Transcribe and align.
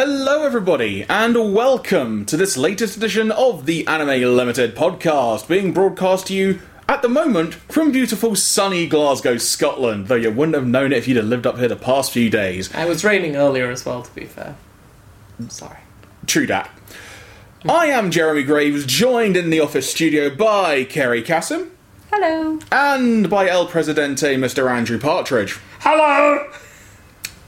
Hello, 0.00 0.44
everybody, 0.44 1.04
and 1.08 1.52
welcome 1.52 2.24
to 2.26 2.36
this 2.36 2.56
latest 2.56 2.96
edition 2.96 3.32
of 3.32 3.66
the 3.66 3.84
Anime 3.88 4.32
Limited 4.36 4.76
podcast, 4.76 5.48
being 5.48 5.72
broadcast 5.72 6.28
to 6.28 6.34
you 6.34 6.60
at 6.88 7.02
the 7.02 7.08
moment 7.08 7.54
from 7.54 7.90
beautiful 7.90 8.36
sunny 8.36 8.86
Glasgow, 8.86 9.38
Scotland. 9.38 10.06
Though 10.06 10.14
you 10.14 10.30
wouldn't 10.30 10.54
have 10.54 10.68
known 10.68 10.92
it 10.92 10.98
if 10.98 11.08
you'd 11.08 11.16
have 11.16 11.26
lived 11.26 11.48
up 11.48 11.58
here 11.58 11.66
the 11.66 11.74
past 11.74 12.12
few 12.12 12.30
days. 12.30 12.72
It 12.72 12.86
was 12.86 13.02
raining 13.02 13.34
earlier 13.34 13.72
as 13.72 13.84
well, 13.84 14.02
to 14.02 14.14
be 14.14 14.26
fair. 14.26 14.54
I'm 15.36 15.50
sorry. 15.50 15.80
True 16.26 16.46
dat. 16.46 16.70
I 17.68 17.86
am 17.86 18.12
Jeremy 18.12 18.44
Graves, 18.44 18.86
joined 18.86 19.36
in 19.36 19.50
the 19.50 19.58
office 19.58 19.90
studio 19.90 20.32
by 20.32 20.84
Kerry 20.84 21.22
Cassim 21.22 21.72
Hello. 22.12 22.60
and 22.70 23.28
by 23.28 23.48
El 23.48 23.66
Presidente, 23.66 24.36
Mr. 24.36 24.70
Andrew 24.70 25.00
Partridge. 25.00 25.58
Hello! 25.80 26.48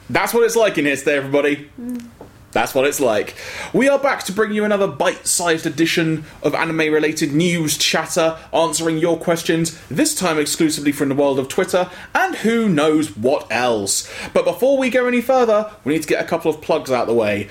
That's 0.09 0.35
what 0.35 0.43
it's 0.43 0.57
like 0.57 0.79
in 0.79 0.87
here 0.87 0.97
today, 0.97 1.17
everybody. 1.17 1.71
Mm. 1.81 2.09
That's 2.53 2.75
what 2.75 2.87
it's 2.87 3.01
like. 3.01 3.37
We 3.73 3.89
are 3.89 3.99
back 3.99 4.25
to 4.25 4.33
bring 4.33 4.53
you 4.53 4.65
another 4.65 4.89
bite 4.89 5.27
sized 5.27 5.67
edition 5.67 6.25
of 6.43 6.55
anime 6.55 6.93
related 6.93 7.33
news 7.33 7.79
chatter, 7.79 8.39
answering 8.53 8.99
your 8.99 9.19
questions, 9.19 9.81
this 9.89 10.15
time 10.15 10.39
exclusively 10.39 10.93
from 10.93 11.11
the 11.11 11.15
world 11.15 11.39
of 11.39 11.49
Twitter, 11.49 11.89
and 12.15 12.35
who 12.37 12.69
knows 12.69 13.17
what 13.17 13.47
else. 13.51 14.13
But 14.33 14.45
before 14.45 14.79
we 14.79 14.91
go 14.91 15.07
any 15.07 15.21
further, 15.21 15.71
we 15.85 15.93
need 15.93 16.03
to 16.03 16.09
get 16.09 16.25
a 16.25 16.29
couple 16.29 16.51
of 16.51 16.61
plugs 16.61 16.91
out 16.91 17.07
the 17.07 17.15
way. 17.15 17.49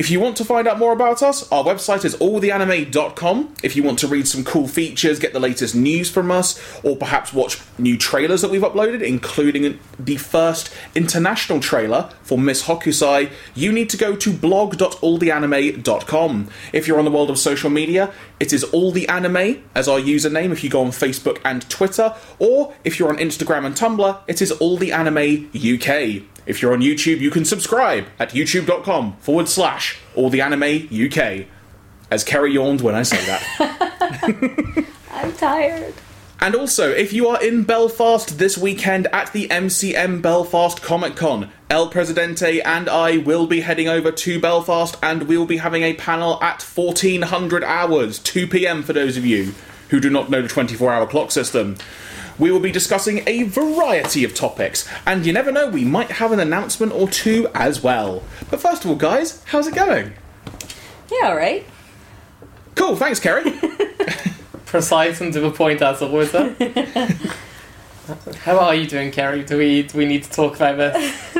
If 0.00 0.10
you 0.10 0.18
want 0.18 0.36
to 0.38 0.44
find 0.46 0.66
out 0.66 0.78
more 0.78 0.94
about 0.94 1.22
us, 1.22 1.46
our 1.52 1.62
website 1.62 2.06
is 2.06 2.16
alltheanime.com. 2.16 3.56
If 3.62 3.76
you 3.76 3.82
want 3.82 3.98
to 3.98 4.06
read 4.06 4.26
some 4.26 4.44
cool 4.44 4.66
features, 4.66 5.18
get 5.18 5.34
the 5.34 5.40
latest 5.40 5.74
news 5.74 6.10
from 6.10 6.30
us, 6.30 6.58
or 6.82 6.96
perhaps 6.96 7.34
watch 7.34 7.60
new 7.76 7.98
trailers 7.98 8.40
that 8.40 8.50
we've 8.50 8.62
uploaded, 8.62 9.02
including 9.02 9.78
the 9.98 10.16
first 10.16 10.74
international 10.94 11.60
trailer 11.60 12.08
for 12.22 12.38
Miss 12.38 12.64
Hokusai, 12.64 13.30
you 13.54 13.72
need 13.72 13.90
to 13.90 13.98
go 13.98 14.16
to 14.16 14.32
blog.alltheanime.com. 14.32 16.48
If 16.72 16.88
you're 16.88 16.98
on 16.98 17.04
the 17.04 17.10
world 17.10 17.28
of 17.28 17.38
social 17.38 17.68
media, 17.68 18.10
it 18.40 18.54
is 18.54 18.64
alltheanime 18.64 19.60
as 19.74 19.86
our 19.86 20.00
username 20.00 20.50
if 20.50 20.64
you 20.64 20.70
go 20.70 20.80
on 20.80 20.92
Facebook 20.92 21.42
and 21.44 21.68
Twitter, 21.68 22.14
or 22.38 22.72
if 22.84 22.98
you're 22.98 23.10
on 23.10 23.18
Instagram 23.18 23.66
and 23.66 23.74
Tumblr, 23.74 24.18
it 24.26 24.40
is 24.40 24.50
alltheanime 24.50 25.50
UK. 25.52 26.22
If 26.50 26.60
you're 26.60 26.72
on 26.72 26.80
YouTube, 26.80 27.20
you 27.20 27.30
can 27.30 27.44
subscribe 27.44 28.08
at 28.18 28.30
youtube.com 28.30 29.18
forward 29.18 29.48
slash 29.48 30.00
all 30.16 30.30
the 30.30 30.40
anime 30.40 30.88
UK. 30.92 31.46
As 32.10 32.24
Kerry 32.24 32.54
yawned 32.54 32.80
when 32.80 32.96
I 32.96 33.04
say 33.04 33.24
that. 33.24 34.84
I'm 35.12 35.32
tired. 35.34 35.94
and 36.40 36.56
also, 36.56 36.90
if 36.90 37.12
you 37.12 37.28
are 37.28 37.40
in 37.40 37.62
Belfast 37.62 38.36
this 38.38 38.58
weekend 38.58 39.06
at 39.12 39.32
the 39.32 39.46
MCM 39.46 40.22
Belfast 40.22 40.82
Comic 40.82 41.14
Con, 41.14 41.52
El 41.70 41.88
Presidente 41.88 42.60
and 42.62 42.88
I 42.88 43.18
will 43.18 43.46
be 43.46 43.60
heading 43.60 43.86
over 43.86 44.10
to 44.10 44.40
Belfast 44.40 44.96
and 45.04 45.28
we'll 45.28 45.46
be 45.46 45.58
having 45.58 45.84
a 45.84 45.94
panel 45.94 46.42
at 46.42 46.62
1400 46.62 47.62
hours, 47.62 48.18
2 48.18 48.48
pm 48.48 48.82
for 48.82 48.92
those 48.92 49.16
of 49.16 49.24
you 49.24 49.54
who 49.90 50.00
do 50.00 50.10
not 50.10 50.30
know 50.30 50.42
the 50.42 50.48
24 50.48 50.92
hour 50.92 51.06
clock 51.06 51.30
system. 51.30 51.76
We 52.40 52.50
will 52.50 52.58
be 52.58 52.72
discussing 52.72 53.22
a 53.26 53.42
variety 53.42 54.24
of 54.24 54.34
topics, 54.34 54.88
and 55.06 55.26
you 55.26 55.32
never 55.32 55.52
know, 55.52 55.68
we 55.68 55.84
might 55.84 56.12
have 56.12 56.32
an 56.32 56.40
announcement 56.40 56.92
or 56.92 57.06
two 57.06 57.48
as 57.54 57.82
well. 57.82 58.22
But 58.50 58.60
first 58.60 58.84
of 58.84 58.90
all, 58.90 58.96
guys, 58.96 59.44
how's 59.44 59.66
it 59.66 59.74
going? 59.74 60.14
Yeah, 61.12 61.28
all 61.28 61.36
right. 61.36 61.66
Cool, 62.76 62.96
thanks, 62.96 63.20
Kerry. 63.20 63.52
Precise 64.64 65.20
and 65.20 65.34
to 65.34 65.40
the 65.40 65.50
point 65.50 65.82
as 65.82 66.00
always. 66.00 66.32
How 68.38 68.58
are 68.58 68.74
you 68.74 68.86
doing, 68.86 69.10
Kerry? 69.10 69.44
Do 69.44 69.58
we 69.58 69.82
do 69.82 69.98
we 69.98 70.06
need 70.06 70.24
to 70.24 70.30
talk 70.30 70.56
about 70.56 70.78
this? 70.78 71.34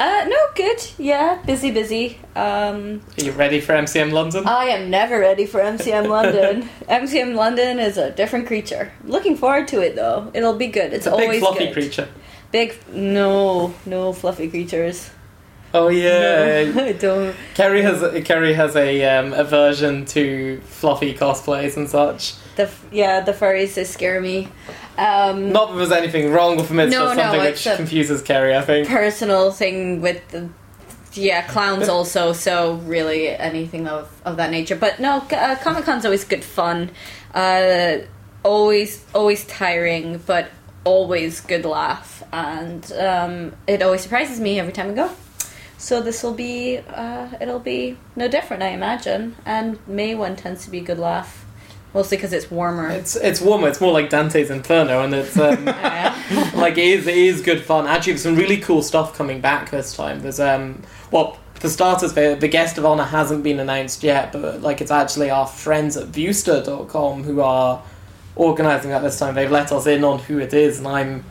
Uh, 0.00 0.24
no, 0.28 0.38
good. 0.54 0.82
Yeah, 0.96 1.42
busy, 1.44 1.70
busy. 1.70 2.18
Um, 2.34 3.02
Are 3.18 3.22
you 3.22 3.32
ready 3.32 3.60
for 3.60 3.74
MCM 3.74 4.12
London? 4.12 4.46
I 4.46 4.64
am 4.68 4.88
never 4.88 5.20
ready 5.20 5.44
for 5.44 5.60
MCM 5.60 6.08
London. 6.08 6.70
MCM 6.88 7.34
London 7.34 7.78
is 7.78 7.98
a 7.98 8.10
different 8.10 8.46
creature. 8.46 8.92
Looking 9.04 9.36
forward 9.36 9.68
to 9.68 9.82
it 9.82 9.96
though. 9.96 10.30
It'll 10.32 10.56
be 10.56 10.68
good. 10.68 10.94
It's, 10.94 11.06
always 11.06 11.28
a 11.28 11.30
big 11.32 11.40
fluffy 11.40 11.64
good. 11.66 11.72
creature. 11.74 12.08
Big. 12.50 12.78
No, 12.90 13.74
no 13.84 14.14
fluffy 14.14 14.48
creatures. 14.48 15.10
Oh 15.74 15.88
yeah. 15.88 16.72
No, 16.72 16.82
I 16.84 16.92
don't. 16.92 17.36
Kerry 17.52 17.82
has 17.82 18.24
Kerry 18.24 18.54
has 18.54 18.76
a 18.76 19.04
um, 19.04 19.34
aversion 19.34 20.06
to 20.06 20.62
fluffy 20.62 21.12
cosplays 21.12 21.76
and 21.76 21.90
such. 21.90 22.36
The 22.56 22.62
f- 22.64 22.84
yeah, 22.92 23.20
the 23.20 23.32
furries 23.32 23.74
they 23.74 23.84
scare 23.84 24.20
me. 24.20 24.48
Um, 24.98 25.50
Not 25.52 25.70
that 25.70 25.76
there's 25.76 25.92
anything 25.92 26.32
wrong 26.32 26.56
with 26.56 26.68
them. 26.68 26.80
It's 26.80 26.92
No, 26.92 27.04
just 27.06 27.16
no, 27.16 27.22
something 27.22 27.40
it's 27.42 27.64
which 27.64 27.72
a- 27.72 27.76
confuses 27.76 28.22
Kerry. 28.22 28.54
I 28.56 28.60
think. 28.62 28.88
personal 28.88 29.50
thing 29.52 30.00
with 30.00 30.26
the 30.28 30.48
yeah 31.14 31.42
clowns 31.42 31.88
also 31.88 32.32
so 32.32 32.74
really 32.86 33.28
anything 33.30 33.88
of, 33.88 34.08
of 34.24 34.36
that 34.36 34.48
nature 34.52 34.76
but 34.76 35.00
no 35.00 35.16
uh, 35.32 35.56
comic 35.56 35.84
con's 35.84 36.04
always 36.04 36.22
good 36.22 36.44
fun 36.44 36.88
uh, 37.34 37.96
always 38.44 39.04
always 39.12 39.44
tiring 39.46 40.18
but 40.24 40.48
always 40.84 41.40
good 41.40 41.64
laugh 41.64 42.22
and 42.32 42.92
um, 42.92 43.52
it 43.66 43.82
always 43.82 44.02
surprises 44.02 44.38
me 44.38 44.60
every 44.60 44.72
time 44.72 44.90
i 44.90 44.92
go 44.94 45.10
so 45.78 46.00
this 46.00 46.22
will 46.22 46.32
be 46.34 46.78
uh, 46.94 47.26
it'll 47.40 47.58
be 47.58 47.96
no 48.14 48.28
different 48.28 48.62
i 48.62 48.68
imagine 48.68 49.34
and 49.44 49.80
may 49.88 50.14
one 50.14 50.36
tends 50.36 50.64
to 50.64 50.70
be 50.70 50.78
a 50.78 50.82
good 50.82 50.98
laugh 51.00 51.44
mostly 51.94 52.16
because 52.16 52.32
it's 52.32 52.50
warmer 52.50 52.88
It's 52.88 53.16
it's 53.16 53.40
warmer. 53.40 53.68
It's 53.68 53.80
more 53.80 53.92
like 53.92 54.10
Dante's 54.10 54.50
Inferno, 54.50 55.02
and 55.02 55.14
it's 55.14 55.38
um, 55.38 55.64
like 56.54 56.78
it 56.78 56.84
is, 56.84 57.06
it 57.06 57.16
is 57.16 57.40
good 57.42 57.62
fun. 57.62 57.86
Actually, 57.86 58.14
there's 58.14 58.22
some 58.22 58.36
really 58.36 58.58
cool 58.58 58.82
stuff 58.82 59.16
coming 59.16 59.40
back 59.40 59.70
this 59.70 59.94
time. 59.94 60.20
There's 60.20 60.40
um, 60.40 60.82
well, 61.10 61.38
for 61.54 61.68
starters, 61.68 62.14
the, 62.14 62.36
the 62.38 62.48
guest 62.48 62.78
of 62.78 62.86
honor 62.86 63.04
hasn't 63.04 63.42
been 63.42 63.60
announced 63.60 64.02
yet, 64.02 64.32
but 64.32 64.62
like 64.62 64.80
it's 64.80 64.90
actually 64.90 65.30
our 65.30 65.46
friends 65.46 65.96
at 65.96 66.08
Viewster.com 66.08 67.24
who 67.24 67.40
are 67.40 67.82
organizing 68.36 68.90
that 68.90 69.02
this 69.02 69.18
time. 69.18 69.34
They've 69.34 69.50
let 69.50 69.70
us 69.70 69.86
in 69.86 70.02
on 70.02 70.20
who 70.20 70.38
it 70.38 70.54
is, 70.54 70.78
and 70.78 70.88
I'm 70.88 71.24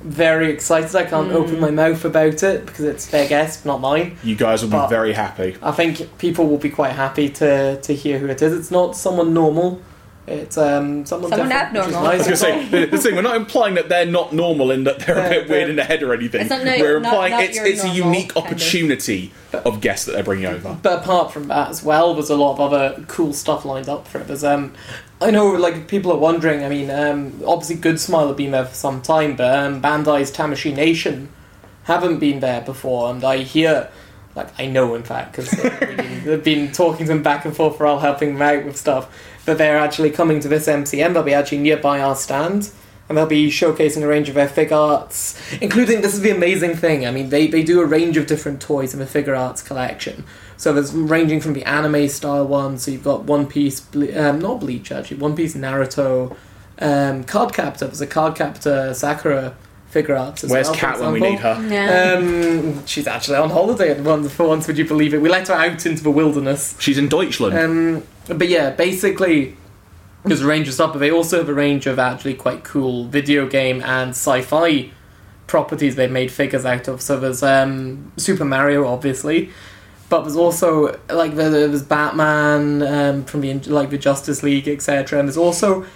very 0.00 0.50
excited. 0.50 0.94
I 0.94 1.04
can't 1.04 1.32
open 1.32 1.60
my 1.60 1.70
mouth 1.70 2.04
about 2.04 2.42
it 2.42 2.64
because 2.64 2.84
it's 2.84 3.06
their 3.06 3.28
guest, 3.28 3.66
not 3.66 3.80
mine. 3.80 4.16
you 4.22 4.36
guys 4.36 4.62
will 4.62 4.70
be 4.70 4.88
very 4.88 5.12
happy. 5.12 5.56
I 5.62 5.72
think 5.72 6.16
people 6.18 6.46
will 6.46 6.58
be 6.58 6.70
quite 6.70 6.92
happy 6.92 7.28
to 7.30 7.80
to 7.80 7.94
hear 7.94 8.18
who 8.18 8.26
it 8.26 8.40
is. 8.40 8.52
It's 8.54 8.70
not 8.70 8.96
someone 8.96 9.34
normal. 9.34 9.82
It's 10.28 10.58
um 10.58 11.06
someone, 11.06 11.30
Someone 11.30 11.48
different, 11.48 11.74
which 11.74 11.86
is 11.86 11.94
abnormal. 11.94 12.08
I 12.10 12.16
was 12.16 12.26
nice. 12.28 12.40
going 12.42 12.60
to 12.62 12.70
say, 12.72 12.80
the, 12.86 12.86
the 12.90 12.98
thing, 12.98 13.14
we're 13.14 13.22
not 13.22 13.36
implying 13.36 13.74
that 13.76 13.88
they're 13.88 14.04
not 14.06 14.32
normal 14.32 14.72
and 14.72 14.84
that 14.86 14.98
they're 14.98 15.16
a 15.16 15.22
They're- 15.22 15.40
bit 15.42 15.48
weird 15.48 15.70
in 15.70 15.76
the 15.76 15.84
head 15.84 16.02
or 16.02 16.12
anything. 16.12 16.40
It's 16.40 16.50
not- 16.50 16.64
no, 16.64 16.76
we're 16.78 16.98
not- 16.98 17.12
implying 17.12 17.30
not 17.32 17.42
it's, 17.44 17.58
it's 17.58 17.84
a 17.84 17.88
unique 17.88 18.34
kind 18.34 18.44
of- 18.46 18.52
opportunity 18.52 19.32
of 19.52 19.80
guests 19.80 20.04
that 20.06 20.12
they're 20.12 20.24
bringing 20.24 20.46
over. 20.46 20.76
But 20.82 21.02
apart 21.04 21.32
from 21.32 21.46
that 21.48 21.70
as 21.70 21.82
well, 21.84 22.12
there's 22.14 22.28
a 22.30 22.34
lot 22.36 22.54
of 22.54 22.60
other 22.60 23.04
cool 23.06 23.32
stuff 23.32 23.64
lined 23.64 23.88
up 23.88 24.08
for 24.08 24.18
it. 24.18 24.26
There's 24.26 24.42
um, 24.42 24.74
I 25.20 25.30
know 25.30 25.46
like 25.52 25.86
people 25.86 26.10
are 26.10 26.18
wondering. 26.18 26.64
I 26.64 26.68
mean, 26.68 26.90
um, 26.90 27.40
obviously 27.46 27.76
Good 27.76 28.00
Smile 28.00 28.26
have 28.26 28.36
been 28.36 28.50
there 28.50 28.64
for 28.66 28.74
some 28.74 29.02
time, 29.02 29.36
but 29.36 29.56
um, 29.56 29.80
Bandai's 29.80 30.32
Tamashii 30.32 30.74
Nation 30.74 31.28
haven't 31.84 32.18
been 32.18 32.40
there 32.40 32.62
before, 32.62 33.10
and 33.10 33.22
I 33.22 33.38
hear. 33.38 33.90
Like 34.34 34.48
I 34.60 34.66
know, 34.66 34.94
in 34.94 35.02
fact, 35.02 35.32
because 35.34 35.50
they've 36.24 36.44
been 36.44 36.70
talking 36.70 37.06
to 37.06 37.12
them 37.14 37.22
back 37.22 37.46
and 37.46 37.56
forth 37.56 37.80
while 37.80 38.00
helping 38.00 38.34
them 38.34 38.42
out 38.42 38.66
with 38.66 38.76
stuff. 38.76 39.08
But 39.46 39.58
they're 39.58 39.78
actually 39.78 40.10
coming 40.10 40.40
to 40.40 40.48
this 40.48 40.66
MCM. 40.66 41.14
They'll 41.14 41.22
be 41.22 41.32
actually 41.32 41.58
nearby 41.58 42.00
our 42.00 42.16
stand, 42.16 42.70
and 43.08 43.16
they'll 43.16 43.26
be 43.26 43.48
showcasing 43.48 44.02
a 44.02 44.06
range 44.08 44.28
of 44.28 44.34
their 44.34 44.48
Figuarts, 44.48 45.40
including 45.62 46.02
this 46.02 46.14
is 46.14 46.20
the 46.20 46.30
amazing 46.30 46.74
thing. 46.74 47.06
I 47.06 47.10
mean, 47.12 47.30
they 47.30 47.46
they 47.46 47.62
do 47.62 47.80
a 47.80 47.86
range 47.86 48.16
of 48.16 48.26
different 48.26 48.60
toys 48.60 48.92
in 48.92 49.00
the 49.00 49.06
Figuarts 49.06 49.64
collection. 49.64 50.24
So 50.56 50.72
there's 50.72 50.92
ranging 50.92 51.40
from 51.40 51.52
the 51.52 51.64
anime 51.64 52.08
style 52.08 52.46
ones. 52.46 52.82
So 52.82 52.90
you've 52.90 53.04
got 53.04 53.24
One 53.24 53.46
Piece, 53.46 53.80
Ble- 53.80 54.18
um, 54.18 54.40
not 54.40 54.60
Bleach 54.60 54.90
actually, 54.90 55.18
One 55.18 55.36
Piece 55.36 55.54
Naruto, 55.54 56.36
um, 56.78 57.24
Card 57.24 57.52
Captor. 57.52 57.86
There's 57.86 58.00
a 58.00 58.06
Card 58.06 58.34
Captor 58.34 58.92
Sakura 58.94 59.54
Figuarts 60.02 60.44
as 60.44 60.50
Where's 60.50 60.66
well. 60.68 60.74
Kat 60.76 61.00
when 61.00 61.12
we 61.12 61.20
need 61.20 61.38
her? 61.40 61.66
yeah 61.70 62.16
Um, 62.18 62.86
she's 62.86 63.06
actually 63.06 63.36
on 63.38 63.50
holiday 63.50 63.90
at 63.90 64.00
once. 64.00 64.32
For 64.32 64.46
once, 64.48 64.66
would 64.66 64.76
you 64.78 64.84
believe 64.86 65.14
it? 65.14 65.20
We 65.22 65.28
let 65.28 65.48
her 65.48 65.54
out 65.54 65.86
into 65.86 66.02
the 66.02 66.10
wilderness. 66.10 66.76
She's 66.78 66.98
in 66.98 67.08
Deutschland. 67.08 67.56
Um, 67.58 68.02
but 68.36 68.48
yeah, 68.48 68.70
basically, 68.70 69.56
there's 70.24 70.42
a 70.42 70.46
range 70.46 70.68
of 70.68 70.74
stuff, 70.74 70.92
but 70.92 70.98
they 70.98 71.10
also 71.10 71.38
have 71.38 71.48
a 71.48 71.54
range 71.54 71.86
of 71.86 71.98
actually 71.98 72.34
quite 72.34 72.64
cool 72.64 73.04
video 73.06 73.46
game 73.48 73.80
and 73.82 74.10
sci-fi 74.10 74.90
properties 75.46 75.94
they 75.96 76.08
made 76.08 76.30
figures 76.32 76.64
out 76.64 76.88
of. 76.88 77.00
So 77.00 77.18
there's 77.20 77.42
um, 77.42 78.10
Super 78.16 78.44
Mario, 78.44 78.86
obviously, 78.86 79.50
but 80.08 80.22
there's 80.22 80.36
also 80.36 80.98
like 81.08 81.34
there- 81.36 81.50
there's 81.50 81.82
Batman 81.82 82.82
um, 82.82 83.24
from 83.24 83.40
the 83.42 83.54
like 83.70 83.90
the 83.90 83.98
Justice 83.98 84.42
League, 84.42 84.66
etc. 84.68 85.18
And 85.20 85.28
there's 85.28 85.36
also 85.36 85.86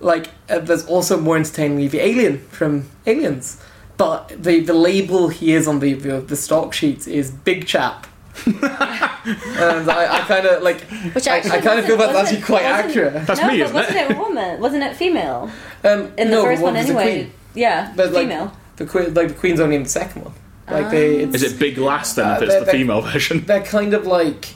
like 0.00 0.28
uh, 0.48 0.58
there's 0.60 0.84
also 0.86 1.20
more 1.20 1.36
entertainingly 1.36 1.88
the 1.88 2.00
Alien 2.00 2.38
from 2.50 2.88
Aliens. 3.06 3.60
But 3.96 4.28
the, 4.40 4.60
the 4.60 4.74
label 4.74 5.28
he 5.28 5.52
is 5.54 5.66
on 5.66 5.80
the, 5.80 5.94
the 5.94 6.20
the 6.20 6.36
stock 6.36 6.72
sheets 6.72 7.06
is 7.06 7.30
Big 7.32 7.66
Chap. 7.66 8.06
and 8.46 9.90
I, 9.90 10.18
I 10.18 10.20
kind 10.20 10.46
of 10.46 10.62
like 10.62 10.80
Which 11.14 11.26
I, 11.26 11.38
actually 11.38 11.50
I 11.52 11.60
kind 11.60 11.80
of 11.80 11.86
feel 11.86 11.96
wasn't- 11.96 12.14
that's 12.14 12.28
actually 12.30 12.44
quite 12.44 12.64
accurate. 12.64 13.26
That's 13.26 13.40
no, 13.40 13.48
me, 13.48 13.58
but 13.58 13.64
isn't 13.64 13.74
wasn't 13.74 13.96
it? 13.96 14.10
it? 14.10 14.16
a 14.16 14.18
woman? 14.20 14.60
Wasn't 14.60 14.82
it 14.84 14.96
female? 14.96 15.50
Um, 15.84 16.00
In 16.16 16.28
the 16.30 16.36
no, 16.36 16.42
first 16.44 16.62
one, 16.62 16.74
was 16.74 16.86
the 16.86 16.92
anyway. 16.94 17.22
Queen? 17.24 17.32
Yeah, 17.54 17.92
But, 17.96 18.12
like, 18.12 18.22
female. 18.28 18.52
The 18.76 18.86
queen, 18.86 19.14
like 19.14 19.28
the 19.28 19.34
queen's 19.34 19.58
only 19.58 19.74
in 19.76 19.82
the 19.82 19.88
second 19.88 20.24
one. 20.24 20.34
Like 20.70 20.90
they, 20.90 21.16
it's, 21.22 21.34
Is 21.42 21.54
it 21.54 21.58
Big 21.58 21.78
Last 21.78 22.14
then? 22.16 22.26
Uh, 22.28 22.34
if 22.36 22.42
it's 22.42 22.54
the 22.54 22.64
they're- 22.66 22.72
female 22.74 23.00
version. 23.00 23.44
they're 23.46 23.64
kind 23.64 23.94
of 23.94 24.06
like 24.06 24.54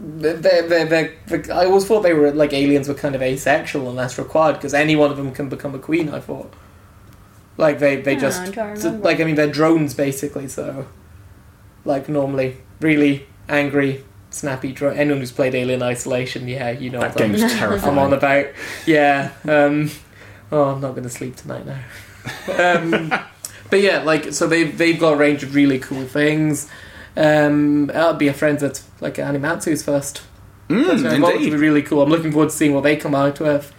they're, 0.00 0.34
they're, 0.34 0.68
they're, 0.68 0.86
they're- 1.26 1.52
I 1.52 1.64
always 1.66 1.84
thought 1.86 2.02
they 2.02 2.14
were 2.14 2.30
like 2.32 2.52
aliens 2.52 2.88
were 2.88 2.94
kind 2.94 3.14
of 3.14 3.22
asexual 3.22 3.88
unless 3.90 4.18
required 4.18 4.54
because 4.54 4.74
any 4.74 4.96
one 4.96 5.10
of 5.10 5.16
them 5.16 5.32
can 5.32 5.48
become 5.48 5.74
a 5.74 5.78
queen. 5.78 6.08
I 6.10 6.20
thought, 6.20 6.52
like 7.56 7.78
they 7.78 8.00
they 8.00 8.16
just 8.16 8.40
I 8.40 8.50
don't 8.50 8.76
so- 8.76 8.90
like 8.90 9.20
I 9.20 9.24
mean 9.24 9.34
they're 9.34 9.50
drones 9.50 9.94
basically. 9.94 10.48
So 10.48 10.86
like 11.84 12.08
normally 12.08 12.58
really 12.80 13.26
angry, 13.48 14.04
snappy 14.30 14.72
drone. 14.72 14.96
Anyone 14.96 15.18
who's 15.20 15.32
played 15.32 15.54
Alien 15.54 15.82
Isolation, 15.82 16.46
yeah, 16.48 16.70
you 16.70 16.90
know 16.90 17.00
That 17.00 17.14
what 17.14 17.22
I'm, 17.24 17.32
game's 17.32 17.52
I'm 17.84 17.98
on 17.98 18.12
about. 18.12 18.46
Yeah. 18.86 19.32
Um, 19.44 19.90
oh, 20.52 20.64
I'm 20.64 20.80
not 20.80 20.90
going 20.90 21.04
to 21.04 21.10
sleep 21.10 21.34
tonight 21.36 21.64
now. 21.66 21.80
um, 22.76 23.12
but 23.70 23.80
yeah, 23.80 24.02
like 24.02 24.32
so 24.32 24.46
they've 24.46 24.76
they've 24.76 24.98
got 24.98 25.14
a 25.14 25.16
range 25.16 25.42
of 25.42 25.54
really 25.54 25.78
cool 25.78 26.04
things. 26.04 26.68
Um, 27.18 27.86
that'll 27.88 28.14
be 28.14 28.28
a 28.28 28.32
friend 28.34 28.58
that's 28.58 28.88
like 29.00 29.16
Animatsu's 29.16 29.82
first. 29.82 30.22
Mm, 30.68 31.20
going 31.20 31.38
to 31.44 31.50
be 31.50 31.56
really 31.56 31.82
cool. 31.82 32.02
I'm 32.02 32.10
looking 32.10 32.30
forward 32.30 32.50
to 32.50 32.54
seeing 32.54 32.74
what 32.74 32.82
they 32.84 32.96
come 32.96 33.14
out 33.14 33.40
with. 33.40 33.74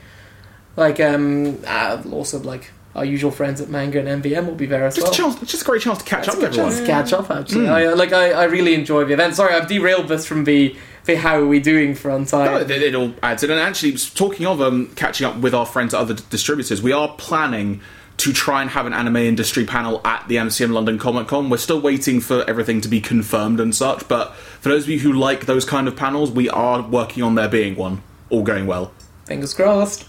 Like 0.75 0.99
um, 0.99 1.59
uh, 1.65 2.01
also 2.11 2.39
like 2.39 2.71
our 2.95 3.05
usual 3.05 3.31
friends 3.31 3.61
at 3.61 3.69
Manga 3.69 3.99
and 4.05 4.23
MVM 4.23 4.45
will 4.47 4.55
be 4.55 4.65
there 4.65 4.85
as 4.85 4.95
Just 4.95 5.05
well. 5.19 5.29
a 5.29 5.33
chance, 5.37 5.51
just 5.51 5.61
a 5.61 5.65
great 5.65 5.81
chance 5.81 5.99
to 5.99 6.03
catch 6.03 6.27
up 6.27 6.35
a 6.35 6.39
with 6.39 6.49
good 6.49 6.55
chance 6.55 6.79
everyone. 6.79 6.87
to 7.03 7.09
catch 7.09 7.13
up. 7.13 7.31
Actually, 7.31 7.65
Mm. 7.67 7.69
I, 7.71 7.93
like 7.93 8.11
I, 8.11 8.31
I 8.31 8.43
really 8.45 8.73
enjoy 8.73 9.05
the 9.05 9.13
event. 9.13 9.35
Sorry, 9.35 9.53
I've 9.53 9.67
derailed 9.67 10.07
this 10.07 10.25
from 10.25 10.43
the 10.45 10.75
the 11.05 11.15
how 11.15 11.39
are 11.39 11.45
we 11.47 11.59
doing 11.59 11.95
front. 11.95 12.33
I, 12.33 12.45
No, 12.45 12.57
it, 12.57 12.69
it 12.71 12.95
all 12.95 13.13
adds 13.23 13.43
in. 13.43 13.51
And 13.51 13.59
actually, 13.59 13.93
talking 13.93 14.45
of 14.47 14.59
um, 14.61 14.87
catching 14.95 15.25
up 15.27 15.37
with 15.37 15.53
our 15.53 15.65
friends 15.65 15.93
at 15.93 15.99
other 16.01 16.13
d- 16.15 16.23
distributors, 16.29 16.81
we 16.81 16.91
are 16.91 17.09
planning 17.17 17.81
to 18.19 18.33
try 18.33 18.61
and 18.61 18.71
have 18.71 18.85
an 18.85 18.93
anime 18.93 19.15
industry 19.17 19.65
panel 19.65 20.01
at 20.05 20.27
the 20.27 20.35
MCM 20.35 20.71
London 20.71 20.99
Comic 20.99 21.27
Con. 21.27 21.49
We're 21.49 21.57
still 21.57 21.79
waiting 21.79 22.19
for 22.19 22.43
everything 22.49 22.81
to 22.81 22.87
be 22.87 22.99
confirmed 22.99 23.59
and 23.59 23.73
such, 23.73 24.07
but 24.07 24.35
for 24.35 24.69
those 24.69 24.83
of 24.83 24.89
you 24.89 24.99
who 24.99 25.13
like 25.13 25.45
those 25.45 25.63
kind 25.63 25.87
of 25.87 25.95
panels, 25.95 26.29
we 26.29 26.49
are 26.49 26.81
working 26.81 27.23
on 27.23 27.35
there 27.35 27.47
being 27.47 27.75
one. 27.75 28.01
All 28.29 28.43
going 28.43 28.67
well. 28.67 28.91
Fingers 29.25 29.53
crossed. 29.53 30.05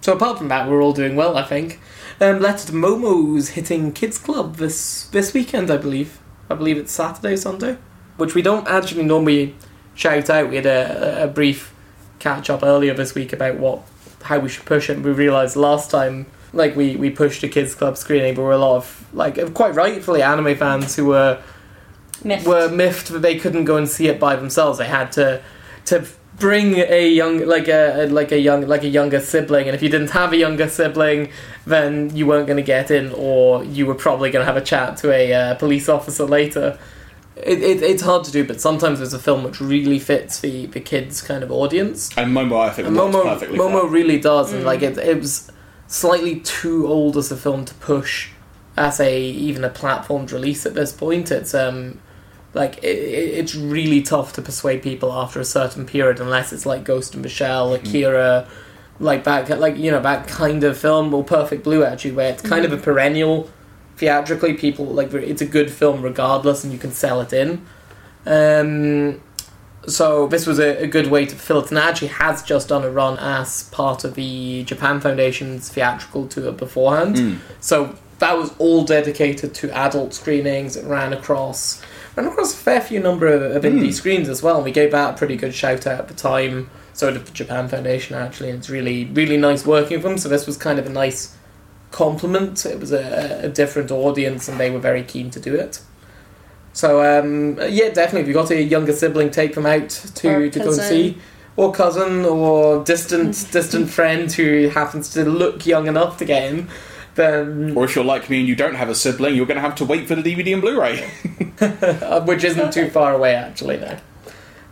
So 0.00 0.12
apart 0.12 0.38
from 0.38 0.48
that, 0.48 0.68
we're 0.68 0.82
all 0.82 0.92
doing 0.92 1.16
well, 1.16 1.36
I 1.36 1.42
think. 1.42 1.80
Um, 2.20 2.40
Letter 2.40 2.68
to 2.68 2.72
Momo's 2.72 3.50
hitting 3.50 3.92
Kids 3.92 4.18
Club 4.18 4.56
this 4.56 5.06
this 5.08 5.34
weekend, 5.34 5.70
I 5.70 5.76
believe. 5.76 6.20
I 6.48 6.54
believe 6.54 6.78
it's 6.78 6.92
Saturday, 6.92 7.36
Sunday, 7.36 7.76
which 8.16 8.34
we 8.34 8.42
don't 8.42 8.66
actually 8.68 9.02
normally 9.04 9.54
shout 9.94 10.30
out. 10.30 10.48
We 10.48 10.56
had 10.56 10.66
a, 10.66 11.24
a 11.24 11.26
brief 11.28 11.74
catch 12.20 12.50
up 12.50 12.62
earlier 12.62 12.94
this 12.94 13.14
week 13.14 13.32
about 13.32 13.56
what 13.56 13.82
how 14.22 14.38
we 14.38 14.48
should 14.48 14.64
push 14.64 14.88
it. 14.88 14.96
And 14.96 15.04
we 15.04 15.12
realised 15.12 15.56
last 15.56 15.90
time, 15.90 16.26
like 16.52 16.76
we 16.76 16.96
we 16.96 17.10
pushed 17.10 17.42
a 17.42 17.48
Kids 17.48 17.74
Club 17.74 17.96
screening, 17.96 18.34
but 18.34 18.42
there 18.42 18.46
were 18.46 18.52
a 18.52 18.58
lot 18.58 18.76
of 18.76 19.06
like 19.12 19.54
quite 19.54 19.74
rightfully 19.74 20.22
anime 20.22 20.56
fans 20.56 20.96
who 20.96 21.06
were 21.06 21.42
Miffed. 22.24 22.46
were 22.46 22.68
miffed 22.68 23.08
that 23.08 23.20
they 23.20 23.38
couldn't 23.38 23.64
go 23.64 23.76
and 23.76 23.88
see 23.88 24.08
it 24.08 24.18
by 24.18 24.36
themselves. 24.36 24.78
They 24.78 24.86
had 24.86 25.12
to 25.12 25.40
to 25.86 26.06
bring 26.38 26.76
a 26.76 27.08
young 27.08 27.46
like 27.46 27.68
a 27.68 28.06
like 28.10 28.32
a 28.32 28.38
young 28.38 28.66
like 28.66 28.84
a 28.84 28.88
younger 28.88 29.20
sibling, 29.20 29.66
and 29.66 29.74
if 29.74 29.82
you 29.82 29.88
didn't 29.88 30.10
have 30.10 30.32
a 30.32 30.36
younger 30.36 30.68
sibling, 30.68 31.30
then 31.66 32.14
you 32.16 32.26
weren't 32.26 32.46
going 32.46 32.56
to 32.56 32.62
get 32.62 32.90
in, 32.90 33.12
or 33.12 33.64
you 33.64 33.86
were 33.86 33.94
probably 33.94 34.30
going 34.30 34.42
to 34.42 34.46
have 34.52 34.56
a 34.56 34.64
chat 34.64 34.96
to 34.98 35.12
a 35.12 35.32
uh, 35.32 35.54
police 35.56 35.88
officer 35.88 36.24
later. 36.24 36.78
It, 37.36 37.62
it, 37.62 37.82
it's 37.82 38.02
hard 38.02 38.24
to 38.24 38.32
do, 38.32 38.44
but 38.44 38.60
sometimes 38.60 38.98
there's 38.98 39.14
a 39.14 39.18
film 39.18 39.44
which 39.44 39.60
really 39.60 40.00
fits 40.00 40.40
the, 40.40 40.66
the 40.66 40.80
kids' 40.80 41.22
kind 41.22 41.44
of 41.44 41.52
audience. 41.52 42.10
And 42.18 42.36
Momo, 42.36 42.58
I 42.58 42.70
think, 42.70 42.88
And 42.88 42.96
works 42.96 43.14
Momo, 43.14 43.22
perfectly. 43.22 43.58
Momo 43.58 43.88
really 43.88 44.18
does, 44.18 44.52
and 44.52 44.64
like 44.64 44.82
it, 44.82 44.98
it 44.98 45.18
was 45.18 45.48
slightly 45.88 46.38
too 46.40 46.86
old 46.86 47.16
as 47.16 47.32
a 47.32 47.36
film 47.36 47.64
to 47.64 47.74
push 47.74 48.28
as 48.76 49.00
a 49.00 49.20
even 49.20 49.64
a 49.64 49.70
platformed 49.70 50.30
release 50.32 50.64
at 50.66 50.74
this 50.74 50.92
point. 50.92 51.30
It's 51.32 51.52
um 51.54 51.98
like 52.54 52.78
it, 52.78 52.96
it- 52.96 53.38
it's 53.38 53.54
really 53.54 54.02
tough 54.02 54.32
to 54.34 54.42
persuade 54.42 54.82
people 54.82 55.12
after 55.12 55.40
a 55.40 55.44
certain 55.44 55.84
period 55.86 56.20
unless 56.20 56.52
it's 56.52 56.64
like 56.66 56.84
Ghost 56.84 57.14
in 57.14 57.22
the 57.22 57.28
Shell, 57.28 57.74
Akira, 57.74 58.46
like 59.00 59.24
that 59.24 59.58
like 59.58 59.76
you 59.76 59.90
know 59.90 60.00
that 60.02 60.28
kind 60.28 60.62
of 60.62 60.76
film 60.78 61.12
or 61.14 61.24
Perfect 61.24 61.64
Blue 61.64 61.82
actually, 61.84 62.12
where 62.12 62.30
it's 62.32 62.42
kind 62.42 62.64
of 62.64 62.72
a 62.72 62.76
perennial 62.76 63.50
theatrically. 63.96 64.54
People 64.54 64.86
like 64.86 65.12
it's 65.12 65.42
a 65.42 65.46
good 65.46 65.70
film 65.70 66.02
regardless, 66.02 66.62
and 66.64 66.72
you 66.72 66.78
can 66.78 66.92
sell 66.92 67.20
it 67.20 67.32
in. 67.32 67.66
Um, 68.26 69.20
so 69.88 70.26
this 70.28 70.46
was 70.46 70.58
a, 70.58 70.82
a 70.82 70.86
good 70.86 71.08
way 71.08 71.26
to 71.26 71.34
fill 71.34 71.60
it, 71.60 71.70
and 71.70 71.78
actually 71.78 72.08
has 72.08 72.42
just 72.42 72.68
done 72.68 72.84
a 72.84 72.90
run 72.90 73.18
as 73.18 73.64
part 73.70 74.04
of 74.04 74.14
the 74.14 74.64
Japan 74.64 75.00
Foundation's 75.00 75.68
theatrical 75.68 76.26
tour 76.28 76.52
beforehand. 76.52 77.16
Mm. 77.16 77.38
So 77.60 77.96
that 78.18 78.36
was 78.36 78.54
all 78.58 78.84
dedicated 78.84 79.54
to 79.54 79.70
adult 79.76 80.14
screenings. 80.14 80.76
It 80.76 80.84
ran 80.84 81.12
across 81.12 81.82
ran 82.16 82.26
across 82.26 82.52
a 82.52 82.56
fair 82.56 82.80
few 82.80 83.00
number 83.00 83.26
of, 83.28 83.42
of 83.42 83.62
indie 83.62 83.88
Mm. 83.88 83.92
screens 83.94 84.28
as 84.28 84.42
well, 84.42 84.56
and 84.56 84.64
we 84.64 84.72
gave 84.72 84.90
that 84.90 85.14
a 85.14 85.16
pretty 85.16 85.36
good 85.36 85.54
shout 85.54 85.86
out 85.86 86.00
at 86.00 86.08
the 86.08 86.14
time. 86.14 86.68
So 86.92 87.12
did 87.12 87.26
the 87.26 87.32
Japan 87.32 87.68
Foundation 87.68 88.16
actually, 88.16 88.50
and 88.50 88.58
it's 88.58 88.70
really 88.70 89.04
really 89.06 89.36
nice 89.36 89.64
working 89.64 89.98
with 89.98 90.02
them. 90.04 90.18
So 90.18 90.28
this 90.28 90.46
was 90.46 90.56
kind 90.56 90.78
of 90.78 90.86
a 90.86 90.90
nice 90.90 91.36
compliment. 91.90 92.66
It 92.66 92.80
was 92.80 92.92
a, 92.92 93.40
a 93.44 93.48
different 93.48 93.90
audience, 93.90 94.48
and 94.48 94.58
they 94.58 94.70
were 94.70 94.80
very 94.80 95.02
keen 95.02 95.30
to 95.30 95.40
do 95.40 95.54
it. 95.54 95.80
So 96.72 97.02
um, 97.02 97.58
yeah, 97.70 97.88
definitely. 97.90 98.20
If 98.22 98.26
you've 98.28 98.34
got 98.34 98.50
a 98.50 98.62
younger 98.62 98.92
sibling, 98.92 99.30
take 99.30 99.54
them 99.54 99.66
out 99.66 99.88
to, 99.90 100.28
Or 100.34 100.48
to 100.50 100.58
go 100.58 100.66
and 100.66 100.74
see, 100.76 101.18
or 101.56 101.72
cousin, 101.72 102.24
or 102.24 102.84
distant 102.84 103.48
distant 103.52 103.90
friend 103.90 104.30
who 104.32 104.68
happens 104.68 105.10
to 105.14 105.24
look 105.24 105.66
young 105.66 105.86
enough 105.88 106.18
to 106.18 106.24
get 106.24 106.52
in. 106.52 106.68
Then, 107.16 107.72
Or 107.76 107.84
if 107.84 107.96
you're 107.96 108.04
like 108.04 108.30
me 108.30 108.38
and 108.38 108.48
you 108.48 108.54
don't 108.54 108.76
have 108.76 108.88
a 108.88 108.94
sibling, 108.94 109.34
you're 109.34 109.46
going 109.46 109.56
to 109.56 109.60
have 109.60 109.74
to 109.76 109.84
wait 109.84 110.06
for 110.06 110.14
the 110.14 110.22
DVD 110.22 110.52
and 110.52 110.62
Blu-ray. 110.62 111.10
uh, 112.06 112.20
which 112.24 112.44
isn't 112.44 112.72
too 112.72 112.90
far 112.90 113.12
away 113.12 113.34
actually 113.34 113.78
now. 113.78 113.98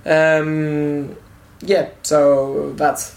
Um, 0.06 1.16
yeah, 1.60 1.88
so 2.02 2.72
that's 2.76 3.16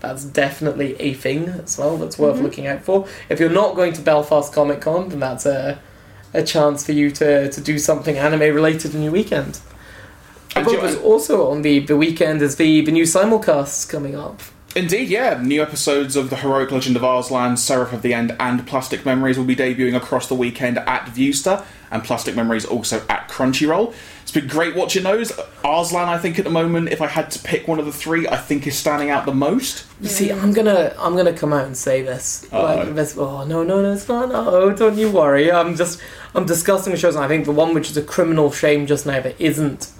that's 0.00 0.24
definitely 0.24 0.96
a 1.00 1.14
thing 1.14 1.48
as 1.48 1.78
well. 1.78 1.96
That's 1.96 2.18
worth 2.18 2.38
Mhm. 2.38 2.42
looking 2.42 2.66
out 2.66 2.82
for. 2.82 3.06
If 3.28 3.38
you're 3.38 3.48
not 3.50 3.76
going 3.76 3.92
to 3.92 4.00
Belfast 4.00 4.52
Comic 4.52 4.80
Con, 4.80 5.08
then 5.10 5.20
that's 5.20 5.46
a 5.46 5.78
a 6.34 6.42
chance 6.42 6.84
for 6.84 6.92
you 6.92 7.10
to, 7.10 7.50
to 7.50 7.60
do 7.60 7.78
something 7.78 8.16
anime 8.18 8.40
related 8.54 8.94
in 8.94 9.02
your 9.02 9.12
weekend. 9.12 9.60
I 10.54 10.60
And 10.60 10.64
thought 10.66 10.74
you- 10.74 10.80
there's 10.80 10.96
also 10.98 11.50
on 11.50 11.62
the, 11.62 11.80
the 11.80 11.96
weekend 11.96 12.42
is 12.42 12.56
the, 12.56 12.80
the 12.82 12.92
new 12.92 13.04
simulcasts 13.04 13.88
coming 13.88 14.14
up. 14.16 14.40
Indeed, 14.74 15.10
yeah. 15.10 15.38
New 15.42 15.60
episodes 15.60 16.16
of 16.16 16.30
The 16.30 16.36
Heroic 16.36 16.70
Legend 16.70 16.96
of 16.96 17.04
Arslan, 17.04 17.58
Seraph 17.58 17.92
of 17.92 18.00
the 18.00 18.14
End, 18.14 18.34
and 18.40 18.66
Plastic 18.66 19.04
Memories 19.04 19.36
will 19.36 19.44
be 19.44 19.54
debuting 19.54 19.94
across 19.94 20.28
the 20.28 20.34
weekend 20.34 20.78
at 20.78 21.04
Viewster, 21.06 21.62
and 21.90 22.02
Plastic 22.02 22.34
Memories 22.34 22.64
also 22.64 23.04
at 23.10 23.28
Crunchyroll. 23.28 23.92
It's 24.22 24.32
been 24.32 24.46
great 24.46 24.74
watching 24.74 25.02
those. 25.02 25.30
Arslan, 25.62 26.08
I 26.08 26.16
think, 26.16 26.38
at 26.38 26.44
the 26.46 26.50
moment, 26.50 26.88
if 26.88 27.02
I 27.02 27.06
had 27.06 27.30
to 27.32 27.38
pick 27.40 27.68
one 27.68 27.78
of 27.78 27.84
the 27.84 27.92
three, 27.92 28.26
I 28.26 28.36
think 28.38 28.66
is 28.66 28.74
standing 28.74 29.10
out 29.10 29.26
the 29.26 29.34
most. 29.34 29.84
You 30.00 30.08
see, 30.08 30.32
I'm 30.32 30.54
gonna 30.54 30.94
I'm 30.98 31.16
gonna 31.16 31.34
come 31.34 31.52
out 31.52 31.66
and 31.66 31.76
say 31.76 32.00
this. 32.00 32.50
Like 32.50 32.94
this 32.94 33.16
oh 33.18 33.44
no 33.44 33.62
no 33.62 33.82
no 33.82 33.92
it's 33.92 34.08
not 34.08 34.30
Oh, 34.32 34.72
don't 34.72 34.96
you 34.96 35.10
worry. 35.10 35.52
I'm 35.52 35.76
just 35.76 36.00
I'm 36.34 36.46
discussing 36.46 36.92
the 36.92 36.98
shows 36.98 37.14
and 37.14 37.24
I 37.24 37.28
think 37.28 37.44
the 37.44 37.52
one 37.52 37.74
which 37.74 37.90
is 37.90 37.96
a 37.98 38.02
criminal 38.02 38.50
shame 38.50 38.86
just 38.86 39.04
now 39.04 39.20
that 39.20 39.38
isn't 39.38 39.92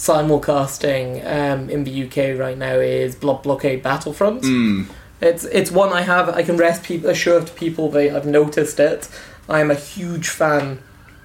simulcasting 0.00 1.24
um, 1.26 1.68
in 1.68 1.84
the 1.84 2.04
UK 2.04 2.38
right 2.38 2.56
now 2.56 2.74
is 2.74 3.14
Blood 3.14 3.42
Blockade 3.42 3.82
Battlefront. 3.82 4.42
Mm. 4.42 4.86
It's 5.20 5.44
it's 5.44 5.70
one 5.70 5.92
I 5.92 6.00
have 6.02 6.30
I 6.30 6.42
can 6.42 6.56
rest 6.56 6.82
people 6.82 7.10
assure 7.10 7.40
to 7.42 7.52
people 7.52 7.90
that 7.90 8.16
I've 8.16 8.26
noticed 8.26 8.80
it. 8.80 9.08
I 9.48 9.60
am 9.60 9.70
a 9.70 9.74
huge 9.74 10.28
fan 10.28 10.78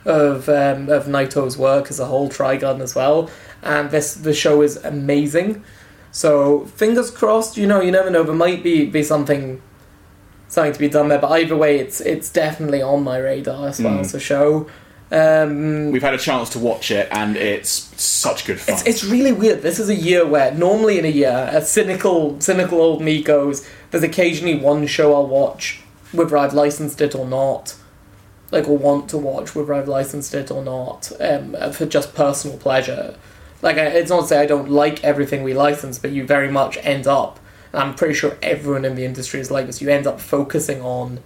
of 0.03 0.49
um, 0.49 0.89
of 0.89 1.07
Nightow's 1.07 1.57
work 1.57 1.89
as 1.89 1.99
a 2.01 2.05
whole, 2.05 2.27
Trigun 2.29 2.81
as 2.81 2.93
well, 2.95 3.29
and 3.61 3.91
this 3.91 4.13
the 4.13 4.33
show 4.33 4.61
is 4.61 4.75
amazing. 4.77 5.63
So 6.11 6.65
fingers 6.65 7.09
crossed. 7.11 7.55
You 7.55 7.67
know, 7.67 7.79
you 7.81 7.91
never 7.91 8.09
know. 8.09 8.23
There 8.23 8.35
might 8.35 8.61
be 8.61 8.85
be 8.85 9.03
something 9.03 9.61
something 10.49 10.73
to 10.73 10.79
be 10.79 10.89
done 10.89 11.07
there. 11.07 11.19
But 11.19 11.31
either 11.31 11.55
way, 11.55 11.79
it's 11.79 12.01
it's 12.01 12.29
definitely 12.29 12.81
on 12.81 13.03
my 13.03 13.17
radar 13.17 13.69
as 13.69 13.79
well 13.81 13.93
Mm. 13.97 14.01
as 14.01 14.13
a 14.13 14.19
show. 14.19 14.67
Um, 15.11 15.91
We've 15.91 16.01
had 16.01 16.15
a 16.15 16.19
chance 16.19 16.49
to 16.51 16.59
watch 16.59 16.89
it, 16.89 17.07
and 17.11 17.37
it's 17.37 17.69
such 18.01 18.45
good 18.45 18.59
fun. 18.59 18.75
it's, 18.75 18.85
it's 18.85 19.03
really 19.03 19.31
weird. 19.31 19.61
This 19.61 19.79
is 19.79 19.89
a 19.89 19.95
year 19.95 20.25
where 20.25 20.53
normally 20.53 20.97
in 20.97 21.05
a 21.05 21.09
year, 21.09 21.49
a 21.51 21.61
cynical 21.61 22.39
cynical 22.41 22.81
old 22.81 23.01
me 23.01 23.21
goes, 23.21 23.67
there's 23.91 24.03
occasionally 24.03 24.55
one 24.55 24.87
show 24.87 25.13
I'll 25.13 25.27
watch, 25.27 25.81
whether 26.11 26.35
I've 26.37 26.53
licensed 26.53 27.01
it 27.01 27.13
or 27.13 27.27
not, 27.27 27.75
like 28.51 28.67
or 28.67 28.77
want 28.77 29.09
to 29.09 29.17
watch, 29.17 29.55
whether 29.55 29.73
I've 29.73 29.87
licensed 29.87 30.33
it 30.33 30.49
or 30.49 30.63
not, 30.63 31.11
um, 31.19 31.55
for 31.71 31.85
just 31.85 32.15
personal 32.15 32.57
pleasure. 32.57 33.15
Like 33.61 33.77
I, 33.77 33.85
it's 33.85 34.09
not 34.09 34.21
to 34.21 34.27
say 34.27 34.41
I 34.41 34.45
don't 34.47 34.69
like 34.69 35.03
everything 35.03 35.43
we 35.43 35.53
license, 35.53 35.99
but 35.99 36.11
you 36.11 36.25
very 36.25 36.51
much 36.51 36.77
end 36.81 37.05
up. 37.05 37.39
And 37.73 37.83
I'm 37.83 37.95
pretty 37.95 38.15
sure 38.15 38.37
everyone 38.41 38.85
in 38.85 38.95
the 38.95 39.05
industry 39.05 39.39
is 39.39 39.51
like 39.51 39.67
this. 39.67 39.81
You 39.81 39.89
end 39.89 40.07
up 40.07 40.19
focusing 40.19 40.81
on 40.81 41.19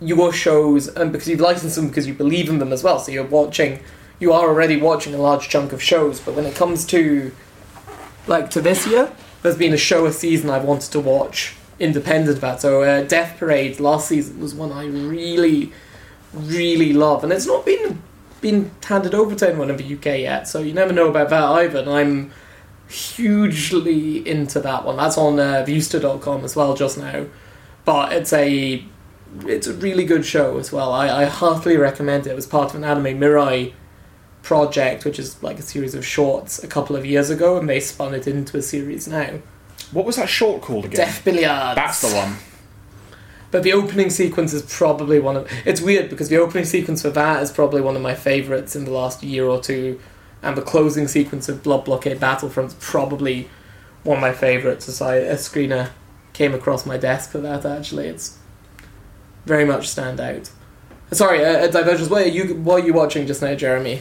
your 0.00 0.32
shows, 0.32 0.88
and 0.88 1.12
because 1.12 1.28
you've 1.28 1.40
licensed 1.40 1.76
them 1.76 1.88
because 1.88 2.06
you 2.06 2.14
believe 2.14 2.48
in 2.48 2.58
them 2.58 2.72
as 2.72 2.82
well. 2.82 2.98
So 2.98 3.12
you're 3.12 3.24
watching 3.24 3.80
you 4.20 4.34
are 4.34 4.48
already 4.48 4.76
watching 4.76 5.14
a 5.14 5.18
large 5.18 5.48
chunk 5.48 5.72
of 5.72 5.82
shows, 5.82 6.20
but 6.20 6.34
when 6.34 6.44
it 6.44 6.54
comes 6.54 6.84
to 6.86 7.32
like 8.26 8.50
to 8.50 8.60
this 8.60 8.86
year, 8.86 9.10
there's 9.42 9.56
been 9.56 9.72
a 9.72 9.78
show 9.78 10.06
a 10.06 10.12
season 10.12 10.50
I've 10.50 10.64
wanted 10.64 10.92
to 10.92 11.00
watch 11.00 11.56
independent 11.78 12.36
of 12.36 12.40
that. 12.42 12.60
So 12.60 12.82
uh, 12.82 13.02
Death 13.02 13.38
Parade 13.38 13.80
last 13.80 14.08
season 14.08 14.38
was 14.38 14.54
one 14.54 14.70
I 14.70 14.86
really, 14.86 15.72
really 16.34 16.92
love, 16.92 17.24
and 17.24 17.32
it's 17.32 17.46
not 17.46 17.64
been 17.64 18.02
been 18.40 18.70
handed 18.84 19.14
over 19.14 19.34
to 19.34 19.48
anyone 19.48 19.70
in 19.70 19.76
the 19.76 19.94
UK 19.96 20.20
yet, 20.20 20.48
so 20.48 20.60
you 20.60 20.72
never 20.72 20.92
know 20.92 21.08
about 21.08 21.30
that 21.30 21.44
either. 21.44 21.80
And 21.80 21.90
I'm 21.90 22.32
hugely 22.88 24.26
into 24.26 24.60
that 24.60 24.84
one. 24.84 24.96
That's 24.96 25.18
on 25.18 25.38
uh, 25.38 25.64
Viewster.com 25.66 26.44
as 26.44 26.56
well 26.56 26.74
just 26.74 26.98
now, 26.98 27.26
but 27.84 28.12
it's 28.12 28.32
a 28.34 28.84
it's 29.46 29.66
a 29.66 29.74
really 29.74 30.04
good 30.04 30.24
show 30.24 30.58
as 30.58 30.72
well. 30.72 30.92
I, 30.92 31.22
I 31.22 31.24
heartily 31.26 31.76
recommend 31.76 32.26
it. 32.26 32.30
It 32.30 32.36
was 32.36 32.46
part 32.46 32.70
of 32.70 32.76
an 32.76 32.84
Anime 32.84 33.18
Mirai 33.18 33.72
project, 34.42 35.04
which 35.04 35.18
is 35.18 35.42
like 35.42 35.58
a 35.58 35.62
series 35.62 35.94
of 35.94 36.04
shorts 36.04 36.62
a 36.62 36.66
couple 36.66 36.96
of 36.96 37.04
years 37.04 37.30
ago, 37.30 37.58
and 37.58 37.68
they 37.68 37.80
spun 37.80 38.14
it 38.14 38.26
into 38.26 38.56
a 38.56 38.62
series 38.62 39.06
now. 39.06 39.38
What 39.92 40.04
was 40.04 40.16
that 40.16 40.28
short 40.28 40.62
called 40.62 40.84
again? 40.84 41.06
Death 41.06 41.24
Billiards. 41.24 41.76
That's 41.76 42.00
the 42.00 42.16
one. 42.16 42.36
But 43.50 43.64
the 43.64 43.72
opening 43.72 44.10
sequence 44.10 44.52
is 44.52 44.62
probably 44.62 45.18
one 45.18 45.36
of. 45.36 45.50
It's 45.64 45.80
weird 45.80 46.08
because 46.08 46.28
the 46.28 46.36
opening 46.36 46.64
sequence 46.64 47.02
for 47.02 47.10
that 47.10 47.42
is 47.42 47.50
probably 47.50 47.80
one 47.80 47.96
of 47.96 48.02
my 48.02 48.14
favourites 48.14 48.76
in 48.76 48.84
the 48.84 48.92
last 48.92 49.22
year 49.22 49.46
or 49.46 49.60
two, 49.60 50.00
and 50.42 50.56
the 50.56 50.62
closing 50.62 51.08
sequence 51.08 51.48
of 51.48 51.62
Blood 51.62 51.84
Blockade 51.84 52.20
Battlefront 52.20 52.70
is 52.70 52.76
probably 52.78 53.48
one 54.04 54.18
of 54.18 54.20
my 54.20 54.32
favourites. 54.32 54.88
As 54.88 55.02
I 55.02 55.16
a 55.16 55.34
screener 55.34 55.90
came 56.32 56.54
across 56.54 56.86
my 56.86 56.96
desk 56.96 57.30
for 57.30 57.38
that 57.38 57.66
actually, 57.66 58.06
it's 58.06 58.38
very 59.50 59.64
much 59.64 59.88
stand 59.88 60.20
out. 60.20 60.48
Sorry, 61.10 61.44
uh, 61.44 61.66
divergence. 61.66 62.08
What 62.08 62.22
are 62.22 62.28
you? 62.28 62.54
What 62.54 62.82
are 62.82 62.86
you 62.86 62.94
watching 62.94 63.26
just 63.26 63.42
now, 63.42 63.56
Jeremy? 63.56 64.00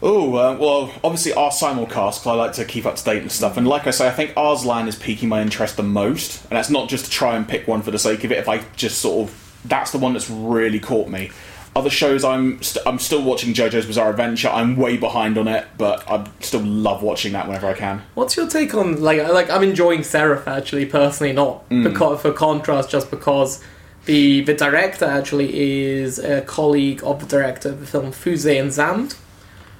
Oh, 0.00 0.34
uh, 0.36 0.56
well, 0.58 0.92
obviously 1.02 1.32
our 1.32 1.50
simulcast, 1.50 2.20
because 2.20 2.26
I 2.26 2.34
like 2.34 2.52
to 2.54 2.64
keep 2.64 2.86
up 2.86 2.96
to 2.96 3.04
date 3.04 3.22
and 3.22 3.30
stuff. 3.30 3.56
And 3.56 3.66
like 3.66 3.86
I 3.86 3.90
say, 3.90 4.06
I 4.08 4.10
think 4.10 4.32
Arslan 4.36 4.88
is 4.88 4.96
piquing 4.96 5.28
my 5.28 5.42
interest 5.42 5.76
the 5.76 5.82
most. 5.82 6.44
And 6.44 6.52
that's 6.52 6.70
not 6.70 6.88
just 6.88 7.04
to 7.06 7.10
try 7.10 7.36
and 7.36 7.46
pick 7.48 7.68
one 7.68 7.82
for 7.82 7.90
the 7.90 7.98
sake 7.98 8.24
of 8.24 8.32
it. 8.32 8.38
If 8.38 8.48
I 8.48 8.64
just 8.74 9.00
sort 9.00 9.28
of, 9.28 9.60
that's 9.64 9.92
the 9.92 9.98
one 9.98 10.12
that's 10.12 10.30
really 10.30 10.80
caught 10.80 11.08
me. 11.08 11.30
Other 11.74 11.90
shows, 11.90 12.24
I'm 12.24 12.62
st- 12.62 12.86
I'm 12.86 12.98
still 12.98 13.22
watching 13.22 13.54
JoJo's 13.54 13.86
Bizarre 13.86 14.10
Adventure. 14.10 14.48
I'm 14.48 14.76
way 14.76 14.96
behind 14.96 15.38
on 15.38 15.48
it, 15.48 15.66
but 15.78 16.08
I 16.10 16.28
still 16.40 16.62
love 16.62 17.02
watching 17.02 17.32
that 17.32 17.46
whenever 17.46 17.68
I 17.68 17.74
can. 17.74 18.02
What's 18.14 18.36
your 18.36 18.48
take 18.48 18.74
on 18.74 19.00
like 19.00 19.26
like 19.28 19.50
I'm 19.50 19.62
enjoying 19.62 20.02
Seraph 20.02 20.46
actually 20.46 20.86
personally, 20.86 21.32
not 21.32 21.68
because 21.68 22.20
for 22.20 22.32
contrast, 22.32 22.90
just 22.90 23.10
because 23.10 23.62
the 24.04 24.40
the 24.42 24.54
director 24.54 25.04
actually 25.04 25.90
is 25.90 26.18
a 26.18 26.42
colleague 26.42 27.02
of 27.04 27.20
the 27.20 27.26
director 27.26 27.68
of 27.70 27.80
the 27.80 27.86
film 27.86 28.12
Fuse 28.12 28.46
and 28.46 28.72
Zand, 28.72 29.16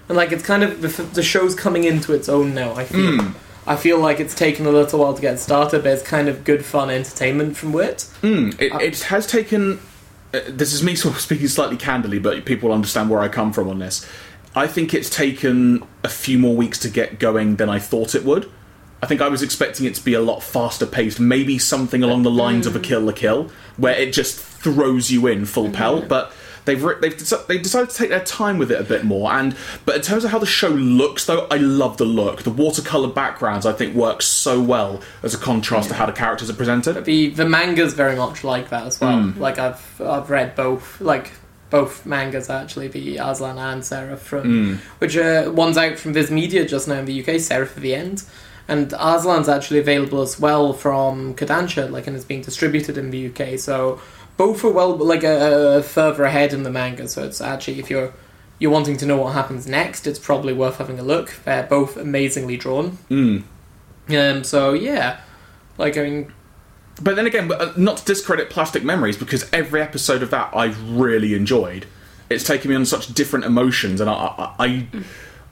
and 0.08 0.16
like 0.16 0.32
it's 0.32 0.44
kind 0.44 0.62
of 0.62 0.80
the, 0.80 1.02
the 1.02 1.22
show's 1.22 1.54
coming 1.54 1.84
into 1.84 2.12
its 2.12 2.28
own 2.28 2.54
now. 2.54 2.74
I 2.74 2.84
feel 2.84 3.32
I 3.66 3.76
feel 3.76 3.98
like 3.98 4.20
it's 4.20 4.34
taken 4.34 4.66
a 4.66 4.70
little 4.70 5.00
while 5.00 5.14
to 5.14 5.20
get 5.20 5.38
started, 5.38 5.84
but 5.84 5.92
it's 5.92 6.02
kind 6.02 6.28
of 6.28 6.44
good 6.44 6.64
fun 6.64 6.90
entertainment 6.90 7.56
from 7.56 7.72
Wit. 7.72 8.08
Mm, 8.22 8.60
it, 8.60 8.72
it 8.80 9.00
has 9.04 9.26
taken. 9.26 9.80
Uh, 10.34 10.40
this 10.48 10.72
is 10.72 10.82
me 10.82 10.94
sort 10.96 11.14
of 11.14 11.20
speaking 11.20 11.48
slightly 11.48 11.76
candidly, 11.76 12.18
but 12.18 12.44
people 12.44 12.72
understand 12.72 13.10
where 13.10 13.20
I 13.20 13.28
come 13.28 13.52
from 13.52 13.68
on 13.68 13.78
this. 13.78 14.06
I 14.54 14.66
think 14.66 14.92
it's 14.92 15.08
taken 15.08 15.82
a 16.04 16.08
few 16.08 16.38
more 16.38 16.54
weeks 16.54 16.78
to 16.80 16.90
get 16.90 17.18
going 17.18 17.56
than 17.56 17.70
I 17.70 17.78
thought 17.78 18.14
it 18.14 18.24
would. 18.24 18.50
I 19.02 19.06
think 19.06 19.20
I 19.20 19.28
was 19.28 19.42
expecting 19.42 19.84
it 19.86 19.96
to 19.96 20.04
be 20.04 20.14
a 20.14 20.20
lot 20.20 20.42
faster 20.42 20.86
paced, 20.86 21.18
maybe 21.18 21.58
something 21.58 22.04
along 22.04 22.22
the 22.22 22.30
lines 22.30 22.66
of 22.66 22.76
a 22.76 22.80
Kill 22.80 23.00
la 23.00 23.12
Kill, 23.12 23.50
where 23.76 23.94
it 23.94 24.12
just 24.12 24.38
throws 24.38 25.10
you 25.10 25.26
in 25.26 25.44
full 25.44 25.64
mm-hmm. 25.64 25.74
pelt. 25.74 26.08
But 26.08 26.32
they've 26.64 26.82
re- 26.82 26.96
they've 27.00 27.16
deci- 27.16 27.46
they've 27.48 27.62
decided 27.62 27.90
to 27.90 27.96
take 27.96 28.10
their 28.10 28.24
time 28.24 28.58
with 28.58 28.70
it 28.70 28.80
a 28.80 28.84
bit 28.84 29.04
more. 29.04 29.32
And 29.32 29.56
but 29.84 29.96
in 29.96 30.02
terms 30.02 30.24
of 30.24 30.30
how 30.30 30.38
the 30.38 30.46
show 30.46 30.68
looks, 30.68 31.26
though, 31.26 31.48
I 31.50 31.56
love 31.56 31.96
the 31.96 32.04
look. 32.04 32.42
The 32.42 32.50
watercolor 32.50 33.08
backgrounds 33.08 33.66
I 33.66 33.72
think 33.72 33.94
work 33.96 34.22
so 34.22 34.60
well 34.62 35.02
as 35.24 35.34
a 35.34 35.38
contrast 35.38 35.88
to 35.88 35.94
how 35.94 36.06
the 36.06 36.12
characters 36.12 36.48
are 36.48 36.54
presented. 36.54 37.04
The 37.04 37.30
the 37.30 37.48
manga's 37.48 37.94
very 37.94 38.16
much 38.16 38.44
like 38.44 38.70
that 38.70 38.86
as 38.86 39.00
well. 39.00 39.18
Mm. 39.18 39.38
Like 39.38 39.58
I've 39.58 40.00
I've 40.00 40.30
read 40.30 40.54
both 40.54 41.00
like 41.00 41.32
both 41.70 42.04
mangas 42.04 42.50
actually, 42.50 42.88
the 42.88 43.18
Arslan 43.18 43.58
and 43.58 43.84
Seraph 43.84 44.20
from 44.20 44.44
mm. 44.44 44.78
which 45.00 45.16
uh, 45.16 45.50
one's 45.52 45.78
out 45.78 45.98
from 45.98 46.12
Viz 46.12 46.30
Media 46.30 46.66
just 46.66 46.86
now 46.86 46.96
in 46.96 47.06
the 47.06 47.20
UK, 47.20 47.40
Seraph 47.40 47.76
at 47.76 47.82
the 47.82 47.94
End. 47.94 48.22
And 48.68 48.90
Arslan's 48.90 49.48
actually 49.48 49.80
available 49.80 50.22
as 50.22 50.38
well 50.38 50.72
from 50.72 51.34
Kodansha, 51.34 51.90
like 51.90 52.06
and 52.06 52.16
it's 52.16 52.24
being 52.24 52.42
distributed 52.42 52.96
in 52.96 53.10
the 53.10 53.28
UK. 53.28 53.58
So 53.58 54.00
both 54.36 54.64
are 54.64 54.70
well 54.70 54.96
like 54.96 55.24
a, 55.24 55.78
a 55.78 55.82
further 55.82 56.24
ahead 56.24 56.52
in 56.52 56.62
the 56.62 56.70
manga. 56.70 57.08
So 57.08 57.24
it's 57.24 57.40
actually 57.40 57.80
if 57.80 57.90
you're 57.90 58.12
you're 58.58 58.70
wanting 58.70 58.96
to 58.98 59.06
know 59.06 59.16
what 59.16 59.32
happens 59.32 59.66
next, 59.66 60.06
it's 60.06 60.18
probably 60.20 60.52
worth 60.52 60.78
having 60.78 60.98
a 60.98 61.02
look. 61.02 61.34
They're 61.44 61.64
both 61.64 61.96
amazingly 61.96 62.56
drawn. 62.56 62.98
Mm. 63.10 63.42
Um, 64.08 64.44
so 64.44 64.72
yeah, 64.72 65.20
like 65.78 65.96
I 65.96 66.02
mean, 66.02 66.32
But 67.00 67.16
then 67.16 67.26
again, 67.26 67.50
uh, 67.52 67.72
not 67.76 67.98
to 67.98 68.04
discredit 68.04 68.50
Plastic 68.50 68.84
Memories, 68.84 69.16
because 69.16 69.50
every 69.52 69.80
episode 69.82 70.22
of 70.22 70.30
that 70.30 70.54
I've 70.54 70.80
really 70.90 71.34
enjoyed. 71.34 71.86
It's 72.30 72.44
taken 72.44 72.70
me 72.70 72.76
on 72.76 72.86
such 72.86 73.12
different 73.12 73.44
emotions, 73.44 74.00
and 74.00 74.08
I, 74.08 74.14
I, 74.14 74.54
I, 74.58 74.88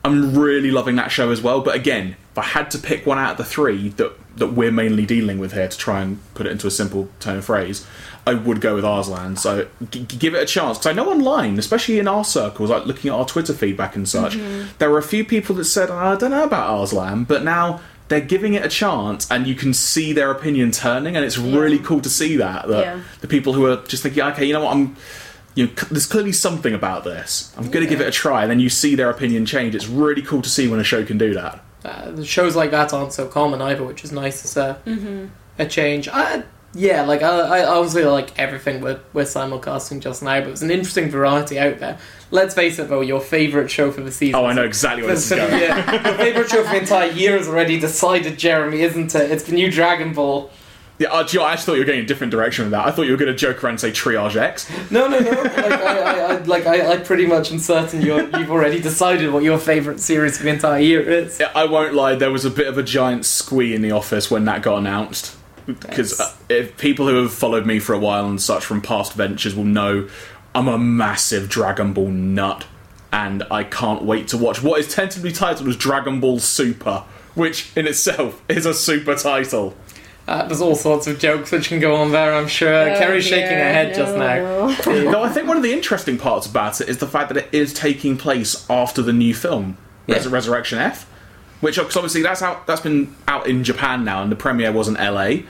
I'm 0.04 0.38
really 0.38 0.70
loving 0.70 0.96
that 0.96 1.10
show 1.10 1.30
as 1.30 1.42
well. 1.42 1.60
But 1.60 1.74
again, 1.74 2.16
I 2.40 2.44
had 2.44 2.70
to 2.72 2.78
pick 2.78 3.06
one 3.06 3.18
out 3.18 3.32
of 3.32 3.36
the 3.38 3.44
three 3.44 3.90
that 3.90 4.12
that 4.36 4.48
we're 4.48 4.72
mainly 4.72 5.04
dealing 5.04 5.38
with 5.38 5.52
here, 5.52 5.68
to 5.68 5.76
try 5.76 6.00
and 6.00 6.18
put 6.34 6.46
it 6.46 6.52
into 6.52 6.66
a 6.66 6.70
simple 6.70 7.08
tone 7.18 7.38
of 7.38 7.44
phrase, 7.44 7.86
I 8.26 8.34
would 8.34 8.60
go 8.60 8.74
with 8.74 8.84
Arslan. 8.84 9.36
So 9.36 9.66
g- 9.90 10.04
give 10.04 10.34
it 10.34 10.42
a 10.42 10.46
chance, 10.46 10.78
because 10.78 10.86
I 10.86 10.92
know 10.92 11.10
online, 11.10 11.58
especially 11.58 11.98
in 11.98 12.08
our 12.08 12.24
circles, 12.24 12.70
like 12.70 12.86
looking 12.86 13.10
at 13.10 13.14
our 13.16 13.26
Twitter 13.26 13.52
feedback 13.52 13.96
and 13.96 14.08
such, 14.08 14.36
mm-hmm. 14.36 14.68
there 14.78 14.88
were 14.90 14.98
a 14.98 15.02
few 15.02 15.24
people 15.24 15.54
that 15.56 15.64
said, 15.64 15.90
"I 15.90 16.16
don't 16.16 16.30
know 16.30 16.44
about 16.44 16.70
Arslan," 16.70 17.24
but 17.24 17.44
now. 17.44 17.80
They're 18.08 18.20
giving 18.20 18.54
it 18.54 18.64
a 18.64 18.68
chance, 18.68 19.30
and 19.30 19.46
you 19.46 19.54
can 19.54 19.72
see 19.72 20.12
their 20.12 20.32
opinion 20.32 20.72
turning, 20.72 21.14
and 21.14 21.24
it's 21.24 21.38
really 21.38 21.78
cool 21.78 22.00
to 22.00 22.10
see 22.10 22.34
that. 22.38 22.66
That 22.66 22.84
Yeah. 22.84 23.00
the 23.20 23.28
people 23.28 23.52
who 23.52 23.66
are 23.66 23.76
just 23.86 24.02
thinking, 24.02 24.20
okay, 24.24 24.44
you 24.44 24.52
know 24.52 24.64
what, 24.64 24.72
I'm, 24.72 24.96
you 25.54 25.66
know, 25.66 25.72
c- 25.78 25.86
there's 25.92 26.06
clearly 26.06 26.32
something 26.32 26.74
about 26.74 27.04
this. 27.04 27.52
I'm 27.56 27.70
going 27.70 27.84
to 27.84 27.88
give 27.88 28.00
it 28.00 28.08
a 28.08 28.10
try, 28.10 28.42
and 28.42 28.50
then 28.50 28.58
you 28.58 28.68
see 28.68 28.96
their 28.96 29.10
opinion 29.10 29.46
change. 29.46 29.76
It's 29.76 29.86
really 29.86 30.22
cool 30.22 30.42
to 30.42 30.50
see 30.50 30.66
when 30.66 30.80
a 30.80 30.82
show 30.82 31.04
can 31.04 31.18
do 31.18 31.34
that. 31.34 31.62
Uh, 31.84 32.10
the 32.10 32.24
shows 32.24 32.56
like 32.56 32.70
that 32.72 32.92
aren't 32.92 33.12
so 33.12 33.26
common 33.26 33.60
either, 33.62 33.84
which 33.84 34.04
is 34.04 34.12
nice 34.12 34.44
as 34.44 34.56
a 34.56 35.30
a 35.58 35.66
change. 35.66 36.08
I, 36.08 36.42
yeah, 36.72 37.02
like 37.02 37.20
I, 37.22 37.58
I 37.60 37.64
obviously 37.64 38.04
like 38.04 38.38
everything 38.38 38.80
we're, 38.80 39.00
we're 39.12 39.24
simulcasting 39.24 40.00
just 40.00 40.22
now, 40.22 40.38
but 40.40 40.46
there's 40.46 40.62
an 40.62 40.70
interesting 40.70 41.10
variety 41.10 41.58
out 41.58 41.78
there. 41.80 41.98
Let's 42.30 42.54
face 42.54 42.78
it, 42.78 42.88
though, 42.88 43.00
your 43.00 43.20
favourite 43.20 43.68
show 43.70 43.90
for 43.90 44.02
the 44.02 44.12
season. 44.12 44.36
Oh, 44.36 44.46
I 44.46 44.52
know 44.52 44.62
exactly 44.64 45.02
where 45.02 45.16
this 45.16 45.28
is 45.32 45.36
going. 45.36 45.60
yeah, 45.60 46.08
your 46.08 46.14
favourite 46.16 46.48
show 46.48 46.62
for 46.62 46.70
the 46.70 46.78
entire 46.78 47.10
year 47.10 47.36
is 47.36 47.48
already 47.48 47.80
decided, 47.80 48.38
Jeremy, 48.38 48.82
isn't 48.82 49.12
it? 49.16 49.30
It's 49.32 49.42
the 49.44 49.52
new 49.52 49.68
Dragon 49.70 50.12
Ball. 50.14 50.48
Yeah, 51.00 51.08
uh, 51.08 51.20
I 51.20 51.22
actually 51.22 51.56
thought 51.56 51.72
you 51.72 51.78
were 51.78 51.86
going 51.86 52.00
a 52.00 52.04
different 52.04 52.30
direction 52.30 52.66
with 52.66 52.72
that. 52.72 52.86
I 52.86 52.90
thought 52.90 53.04
you 53.06 53.12
were 53.12 53.16
going 53.16 53.32
to 53.32 53.34
joke 53.34 53.64
around 53.64 53.72
and 53.72 53.80
say 53.80 53.90
Triage 53.90 54.36
X. 54.36 54.70
No, 54.90 55.08
no, 55.08 55.18
no. 55.18 55.30
Like 55.30 55.56
I, 55.56 55.98
I, 55.98 56.34
I 56.34 56.38
like 56.42 56.66
I, 56.66 56.92
I 56.92 56.96
pretty 56.98 57.26
much 57.26 57.50
am 57.50 57.58
certain 57.58 58.02
you're, 58.02 58.28
you've 58.38 58.50
already 58.50 58.82
decided 58.82 59.32
what 59.32 59.42
your 59.42 59.56
favourite 59.56 59.98
series 59.98 60.36
of 60.36 60.42
the 60.42 60.50
entire 60.50 60.78
year 60.78 61.00
is. 61.00 61.40
Yeah, 61.40 61.52
I 61.54 61.64
won't 61.64 61.94
lie, 61.94 62.16
there 62.16 62.30
was 62.30 62.44
a 62.44 62.50
bit 62.50 62.68
of 62.68 62.76
a 62.76 62.82
giant 62.82 63.24
squee 63.24 63.74
in 63.74 63.80
the 63.80 63.92
office 63.92 64.30
when 64.30 64.44
that 64.44 64.60
got 64.60 64.76
announced. 64.76 65.38
Because 65.64 66.20
uh, 66.20 66.34
if 66.50 66.76
people 66.76 67.08
who 67.08 67.22
have 67.22 67.32
followed 67.32 67.64
me 67.64 67.78
for 67.78 67.94
a 67.94 67.98
while 67.98 68.26
and 68.26 68.40
such 68.40 68.62
from 68.62 68.82
past 68.82 69.14
ventures 69.14 69.54
will 69.54 69.64
know 69.64 70.06
I'm 70.54 70.68
a 70.68 70.76
massive 70.76 71.48
Dragon 71.48 71.94
Ball 71.94 72.08
nut. 72.08 72.66
And 73.10 73.42
I 73.50 73.64
can't 73.64 74.02
wait 74.02 74.28
to 74.28 74.38
watch 74.38 74.62
what 74.62 74.78
is 74.78 74.94
tentatively 74.94 75.32
titled 75.32 75.68
as 75.68 75.76
Dragon 75.76 76.20
Ball 76.20 76.38
Super, 76.38 77.04
which 77.34 77.74
in 77.74 77.86
itself 77.86 78.42
is 78.48 78.66
a 78.66 78.74
super 78.74 79.16
title. 79.16 79.74
Uh, 80.28 80.46
there's 80.46 80.60
all 80.60 80.76
sorts 80.76 81.06
of 81.08 81.18
jokes 81.18 81.50
which 81.50 81.68
can 81.68 81.80
go 81.80 81.96
on 81.96 82.12
there, 82.12 82.34
I'm 82.34 82.46
sure. 82.46 82.72
Oh, 82.90 82.98
Kerry's 82.98 83.24
shaking 83.24 83.48
her 83.48 83.56
dear, 83.56 83.72
head 83.72 83.94
just 83.94 84.16
now. 84.16 84.68
no. 84.86 85.10
no, 85.10 85.22
I 85.24 85.28
think 85.28 85.48
one 85.48 85.56
of 85.56 85.62
the 85.64 85.72
interesting 85.72 86.18
parts 86.18 86.46
about 86.46 86.80
it 86.80 86.88
is 86.88 86.98
the 86.98 87.06
fact 87.08 87.32
that 87.32 87.36
it 87.38 87.48
is 87.52 87.72
taking 87.72 88.16
place 88.16 88.64
after 88.70 89.02
the 89.02 89.12
new 89.12 89.34
film, 89.34 89.76
Res- 90.06 90.26
Yeah. 90.26 90.32
Resurrection 90.32 90.78
F, 90.78 91.04
which 91.60 91.76
cause 91.78 91.96
obviously 91.96 92.22
that's 92.22 92.42
out 92.42 92.66
that's 92.66 92.80
been 92.80 93.14
out 93.26 93.46
in 93.48 93.64
Japan 93.64 94.04
now, 94.04 94.22
and 94.22 94.30
the 94.30 94.36
premiere 94.36 94.70
was 94.72 94.86
in 94.86 94.94
LA. 94.94 95.42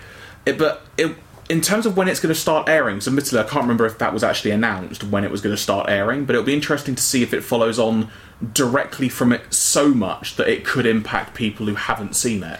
It, 0.46 0.56
but 0.56 0.82
it, 0.96 1.14
in 1.50 1.60
terms 1.60 1.84
of 1.84 1.96
when 1.96 2.08
it's 2.08 2.20
going 2.20 2.32
to 2.34 2.40
start 2.40 2.68
airing, 2.68 3.00
so 3.00 3.10
admittedly 3.10 3.40
I 3.40 3.42
can't 3.42 3.62
remember 3.64 3.84
if 3.84 3.98
that 3.98 4.14
was 4.14 4.24
actually 4.24 4.52
announced 4.52 5.04
when 5.04 5.24
it 5.24 5.30
was 5.30 5.40
going 5.42 5.54
to 5.54 5.60
start 5.60 5.90
airing, 5.90 6.24
but 6.24 6.34
it'll 6.34 6.46
be 6.46 6.54
interesting 6.54 6.94
to 6.94 7.02
see 7.02 7.22
if 7.22 7.34
it 7.34 7.42
follows 7.42 7.78
on 7.78 8.08
directly 8.54 9.08
from 9.10 9.32
it 9.32 9.52
so 9.52 9.88
much 9.88 10.36
that 10.36 10.48
it 10.48 10.64
could 10.64 10.86
impact 10.86 11.34
people 11.34 11.66
who 11.66 11.74
haven't 11.74 12.16
seen 12.16 12.42
it. 12.42 12.58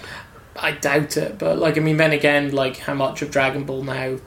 I 0.61 0.73
doubt 0.73 1.17
it, 1.17 1.38
but 1.38 1.59
like 1.59 1.76
I 1.76 1.81
mean, 1.81 1.97
then 1.97 2.12
again, 2.12 2.52
like 2.52 2.79
how 2.79 2.95
much 2.95 3.23
of 3.23 3.31
Dragon 3.31 3.64
Ball 3.64 3.83
now? 3.83 4.19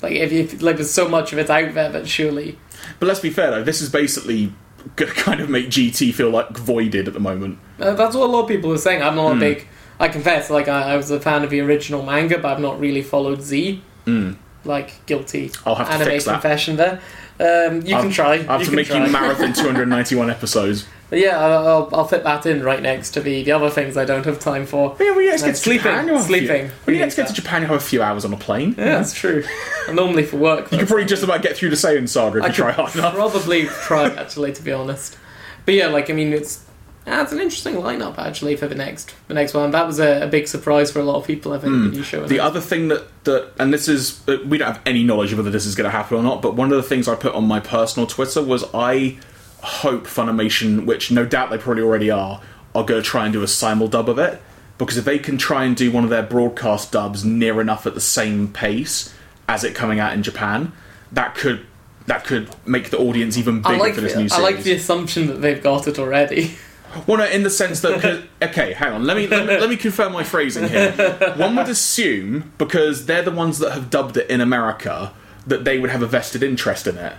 Like 0.00 0.12
if, 0.12 0.32
if 0.32 0.62
like 0.62 0.76
there's 0.76 0.90
so 0.90 1.08
much 1.08 1.32
of 1.32 1.38
it 1.38 1.48
out 1.50 1.74
there 1.74 1.88
that 1.90 2.08
surely 2.08 2.58
But 2.98 3.06
let's 3.06 3.20
be 3.20 3.30
fair 3.30 3.50
though, 3.50 3.62
this 3.64 3.80
is 3.80 3.88
basically 3.88 4.52
going 4.96 5.12
to 5.12 5.16
kind 5.20 5.40
of 5.40 5.48
make 5.50 5.66
GT 5.68 6.12
feel 6.14 6.30
like 6.30 6.50
voided 6.56 7.06
at 7.06 7.14
the 7.14 7.20
moment. 7.20 7.58
uh, 7.78 7.94
that's 7.94 8.16
what 8.16 8.28
a 8.28 8.32
lot 8.32 8.42
of 8.42 8.48
people 8.48 8.72
are 8.72 8.78
saying. 8.78 9.02
I'm 9.02 9.12
Hmm. 9.12 9.16
not 9.18 9.36
a 9.36 9.40
big. 9.40 9.66
I 10.00 10.08
confess, 10.08 10.50
like 10.50 10.66
I, 10.68 10.94
I 10.94 10.96
was 10.96 11.10
a 11.12 11.20
fan 11.20 11.44
of 11.44 11.50
the 11.50 11.60
original 11.60 12.02
manga, 12.02 12.38
but 12.38 12.52
I've 12.52 12.60
not 12.60 12.80
really 12.80 13.02
followed 13.02 13.42
Z. 13.42 13.80
Like 14.64 15.04
guilty 15.06 15.48
Hmm. 15.48 15.68
I'll 15.68 15.74
have 15.76 15.88
to 15.88 15.94
anime 15.94 16.20
confession 16.20 16.76
there. 16.76 17.00
Um, 17.40 17.82
you 17.84 17.96
I'll- 17.96 18.02
can 18.02 18.10
try. 18.12 18.34
I 18.34 18.36
have 18.38 18.60
you 18.60 18.64
to 18.66 18.70
can 18.70 18.76
make 18.76 18.86
try. 18.86 19.04
you 19.06 19.10
marathon 19.12 19.52
291 19.54 20.30
episodes. 20.30 20.86
But 21.12 21.20
yeah, 21.20 21.38
I'll, 21.38 21.68
I'll, 21.68 21.88
I'll 21.92 22.08
fit 22.08 22.24
that 22.24 22.46
in 22.46 22.62
right 22.62 22.80
next 22.80 23.10
to 23.10 23.20
the, 23.20 23.42
the 23.42 23.52
other 23.52 23.68
things 23.68 23.98
I 23.98 24.06
don't 24.06 24.24
have 24.24 24.40
time 24.40 24.64
for. 24.64 24.96
Yeah, 24.98 25.10
well, 25.10 25.20
you 25.20 25.28
let's 25.28 25.42
No, 25.42 25.48
get 25.48 25.56
to 25.56 25.60
sleeping, 25.60 25.82
Japan. 25.84 26.06
you 26.06 26.12
have 26.14 26.22
a 26.22 26.26
few- 26.26 26.38
sleeping. 26.38 26.70
Well, 26.86 26.94
you 26.96 26.98
get 27.02 27.10
to 27.10 27.16
get 27.16 27.26
to 27.28 27.34
Japan. 27.34 27.60
You 27.60 27.68
have 27.68 27.76
a 27.76 27.80
few 27.80 28.02
hours 28.02 28.24
on 28.24 28.32
a 28.32 28.38
plane. 28.38 28.74
Yeah, 28.78 28.84
that's 28.96 29.12
true. 29.12 29.44
And 29.88 29.96
normally 29.96 30.22
for 30.24 30.38
work. 30.38 30.72
You 30.72 30.78
could 30.78 30.88
probably 30.88 31.04
just 31.04 31.22
about 31.22 31.42
get 31.42 31.54
through 31.54 31.68
the 31.68 31.76
Saiyan 31.76 32.08
saga 32.08 32.38
if 32.38 32.44
I 32.44 32.46
you 32.46 32.52
try 32.54 32.72
hard 32.72 32.94
enough. 32.94 33.14
probably 33.14 33.66
try 33.66 34.06
actually, 34.06 34.54
to 34.54 34.62
be 34.62 34.72
honest. 34.72 35.18
But 35.66 35.74
yeah, 35.74 35.88
like 35.88 36.08
I 36.08 36.14
mean, 36.14 36.32
it's 36.32 36.64
it's 37.06 37.32
an 37.32 37.40
interesting 37.40 37.74
lineup 37.74 38.16
actually 38.16 38.56
for 38.56 38.66
the 38.66 38.74
next 38.74 39.14
the 39.28 39.34
next 39.34 39.52
one. 39.52 39.70
That 39.72 39.86
was 39.86 40.00
a, 40.00 40.22
a 40.22 40.26
big 40.28 40.48
surprise 40.48 40.90
for 40.90 41.00
a 41.00 41.04
lot 41.04 41.16
of 41.16 41.26
people. 41.26 41.52
I 41.52 41.58
think 41.58 41.72
the 41.72 41.90
new 41.98 42.02
show. 42.04 42.24
The 42.26 42.40
other 42.40 42.60
thing 42.62 42.88
that, 42.88 43.04
that 43.24 43.52
and 43.58 43.70
this 43.70 43.86
is 43.86 44.26
uh, 44.28 44.38
we 44.46 44.56
don't 44.56 44.68
have 44.72 44.80
any 44.86 45.04
knowledge 45.04 45.32
of 45.32 45.38
whether 45.38 45.50
this 45.50 45.66
is 45.66 45.74
going 45.74 45.84
to 45.84 45.90
happen 45.94 46.16
or 46.16 46.22
not, 46.22 46.40
but 46.40 46.54
one 46.54 46.70
of 46.72 46.76
the 46.78 46.82
things 46.82 47.06
I 47.06 47.16
put 47.16 47.34
on 47.34 47.44
my 47.46 47.60
personal 47.60 48.06
Twitter 48.06 48.40
was 48.42 48.64
I 48.72 49.18
hope 49.62 50.06
Funimation, 50.06 50.84
which 50.84 51.10
no 51.10 51.24
doubt 51.24 51.50
they 51.50 51.58
probably 51.58 51.82
already 51.82 52.10
are, 52.10 52.40
are 52.74 52.84
going 52.84 53.02
to 53.02 53.08
try 53.08 53.24
and 53.24 53.32
do 53.32 53.42
a 53.42 53.48
simul 53.48 53.88
dub 53.88 54.08
of 54.08 54.18
it 54.18 54.42
because 54.78 54.96
if 54.96 55.04
they 55.04 55.18
can 55.18 55.38
try 55.38 55.64
and 55.64 55.76
do 55.76 55.92
one 55.92 56.04
of 56.04 56.10
their 56.10 56.22
broadcast 56.22 56.92
dubs 56.92 57.24
near 57.24 57.60
enough 57.60 57.86
at 57.86 57.94
the 57.94 58.00
same 58.00 58.48
pace 58.48 59.14
as 59.48 59.64
it 59.64 59.74
coming 59.74 60.00
out 60.00 60.12
in 60.12 60.22
Japan, 60.22 60.72
that 61.12 61.34
could 61.34 61.66
that 62.06 62.24
could 62.24 62.50
make 62.66 62.90
the 62.90 62.98
audience 62.98 63.36
even 63.38 63.62
bigger 63.62 63.76
like 63.76 63.94
for 63.94 64.00
this 64.00 64.14
the, 64.14 64.22
new 64.22 64.28
series. 64.28 64.44
I 64.44 64.44
like 64.44 64.64
the 64.64 64.72
assumption 64.72 65.28
that 65.28 65.40
they've 65.40 65.62
got 65.62 65.86
it 65.86 65.98
already. 65.98 66.56
Well, 67.06 67.16
no, 67.16 67.24
in 67.24 67.42
the 67.42 67.48
sense 67.48 67.80
that 67.80 68.24
okay, 68.42 68.74
hang 68.74 68.92
on, 68.92 69.06
let 69.06 69.16
me, 69.16 69.26
let 69.26 69.46
me 69.46 69.58
let 69.58 69.70
me 69.70 69.78
confirm 69.78 70.12
my 70.12 70.24
phrasing 70.24 70.68
here. 70.68 70.92
One 71.36 71.56
would 71.56 71.70
assume 71.70 72.52
because 72.58 73.06
they're 73.06 73.22
the 73.22 73.30
ones 73.30 73.60
that 73.60 73.72
have 73.72 73.88
dubbed 73.88 74.18
it 74.18 74.28
in 74.28 74.42
America 74.42 75.14
that 75.46 75.64
they 75.64 75.78
would 75.78 75.88
have 75.88 76.02
a 76.02 76.06
vested 76.06 76.42
interest 76.42 76.86
in 76.86 76.98
it, 76.98 77.14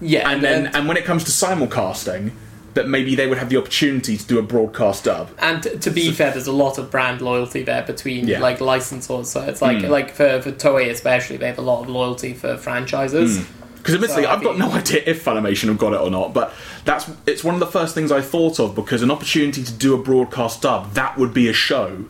yeah, 0.00 0.30
and 0.30 0.42
then 0.42 0.68
uh, 0.68 0.72
and 0.74 0.88
when 0.88 0.96
it 0.96 1.04
comes 1.04 1.24
to 1.24 1.30
simulcasting, 1.30 2.32
that 2.74 2.88
maybe 2.88 3.14
they 3.14 3.26
would 3.26 3.38
have 3.38 3.48
the 3.48 3.56
opportunity 3.56 4.16
to 4.16 4.26
do 4.26 4.38
a 4.38 4.42
broadcast 4.42 5.04
dub. 5.04 5.30
And 5.38 5.62
t- 5.62 5.78
to 5.78 5.90
be 5.90 6.12
fair, 6.12 6.30
there's 6.30 6.46
a 6.46 6.52
lot 6.52 6.78
of 6.78 6.90
brand 6.90 7.20
loyalty 7.20 7.62
there 7.62 7.82
between 7.82 8.28
Yeah. 8.28 8.40
Like 8.40 8.58
licensors. 8.58 9.26
So 9.26 9.42
it's 9.42 9.60
like 9.60 9.78
mm. 9.78 9.88
like 9.88 10.10
for, 10.12 10.40
for 10.40 10.52
Toei 10.52 10.90
especially, 10.90 11.36
they 11.36 11.46
have 11.46 11.58
a 11.58 11.62
lot 11.62 11.82
of 11.82 11.88
loyalty 11.88 12.34
for 12.34 12.56
franchises. 12.56 13.38
Mm. 13.38 13.46
Because 13.78 13.94
admittedly, 13.94 14.24
So 14.24 14.30
I've 14.30 14.42
got 14.42 14.58
no 14.58 14.70
idea 14.80 15.02
if 15.06 15.24
Funimation 15.24 15.68
have 15.68 15.78
got 15.78 15.92
it 15.92 16.00
or 16.00 16.10
not, 16.10 16.32
but 16.32 16.52
that's 16.84 17.10
it's 17.26 17.42
one 17.42 17.54
of 17.54 17.60
the 17.60 17.66
first 17.66 17.94
things 17.94 18.12
I 18.12 18.20
thought 18.20 18.60
of 18.60 18.74
because 18.74 19.02
an 19.02 19.10
opportunity 19.10 19.64
to 19.64 19.72
do 19.72 19.94
a 19.94 20.02
broadcast 20.02 20.62
dub 20.62 20.92
that 20.92 21.16
would 21.18 21.34
be 21.34 21.48
a 21.48 21.52
show 21.52 22.04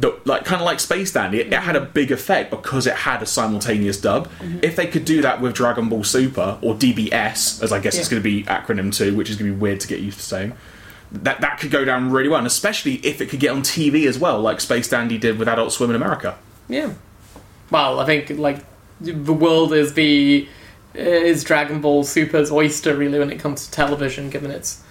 that 0.00 0.26
like 0.26 0.44
kind 0.44 0.60
of 0.60 0.66
like 0.66 0.80
Space 0.80 1.12
Dandy. 1.12 1.40
It, 1.40 1.52
it 1.52 1.60
had 1.60 1.76
a 1.76 1.80
big 1.80 2.10
effect 2.10 2.50
because 2.50 2.86
it 2.86 2.94
had 2.94 3.22
a 3.22 3.26
simultaneous 3.26 4.00
dub. 4.00 4.28
Mm-hmm. 4.38 4.58
If 4.62 4.76
they 4.76 4.86
could 4.86 5.04
do 5.04 5.22
that 5.22 5.40
with 5.40 5.54
Dragon 5.54 5.88
Ball 5.88 6.04
Super 6.04 6.58
or 6.62 6.74
DBS, 6.74 7.62
as 7.62 7.72
I 7.72 7.78
guess 7.80 7.98
it's 7.98 8.08
going 8.08 8.22
to 8.22 8.28
be 8.28 8.44
acronym 8.44 8.94
to, 8.96 9.14
which 9.14 9.30
is 9.30 9.36
going 9.36 9.50
to 9.50 9.54
be 9.54 9.60
weird 9.60 9.80
to 9.80 9.88
get 9.88 10.00
used 10.00 10.18
to 10.18 10.24
saying. 10.24 10.52
That, 11.12 11.40
that 11.40 11.58
could 11.58 11.72
go 11.72 11.84
down 11.84 12.12
really 12.12 12.28
well, 12.28 12.38
and 12.38 12.46
especially 12.46 12.94
if 12.96 13.20
it 13.20 13.28
could 13.30 13.40
get 13.40 13.50
on 13.50 13.62
TV 13.62 14.06
as 14.06 14.16
well, 14.16 14.40
like 14.40 14.60
Space 14.60 14.88
Dandy 14.88 15.18
did 15.18 15.38
with 15.38 15.48
Adult 15.48 15.72
Swim 15.72 15.90
in 15.90 15.96
America. 15.96 16.38
Yeah. 16.68 16.94
Well, 17.70 17.98
I 17.98 18.06
think 18.06 18.30
like 18.30 18.64
the 19.00 19.32
world 19.32 19.72
is 19.72 19.94
the 19.94 20.48
is 20.94 21.44
Dragon 21.44 21.80
Ball 21.80 22.04
Super's 22.04 22.50
oyster 22.50 22.96
really 22.96 23.18
when 23.18 23.30
it 23.30 23.38
comes 23.38 23.66
to 23.66 23.72
television, 23.72 24.30
given 24.30 24.50
its 24.50 24.82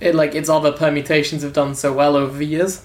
it 0.00 0.14
like 0.14 0.34
its 0.34 0.48
other 0.48 0.72
permutations 0.72 1.42
have 1.42 1.52
done 1.52 1.74
so 1.74 1.92
well 1.92 2.16
over 2.16 2.36
the 2.36 2.46
years. 2.46 2.84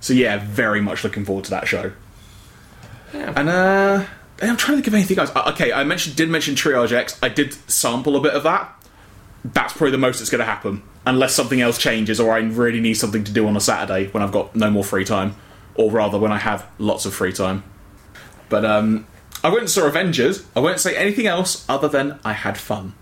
So 0.00 0.12
yeah, 0.12 0.38
very 0.44 0.80
much 0.80 1.04
looking 1.04 1.24
forward 1.24 1.44
to 1.46 1.50
that 1.50 1.66
show. 1.66 1.92
Yeah. 3.12 3.32
And 3.36 3.48
uh, 3.48 4.04
I'm 4.42 4.56
trying 4.56 4.76
to 4.78 4.82
think 4.82 4.86
of 4.88 4.94
anything 4.94 5.18
else. 5.18 5.30
Uh, 5.34 5.50
Okay, 5.52 5.72
I 5.72 5.84
mentioned 5.84 6.16
did 6.16 6.28
mention 6.28 6.54
Triage 6.54 6.92
X. 6.92 7.18
I 7.22 7.28
did 7.28 7.54
sample 7.70 8.16
a 8.16 8.20
bit 8.20 8.34
of 8.34 8.42
that. 8.42 8.72
That's 9.44 9.72
probably 9.72 9.92
the 9.92 9.98
most 9.98 10.18
that's 10.18 10.30
going 10.30 10.40
to 10.40 10.44
happen, 10.44 10.82
unless 11.06 11.34
something 11.34 11.60
else 11.60 11.78
changes 11.78 12.18
or 12.18 12.32
I 12.32 12.40
really 12.40 12.80
need 12.80 12.94
something 12.94 13.22
to 13.24 13.32
do 13.32 13.46
on 13.46 13.56
a 13.56 13.60
Saturday 13.60 14.08
when 14.08 14.22
I've 14.22 14.32
got 14.32 14.56
no 14.56 14.70
more 14.70 14.82
free 14.82 15.04
time, 15.04 15.36
or 15.76 15.90
rather 15.90 16.18
when 16.18 16.32
I 16.32 16.38
have 16.38 16.66
lots 16.78 17.06
of 17.06 17.14
free 17.14 17.32
time. 17.32 17.62
But 18.48 18.64
um, 18.64 19.06
I 19.44 19.48
went 19.48 19.60
and 19.60 19.70
saw 19.70 19.86
Avengers. 19.86 20.44
I 20.56 20.60
won't 20.60 20.80
say 20.80 20.96
anything 20.96 21.28
else 21.28 21.64
other 21.68 21.88
than 21.88 22.18
I 22.24 22.32
had 22.32 22.58
fun. 22.58 22.94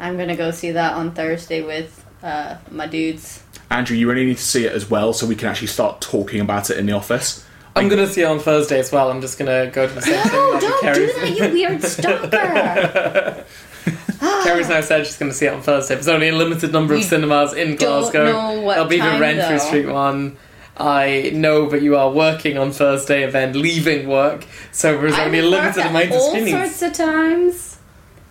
I'm 0.00 0.16
gonna 0.16 0.36
go 0.36 0.50
see 0.50 0.72
that 0.72 0.94
on 0.94 1.12
Thursday 1.12 1.62
with 1.62 2.04
uh, 2.22 2.56
my 2.70 2.88
dudes. 2.88 3.43
Andrew, 3.74 3.96
you 3.96 4.08
really 4.08 4.24
need 4.24 4.36
to 4.36 4.42
see 4.42 4.64
it 4.66 4.72
as 4.72 4.88
well, 4.88 5.12
so 5.12 5.26
we 5.26 5.34
can 5.34 5.48
actually 5.48 5.66
start 5.66 6.00
talking 6.00 6.40
about 6.40 6.70
it 6.70 6.78
in 6.78 6.86
the 6.86 6.92
office. 6.92 7.44
I'm 7.76 7.88
gonna 7.88 8.06
see 8.06 8.20
it 8.22 8.26
on 8.26 8.38
Thursday 8.38 8.78
as 8.78 8.92
well. 8.92 9.10
I'm 9.10 9.20
just 9.20 9.36
gonna 9.36 9.66
go 9.72 9.88
to 9.88 9.92
the 9.92 10.00
same 10.00 10.22
thing. 10.22 10.32
No, 10.32 10.52
that 10.52 10.60
don't 10.60 10.80
Kerry's- 10.80 11.14
do 11.14 11.20
that, 11.20 11.36
you 11.54 11.68
weird 11.68 11.82
stalker. 11.82 13.44
Kerry's 14.44 14.68
now 14.68 14.80
said 14.80 15.04
she's 15.06 15.16
going 15.18 15.30
to 15.30 15.36
see 15.36 15.44
it 15.46 15.52
on 15.52 15.60
Thursday. 15.60 15.94
There's 15.94 16.08
only 16.08 16.28
a 16.28 16.34
limited 16.34 16.72
number 16.72 16.94
of 16.94 17.00
You 17.00 17.04
cinemas 17.06 17.52
in 17.52 17.76
don't 17.76 18.00
Glasgow. 18.00 18.24
know 18.32 18.60
what 18.62 18.74
There'll 18.74 18.88
be 18.88 18.96
time, 18.98 19.14
the 19.14 19.20
Renfrew 19.20 19.58
though. 19.58 19.64
Street 19.66 19.86
one. 19.86 20.36
I 20.78 21.30
know 21.34 21.68
that 21.68 21.82
you 21.82 21.96
are 21.96 22.10
working 22.10 22.56
on 22.56 22.72
Thursday 22.72 23.24
and 23.24 23.32
then 23.32 23.60
leaving 23.60 24.08
work, 24.08 24.46
so 24.72 24.98
there's 24.98 25.14
I'm 25.14 25.26
only 25.26 25.40
a 25.40 25.42
at 25.42 25.48
limited 25.48 25.80
at 25.82 25.90
amount 25.90 26.06
of 26.06 26.12
all 26.12 26.30
screenings. 26.30 26.76
sorts 26.76 26.82
of 26.82 26.92
times. 27.06 27.78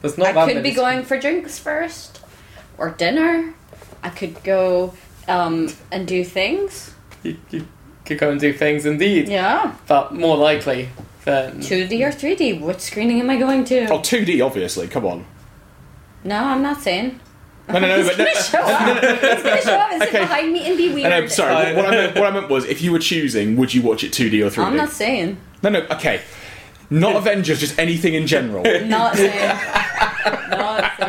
There's 0.01 0.17
not 0.17 0.29
I 0.29 0.31
that 0.33 0.47
could 0.47 0.55
many 0.55 0.69
be 0.69 0.75
going 0.75 1.03
for 1.03 1.19
drinks 1.19 1.59
first, 1.59 2.21
or 2.79 2.89
dinner. 2.89 3.53
I 4.01 4.09
could 4.09 4.43
go 4.43 4.93
um, 5.27 5.69
and 5.91 6.07
do 6.07 6.23
things. 6.23 6.93
You, 7.23 7.37
you 7.51 7.67
could 8.05 8.17
go 8.19 8.29
and 8.31 8.39
do 8.39 8.51
things 8.53 8.85
indeed, 8.85 9.29
Yeah, 9.29 9.75
but 9.87 10.13
more 10.13 10.35
likely 10.37 10.89
than 11.25 11.59
2D 11.59 12.01
or 12.01 12.11
3D. 12.11 12.59
Which 12.59 12.79
screening 12.79 13.19
am 13.21 13.29
I 13.29 13.37
going 13.37 13.63
to? 13.65 13.85
Oh, 13.87 13.99
2D, 13.99 14.45
obviously. 14.45 14.87
Come 14.87 15.05
on. 15.05 15.25
No, 16.25 16.37
I'm 16.37 16.61
not 16.61 16.81
saying. 16.81 17.19
No, 17.69 17.79
no, 17.79 17.87
no. 17.87 17.97
He's 17.97 18.07
but 18.09 18.17
gonna 18.17 18.35
show 18.35 18.59
up. 18.59 19.03
He's 19.21 19.43
gonna 19.43 19.61
show 19.61 19.73
up 19.75 19.91
and 19.93 20.01
sit 20.01 20.09
Okay. 20.09 20.19
behind 20.19 20.51
me 20.51 20.67
and 20.67 20.77
be 20.77 20.93
weird. 20.93 21.09
No, 21.09 21.19
no, 21.21 21.27
sorry. 21.27 21.73
What, 21.73 21.85
what 21.85 21.85
I 21.85 21.91
meant, 21.91 22.15
what 22.17 22.25
I 22.27 22.31
meant 22.31 22.49
was, 22.49 22.65
if 22.65 22.81
you 22.81 22.91
were 22.91 22.99
choosing, 22.99 23.55
would 23.55 23.73
you 23.73 23.81
watch 23.81 24.03
it 24.03 24.11
2D 24.11 24.41
or 24.45 24.49
3D? 24.49 24.65
I'm 24.65 24.75
not 24.75 24.89
saying. 24.89 25.37
No, 25.61 25.69
no. 25.69 25.79
Okay, 25.91 26.21
not 26.89 27.15
Avengers, 27.15 27.61
just 27.61 27.79
anything 27.79 28.15
in 28.15 28.27
general. 28.27 28.63
Not 28.63 29.15
saying. 29.15 29.57
not 30.49 30.91
saying. 30.97 31.02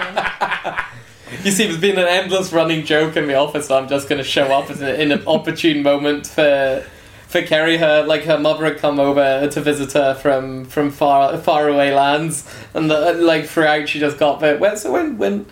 You 1.45 1.51
see, 1.51 1.67
there's 1.67 1.79
been 1.79 1.99
an 1.99 2.07
endless 2.09 2.55
running 2.55 2.87
joke 2.87 3.19
in 3.19 3.27
the 3.27 3.35
office. 3.35 3.67
So 3.67 3.77
I'm 3.77 3.87
just 3.87 4.09
going 4.09 4.17
to 4.17 4.25
show 4.25 4.47
up 4.47 4.71
in 4.71 5.13
an 5.13 5.27
opportune 5.27 5.83
moment 5.83 6.27
for 6.27 6.83
for 7.29 7.43
Kerry. 7.43 7.77
Her 7.77 8.03
like 8.03 8.23
her 8.23 8.39
mother 8.39 8.65
had 8.65 8.79
come 8.79 8.99
over 8.99 9.47
to 9.47 9.61
visit 9.61 9.93
her 9.93 10.15
from 10.15 10.65
from 10.65 10.91
far 10.91 11.69
away 11.69 11.95
lands, 11.95 12.51
and 12.73 12.91
the, 12.91 13.13
like 13.13 13.45
throughout 13.45 13.91
she 13.91 14.01
just 14.01 14.17
got 14.17 14.41
there. 14.41 14.57
When 14.57 14.79
so 14.79 14.91
when 14.91 15.19
when 15.19 15.45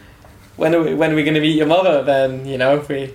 when 0.56 0.74
are 0.74 0.82
we 0.82 0.94
when 0.94 1.12
are 1.12 1.14
we 1.14 1.24
going 1.24 1.34
to 1.34 1.42
meet 1.42 1.56
your 1.56 1.66
mother? 1.66 2.02
Then 2.02 2.46
you 2.46 2.56
know 2.56 2.76
if 2.76 2.88
we. 2.88 3.14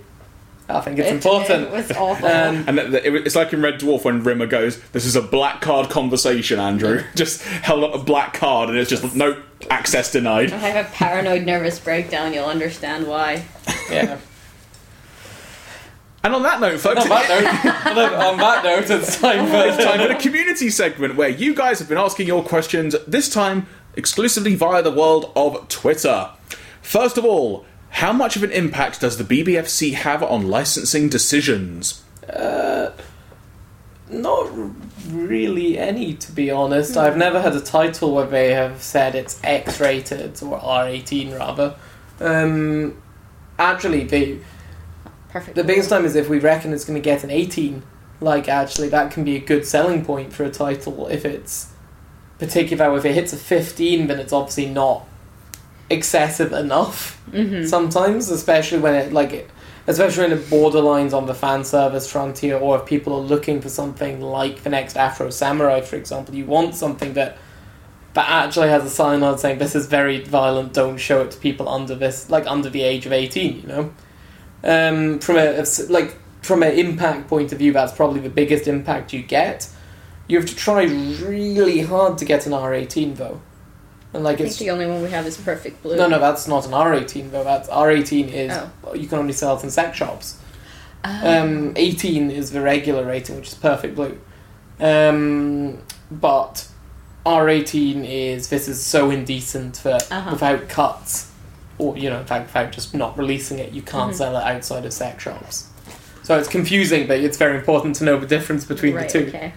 I 0.70 0.82
think 0.82 1.00
it's 1.00 1.08
It- 1.10 1.14
important. 1.16 1.68
It 1.68 1.72
was 1.72 1.92
awful. 1.94 2.28
Um, 2.28 2.66
And 2.68 2.78
th- 2.78 2.92
th- 2.92 3.04
it- 3.06 3.26
it's 3.28 3.36
like 3.36 3.54
in 3.54 3.62
Red 3.62 3.80
Dwarf 3.80 4.04
when 4.04 4.24
Rimmer 4.24 4.48
goes, 4.48 4.80
"This 4.92 5.06
is 5.06 5.16
a 5.16 5.22
black 5.22 5.62
card 5.62 5.90
conversation, 5.90 6.60
Andrew." 6.60 7.04
Just 7.16 7.42
held 7.44 7.84
up 7.86 7.96
a 7.96 8.00
black 8.00 8.34
card, 8.34 8.70
and 8.70 8.78
it's 8.78 8.90
just 8.90 9.16
no 9.16 9.42
access 9.70 10.12
denied. 10.12 10.48
if 10.48 10.54
I 10.56 10.58
have 10.70 10.86
a 10.86 10.90
paranoid 10.90 11.46
nervous 11.46 11.80
breakdown, 11.80 12.34
you'll 12.34 12.46
understand 12.46 13.08
why. 13.08 13.46
yeah. 13.90 14.18
And 16.24 16.36
on 16.36 16.44
that 16.44 16.60
note, 16.60 16.80
folks, 16.82 17.04
on 17.04 17.10
that 17.10 17.30
note, 17.96 18.14
on 18.14 18.38
that 18.38 18.64
note, 18.64 18.90
it's 18.90 19.18
time 19.22 19.48
for 19.48 19.56
it's 19.68 19.78
time 19.82 20.02
for 20.02 20.08
the 20.10 20.20
community 20.20 20.70
segment 20.70 21.16
where 21.16 21.30
you 21.30 21.56
guys 21.56 21.80
have 21.80 21.88
been 21.88 21.98
asking 21.98 22.28
your 22.28 22.44
questions. 22.44 22.96
This 23.08 23.30
time, 23.30 23.66
exclusively 23.96 24.54
via 24.56 24.82
the 24.82 24.92
world 24.92 25.32
of 25.38 25.70
Twitter. 25.70 26.30
First 26.82 27.18
of 27.18 27.24
all, 27.24 27.66
how 27.89 28.13
much 28.13 28.36
of 28.36 28.43
an 28.43 28.52
impact 28.52 29.02
does 29.02 29.17
the 29.17 29.23
BBFC 29.23 29.93
have 29.93 30.21
on 30.21 30.47
licensing 30.47 31.10
decisions? 31.10 32.04
Uh, 32.30 32.91
Not 34.10 34.50
really 35.10 35.78
any, 35.78 36.13
to 36.13 36.32
be 36.32 36.52
honest. 36.52 36.95
I've 36.97 37.17
never 37.17 37.41
had 37.41 37.56
a 37.56 37.62
title 37.62 38.13
where 38.13 38.26
they 38.28 38.54
have 38.54 38.82
said 38.82 39.15
it's 39.15 39.39
X 39.43 39.80
rated 39.80 40.41
or 40.43 40.58
R 40.60 40.88
eighteen 40.88 41.34
rather. 41.34 41.76
Um, 42.19 43.02
actually, 43.60 44.04
the 44.06 44.39
Perfect. 45.30 45.56
the 45.56 45.63
biggest 45.63 45.89
time 45.89 46.06
is 46.06 46.15
if 46.15 46.30
we 46.30 46.39
reckon 46.39 46.73
it's 46.73 46.86
going 46.86 47.00
to 47.02 47.04
get 47.04 47.23
an 47.23 47.32
eighteen. 47.32 47.84
Like, 48.19 48.47
actually, 48.50 48.89
that 48.89 49.12
can 49.12 49.23
be 49.23 49.36
a 49.36 49.39
good 49.39 49.65
selling 49.65 50.04
point 50.04 50.34
for 50.34 50.43
a 50.43 50.50
title 50.50 51.08
if 51.08 51.23
it's 51.23 51.71
particular. 52.39 52.97
If 52.97 53.06
it 53.06 53.13
hits 53.13 53.32
a 53.34 53.38
fifteen, 53.38 54.08
then 54.08 54.19
it's 54.19 54.34
obviously 54.34 54.67
not 54.67 55.06
excessive 55.89 56.54
enough. 56.54 57.21
Mm-hmm. 57.32 57.65
Sometimes, 57.65 58.30
especially 58.30 58.80
when 58.80 58.95
it 58.95 59.13
like. 59.13 59.50
Especially 59.89 60.23
when 60.23 60.38
it 60.38 60.43
borderlines 60.47 61.13
on 61.13 61.28
the 61.28 61.34
fan 61.34 61.63
service 61.63 62.12
frontier, 62.12 62.58
or 62.58 62.78
if 62.78 62.86
people 62.86 63.13
are 63.13 63.21
looking 63.21 63.62
for 63.62 63.69
something 63.69 64.19
like 64.19 64.63
the 64.63 64.69
next 64.69 64.97
Afro 64.97 65.30
Samurai, 65.30 65.80
for 65.80 65.95
example, 65.95 66.36
you 66.36 66.43
want 66.43 66.76
something 66.76 67.13
that 67.13 67.38
that 68.13 68.28
actually 68.28 68.67
has 68.67 68.84
a 68.84 68.89
sign 68.89 69.23
on 69.23 69.38
saying 69.38 69.60
this 69.60 69.76
is 69.76 69.86
very 69.86 70.21
violent. 70.26 70.73
Don't 70.73 70.97
show 70.97 71.21
it 71.21 71.32
to 71.32 71.38
people 71.38 71.69
under 71.69 71.95
this, 71.95 72.30
like 72.30 72.45
under 72.47 72.69
the 72.69 72.82
age 72.82 73.06
of 73.06 73.13
eighteen. 73.13 73.62
You 73.62 73.67
know, 73.67 73.93
um, 74.65 75.19
from 75.19 75.38
a 75.38 75.65
like 75.88 76.17
from 76.41 76.63
an 76.63 76.73
impact 76.73 77.30
point 77.30 77.54
of 77.54 77.60
view, 77.60 77.71
that's 77.71 77.93
probably 77.93 78.19
the 78.19 78.30
biggest 78.30 78.67
impact 78.67 79.13
you 79.13 79.21
get. 79.21 79.69
You 80.28 80.38
have 80.38 80.50
to 80.50 80.56
try 80.56 80.84
really 80.84 81.80
hard 81.80 82.17
to 82.17 82.26
get 82.26 82.45
an 82.45 82.52
R 82.52 82.73
eighteen 82.73 83.13
though. 83.13 83.39
And 84.18 84.24
like 84.26 84.36
I 84.36 84.38
think 84.40 84.50
it's 84.50 84.58
the 84.60 84.70
only 84.72 84.86
one 84.86 85.02
we 85.02 85.10
have 85.12 85.26
is 85.26 85.38
Perfect 85.38 85.82
Blue. 85.84 85.96
no, 85.96 86.08
no, 86.08 86.20
that's 86.20 86.48
not 86.48 86.66
an 86.68 86.74
R 86.74 86.94
eighteen 86.94 87.32
though. 87.32 87.44
That's 87.46 87.70
R 87.70 87.90
eighteen 87.92 88.28
is 88.30 88.52
Oh. 88.84 88.94
you 88.94 89.08
can 89.08 89.20
only 89.20 89.34
sell 89.34 89.58
it 89.58 89.64
in 89.64 89.70
sex 89.72 89.96
shops. 89.98 90.38
Ah. 91.06 91.40
Um, 91.42 91.74
18 91.78 92.32
is 92.32 92.52
the 92.52 92.60
regular 92.60 93.06
rating, 93.06 93.36
which 93.38 93.48
is 93.50 93.54
perfect 93.54 93.96
blue. 93.96 94.18
Um, 94.80 95.78
but 96.12 96.68
R18 97.26 98.04
is 98.08 98.50
this 98.50 98.68
is 98.68 98.84
so 98.84 99.10
indecent 99.12 99.76
that 99.84 100.12
Uh-huh. 100.12 100.32
without 100.32 100.68
cuts, 100.70 101.30
or 101.78 101.98
you 101.98 102.10
know, 102.10 102.20
in 102.20 102.26
fact, 102.26 102.48
without 102.48 102.72
just 102.72 102.94
not 102.96 103.18
releasing 103.18 103.60
it, 103.60 103.72
you 103.74 103.82
can't 103.82 104.12
Mhm. 104.14 104.18
sell 104.18 104.38
it 104.38 104.44
outside 104.44 104.86
of 104.86 104.94
sex 104.94 105.24
shops. 105.24 105.66
So 106.24 106.38
it's 106.38 106.48
confusing, 106.50 107.08
but 107.08 107.20
it's 107.20 107.38
very 107.38 107.58
important 107.58 107.96
to 107.98 108.04
know 108.04 108.20
the 108.20 108.26
difference 108.28 108.66
between 108.66 108.96
right, 108.96 109.08
the 109.10 109.22
two. 109.22 109.28
Okay. 109.30 109.54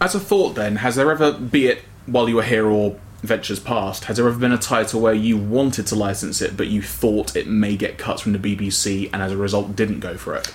As 0.00 0.14
a 0.14 0.20
thought, 0.20 0.54
then, 0.54 0.76
has 0.76 0.96
there 0.96 1.10
ever, 1.10 1.32
be 1.32 1.66
it 1.68 1.82
while 2.06 2.28
you 2.28 2.36
were 2.36 2.42
here 2.42 2.66
or 2.66 2.96
ventures 3.22 3.60
past, 3.60 4.04
has 4.04 4.16
there 4.16 4.26
ever 4.26 4.38
been 4.38 4.52
a 4.52 4.58
title 4.58 5.00
where 5.00 5.14
you 5.14 5.36
wanted 5.36 5.86
to 5.88 5.94
license 5.94 6.40
it, 6.40 6.56
but 6.56 6.68
you 6.68 6.82
thought 6.82 7.36
it 7.36 7.46
may 7.46 7.76
get 7.76 7.98
cuts 7.98 8.22
from 8.22 8.32
the 8.32 8.38
BBC, 8.38 9.10
and 9.12 9.22
as 9.22 9.32
a 9.32 9.36
result, 9.36 9.76
didn't 9.76 10.00
go 10.00 10.16
for 10.16 10.36
it? 10.36 10.52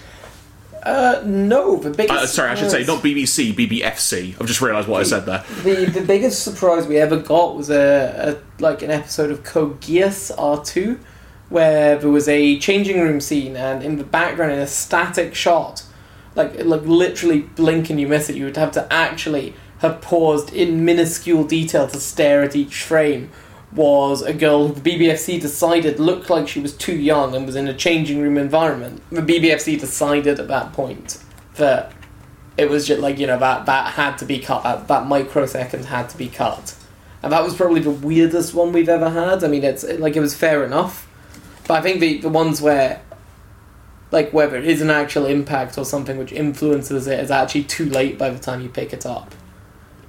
Uh, 0.86 1.20
no, 1.26 1.78
the 1.78 1.90
biggest. 1.90 2.12
Uh, 2.12 2.28
sorry, 2.28 2.52
I 2.52 2.56
should 2.56 2.70
say 2.70 2.84
not 2.84 3.02
BBC, 3.02 3.54
BBFC. 3.54 4.40
I've 4.40 4.46
just 4.46 4.62
realised 4.62 4.88
what 4.88 5.02
I 5.02 5.04
said 5.04 5.26
there. 5.26 5.44
the 5.64 5.86
the 5.86 6.02
biggest 6.02 6.44
surprise 6.44 6.86
we 6.86 6.98
ever 6.98 7.18
got 7.18 7.56
was 7.56 7.72
a, 7.72 8.38
a 8.38 8.62
like 8.62 8.84
an 8.84 8.92
episode 8.92 9.32
of 9.32 9.44
Code 9.44 9.82
Geass 9.82 10.32
R 10.38 10.64
two, 10.64 11.00
where 11.50 11.98
there 11.98 12.10
was 12.10 12.28
a 12.28 12.60
changing 12.60 13.00
room 13.00 13.20
scene, 13.20 13.58
and 13.58 13.82
in 13.82 13.98
the 13.98 14.04
background, 14.04 14.52
in 14.52 14.60
a 14.60 14.68
static 14.68 15.34
shot, 15.34 15.84
like 16.36 16.64
like 16.64 16.84
literally 16.84 17.42
blink 17.42 17.90
and 17.90 18.00
you 18.00 18.08
miss 18.08 18.30
it. 18.30 18.36
You 18.36 18.46
would 18.46 18.58
have 18.58 18.72
to 18.74 18.94
actually 18.94 19.56
have 19.80 20.02
paused 20.02 20.54
in 20.54 20.86
minuscule 20.86 21.44
detail 21.44 21.88
to 21.88 22.00
stare 22.00 22.44
at 22.44 22.56
each 22.56 22.84
frame. 22.84 23.30
Was 23.74 24.22
a 24.22 24.34
girl 24.34 24.70
who 24.70 24.74
the 24.74 24.90
BBFC 24.90 25.42
decided 25.42 26.00
looked 26.00 26.30
like 26.30 26.48
she 26.48 26.62
was 26.62 26.74
too 26.74 26.96
young 26.96 27.36
and 27.36 27.46
was 27.46 27.58
in 27.58 27.68
a 27.68 27.74
changing 27.74 28.22
room 28.22 28.38
environment. 28.38 29.02
The 29.10 29.22
BBFC 29.22 29.78
decided 29.78 30.40
at 30.40 30.48
that 30.48 30.72
point 30.72 31.22
that 31.56 31.92
it 32.58 32.70
was 32.70 32.88
just 32.88 33.02
like 33.02 33.18
you 33.18 33.28
know 33.28 33.38
that 33.38 33.66
that 33.66 33.94
had 33.94 34.18
to 34.18 34.26
be 34.26 34.40
cut 34.40 34.64
that, 34.64 34.88
that 34.88 35.08
microsecond 35.08 35.86
had 35.86 36.10
to 36.10 36.18
be 36.18 36.28
cut 36.28 36.76
and 37.24 37.32
that 37.32 37.44
was 37.44 37.56
probably 37.56 37.82
the 37.82 37.92
weirdest 37.92 38.54
one 38.54 38.72
we've 38.72 38.90
ever 38.90 39.10
had 39.10 39.44
i 39.44 39.48
mean 39.48 39.64
it's 39.64 39.84
like 39.84 40.16
it 40.16 40.22
was 40.22 40.36
fair 40.36 40.64
enough 40.64 41.08
but 41.68 41.76
i 41.76 41.82
think 41.82 42.00
the 42.00 42.20
the 42.20 42.30
ones 42.30 42.62
where 42.62 43.02
like 44.12 44.32
whether 44.32 44.56
it 44.56 44.66
is 44.66 44.82
an 44.82 44.90
actual 44.90 45.26
impact 45.26 45.78
or 45.78 45.86
something 45.86 46.18
which 46.18 46.32
influences 46.32 47.08
it 47.08 47.20
is 47.20 47.32
actually 47.32 47.64
too 47.64 47.90
late 47.90 48.18
by 48.18 48.30
the 48.30 48.40
time 48.40 48.62
you 48.62 48.70
pick 48.70 48.94
it 48.94 49.06
up 49.06 49.34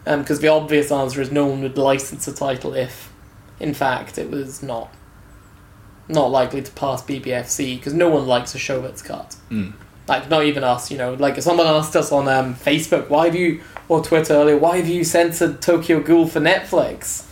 because 0.07 0.41
the 0.41 0.49
obvious 0.49 0.91
answer 0.91 1.21
is 1.21 1.31
no 1.31 1.47
one 1.47 1.61
would 1.63 1.77
license 1.77 2.27
a 2.29 2.33
title 2.35 2.73
if 2.75 3.13
in 3.61 3.75
fact 3.75 4.17
it 4.17 4.31
was 4.31 4.63
not 4.63 4.89
not 6.09 6.31
likely 6.31 6.63
to 6.63 6.71
pass 6.73 7.03
bbfc 7.03 7.77
because 7.77 7.93
no 7.93 8.09
one 8.09 8.27
likes 8.27 8.55
a 8.55 8.59
show 8.59 8.81
that's 8.81 9.03
cut 9.03 9.35
Mm. 9.51 9.73
like 10.09 10.31
not 10.31 10.45
even 10.45 10.63
us, 10.63 10.91
you 10.91 10.99
know. 10.99 11.15
Like 11.15 11.41
someone 11.43 11.67
asked 11.67 11.97
us 11.97 12.13
on 12.13 12.29
um, 12.29 12.55
Facebook, 12.55 13.09
why 13.09 13.27
have 13.27 13.35
you 13.35 13.61
or 13.89 14.03
Twitter 14.03 14.35
earlier, 14.35 14.57
why 14.57 14.77
have 14.77 14.89
you 14.89 15.03
censored 15.05 15.61
Tokyo 15.61 15.99
Ghoul 16.01 16.27
for 16.29 16.41
Netflix? 16.41 17.25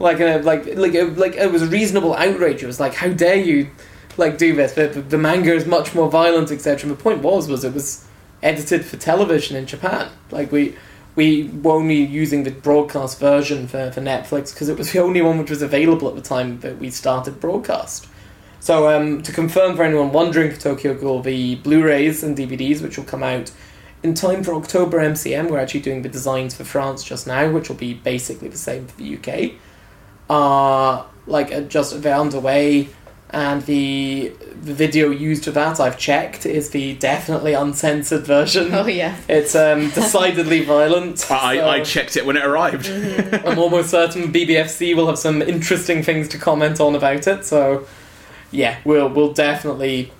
Like, 0.00 0.20
uh, 0.20 0.40
like, 0.42 0.66
like, 0.76 0.94
uh, 0.96 1.06
like 1.16 1.34
it 1.36 1.52
was 1.52 1.62
a 1.62 1.66
reasonable 1.66 2.14
outrage. 2.14 2.62
It 2.62 2.66
was 2.66 2.80
like, 2.80 2.94
how 2.94 3.08
dare 3.08 3.36
you, 3.36 3.70
like, 4.16 4.36
do 4.36 4.52
this? 4.54 4.72
The, 4.72 4.88
the 4.88 5.18
manga 5.18 5.52
is 5.54 5.64
much 5.66 5.94
more 5.94 6.08
violent, 6.10 6.50
etc. 6.50 6.88
And 6.88 6.98
the 6.98 7.00
point 7.00 7.22
was, 7.22 7.48
was 7.48 7.62
it 7.64 7.72
was 7.72 8.04
edited 8.42 8.84
for 8.84 8.96
television 8.96 9.56
in 9.56 9.66
Japan. 9.66 10.08
Like 10.32 10.50
we. 10.50 10.74
We 11.14 11.44
were 11.48 11.72
only 11.72 12.02
using 12.02 12.44
the 12.44 12.50
broadcast 12.50 13.20
version 13.20 13.68
for, 13.68 13.90
for 13.92 14.00
Netflix 14.00 14.52
because 14.52 14.68
it 14.68 14.78
was 14.78 14.92
the 14.92 15.00
only 15.00 15.20
one 15.20 15.38
which 15.38 15.50
was 15.50 15.62
available 15.62 16.08
at 16.08 16.14
the 16.14 16.22
time 16.22 16.60
that 16.60 16.78
we 16.78 16.90
started 16.90 17.40
broadcast. 17.40 18.08
So, 18.60 18.88
um, 18.88 19.22
to 19.22 19.32
confirm 19.32 19.76
for 19.76 19.82
anyone 19.82 20.12
wondering 20.12 20.52
for 20.52 20.60
Tokyo 20.60 20.94
Ghoul, 20.94 21.20
the 21.20 21.56
Blu-rays 21.56 22.22
and 22.22 22.36
DVDs, 22.36 22.80
which 22.80 22.96
will 22.96 23.04
come 23.04 23.24
out 23.24 23.50
in 24.02 24.14
time 24.14 24.42
for 24.42 24.54
October 24.54 24.98
MCM, 24.98 25.50
we're 25.50 25.58
actually 25.58 25.80
doing 25.80 26.02
the 26.02 26.08
designs 26.08 26.54
for 26.54 26.64
France 26.64 27.04
just 27.04 27.26
now, 27.26 27.50
which 27.50 27.68
will 27.68 27.76
be 27.76 27.94
basically 27.94 28.48
the 28.48 28.58
same 28.58 28.86
for 28.86 28.96
the 28.96 29.16
UK. 29.16 29.52
Are 30.30 31.06
like 31.26 31.52
uh, 31.52 31.60
just 31.62 32.02
they're 32.02 32.16
underway, 32.16 32.88
and 33.32 33.62
the 33.62 34.32
the 34.62 34.74
video 34.74 35.10
used 35.10 35.44
for 35.44 35.50
that 35.52 35.80
I've 35.80 35.98
checked 35.98 36.46
is 36.46 36.70
the 36.70 36.94
definitely 36.94 37.52
uncensored 37.54 38.24
version. 38.26 38.72
Oh 38.74 38.86
yeah. 38.86 39.16
It's 39.28 39.54
um, 39.56 39.88
decidedly 39.94 40.64
violent. 40.64 41.30
I, 41.30 41.56
so- 41.56 41.68
I 41.68 41.80
checked 41.82 42.16
it 42.16 42.24
when 42.26 42.36
it 42.36 42.44
arrived. 42.44 42.88
I'm 43.44 43.58
almost 43.58 43.90
certain 43.90 44.32
BBFC 44.32 44.94
will 44.94 45.06
have 45.08 45.18
some 45.18 45.42
interesting 45.42 46.02
things 46.02 46.28
to 46.28 46.38
comment 46.38 46.80
on 46.80 46.94
about 46.94 47.26
it. 47.26 47.44
So, 47.44 47.86
yeah, 48.50 48.78
we'll 48.84 49.08
we'll 49.08 49.32
definitely 49.32 50.12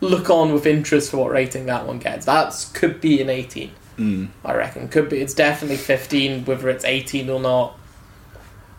look 0.00 0.30
on 0.30 0.52
with 0.52 0.66
interest 0.66 1.10
for 1.10 1.16
what 1.18 1.30
rating 1.32 1.66
that 1.66 1.86
one 1.86 1.98
gets. 1.98 2.26
That 2.26 2.54
could 2.74 3.00
be 3.00 3.20
an 3.22 3.30
18, 3.30 3.70
Mm. 3.98 4.28
I 4.44 4.54
reckon. 4.54 4.88
Could 4.88 5.08
be. 5.08 5.18
It's 5.20 5.32
definitely 5.34 5.78
15. 5.78 6.44
Whether 6.44 6.68
it's 6.68 6.84
18 6.84 7.30
or 7.30 7.40
not, 7.40 7.78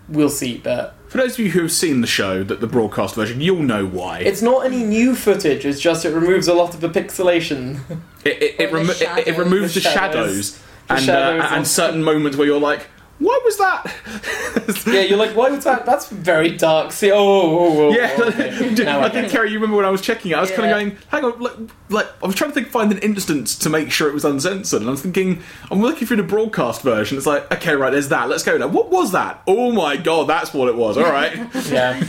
we'll 0.09 0.29
see. 0.29 0.57
But 0.57 0.95
For 1.07 1.17
those 1.17 1.33
of 1.33 1.39
you 1.39 1.51
who 1.51 1.61
have 1.61 1.71
seen 1.71 2.01
the 2.01 2.07
show, 2.07 2.43
that 2.43 2.59
the 2.61 2.67
broadcast 2.67 3.15
version, 3.15 3.41
you'll 3.41 3.63
know 3.63 3.85
why. 3.85 4.19
it's 4.19 4.41
not 4.41 4.65
any 4.65 4.83
new 4.83 5.15
footage. 5.15 5.65
It's 5.65 5.79
just 5.79 6.05
it 6.05 6.13
removes 6.13 6.47
a 6.47 6.53
lot 6.53 6.73
of 6.73 6.81
the 6.81 6.89
pixelation. 6.89 7.79
it, 8.25 8.41
it, 8.41 8.55
it, 8.59 8.73
Or 8.73 8.79
the 8.79 8.93
remo- 8.93 9.17
it, 9.19 9.27
it 9.27 9.37
removes 9.37 9.73
the, 9.73 9.79
The 9.81 9.89
shadows. 9.89 10.27
shadows, 10.27 10.51
The 10.87 10.93
and, 10.95 11.03
shadows 11.03 11.41
uh, 11.41 11.45
and- 11.47 11.55
and 11.55 11.67
certain 11.67 12.03
moments 12.03 12.37
where 12.37 12.47
you're 12.47 12.59
like, 12.59 12.87
why 13.19 13.39
was 13.43 13.57
that? 13.57 14.85
yeah, 14.87 15.01
you're 15.01 15.17
like, 15.17 15.35
why 15.35 15.49
was 15.49 15.63
that? 15.63 15.85
That's 15.85 16.07
very 16.09 16.55
dark. 16.55 16.91
See, 16.91 17.11
oh, 17.11 17.17
oh, 17.17 17.87
oh, 17.87 17.91
Yeah, 17.91 18.13
oh, 18.17 18.27
okay. 18.27 18.75
Now 18.83 18.99
I 18.99 19.05
I 19.05 19.09
think 19.09 19.29
Kerry, 19.31 19.49
you 19.49 19.55
remember 19.55 19.77
when 19.77 19.85
I 19.85 19.89
was 19.89 20.01
checking 20.01 20.31
it? 20.31 20.35
I 20.37 20.41
was 20.41 20.51
kind 20.51 20.65
of 20.65 20.69
going, 20.69 20.97
"Hang 21.09 21.23
on, 21.23 21.39
like, 21.39 21.53
like 21.89 22.07
I 22.23 22.27
was 22.27 22.35
trying 22.35 22.51
to 22.51 22.53
think, 22.53 22.67
find 22.67 22.91
an 22.91 22.99
instance 22.99 23.57
to 23.59 23.69
make 23.69 23.91
sure 23.91 24.07
it 24.07 24.13
was 24.13 24.23
uncensored." 24.23 24.81
And 24.81 24.87
I 24.87 24.91
was 24.91 25.01
thinking, 25.01 25.41
I'm 25.71 25.81
looking 25.81 26.07
through 26.07 26.17
the 26.17 26.23
broadcast 26.23 26.81
version. 26.83 27.17
It's 27.17 27.25
like, 27.25 27.51
okay, 27.51 27.75
right, 27.75 27.89
there's 27.89 28.09
that. 28.09 28.29
Let's 28.29 28.43
go 28.43 28.55
now. 28.57 28.67
What 28.67 28.89
was 28.91 29.11
that? 29.13 29.41
Oh 29.47 29.71
my 29.71 29.97
god, 29.97 30.27
that's 30.27 30.53
what 30.53 30.67
it 30.67 30.75
was. 30.75 30.97
All 30.97 31.03
right. 31.11 31.33
Yeah. 31.67 31.99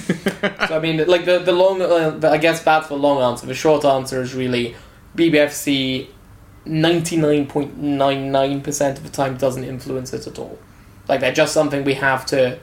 so 0.68 0.76
I 0.76 0.78
mean, 0.78 1.04
like 1.06 1.24
the 1.24 1.38
the 1.38 1.52
long, 1.52 1.80
uh, 1.82 2.10
the, 2.10 2.30
I 2.30 2.36
guess 2.38 2.62
that's 2.62 2.88
the 2.88 2.96
long 2.96 3.22
answer. 3.22 3.46
The 3.46 3.54
short 3.54 3.84
answer 3.84 4.20
is 4.22 4.34
really 4.34 4.76
BBFC. 5.16 6.08
Ninety 6.66 7.16
nine 7.16 7.46
point 7.46 7.78
nine 7.78 8.30
nine 8.30 8.60
percent 8.60 8.98
of 8.98 9.04
the 9.04 9.10
time 9.10 9.36
doesn't 9.38 9.64
influence 9.64 10.12
it 10.12 10.26
at 10.26 10.38
all. 10.38 10.58
Like 11.08 11.20
they're 11.20 11.32
just 11.32 11.52
something 11.52 11.84
we 11.84 11.94
have 11.94 12.26
to, 12.26 12.58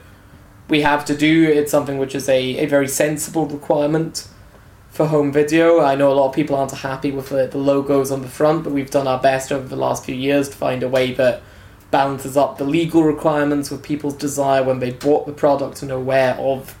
we 0.68 0.82
have 0.82 1.04
to 1.06 1.16
do. 1.16 1.44
It's 1.44 1.70
something 1.70 1.98
which 1.98 2.14
is 2.14 2.28
a, 2.28 2.58
a 2.58 2.66
very 2.66 2.88
sensible 2.88 3.46
requirement 3.46 4.28
for 4.90 5.06
home 5.06 5.32
video. 5.32 5.80
I 5.80 5.94
know 5.94 6.10
a 6.10 6.14
lot 6.14 6.28
of 6.28 6.34
people 6.34 6.56
aren't 6.56 6.72
happy 6.72 7.10
with 7.10 7.28
the, 7.28 7.46
the 7.46 7.58
logos 7.58 8.10
on 8.10 8.22
the 8.22 8.28
front, 8.28 8.64
but 8.64 8.72
we've 8.72 8.90
done 8.90 9.06
our 9.06 9.20
best 9.20 9.52
over 9.52 9.66
the 9.68 9.76
last 9.76 10.04
few 10.04 10.14
years 10.14 10.48
to 10.48 10.56
find 10.56 10.82
a 10.82 10.88
way 10.88 11.12
that 11.12 11.42
balances 11.90 12.36
up 12.36 12.58
the 12.58 12.64
legal 12.64 13.02
requirements 13.04 13.70
with 13.70 13.82
people's 13.82 14.14
desire 14.14 14.62
when 14.62 14.78
they 14.78 14.90
bought 14.90 15.26
the 15.26 15.32
product 15.32 15.82
and 15.82 15.90
are 15.90 15.98
aware 15.98 16.34
of 16.34 16.76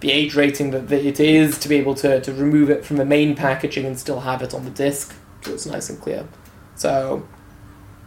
the 0.00 0.10
age 0.10 0.34
rating 0.34 0.70
that 0.70 0.88
that 0.88 1.04
it 1.04 1.20
is 1.20 1.58
to 1.58 1.68
be 1.68 1.76
able 1.76 1.94
to, 1.94 2.20
to 2.20 2.32
remove 2.32 2.70
it 2.70 2.84
from 2.84 2.96
the 2.96 3.04
main 3.04 3.36
packaging 3.36 3.84
and 3.84 3.98
still 3.98 4.20
have 4.20 4.40
it 4.42 4.54
on 4.54 4.64
the 4.64 4.70
disc 4.70 5.14
so 5.42 5.54
it's 5.54 5.66
nice 5.66 5.88
and 5.90 6.00
clear. 6.00 6.26
So, 6.74 7.26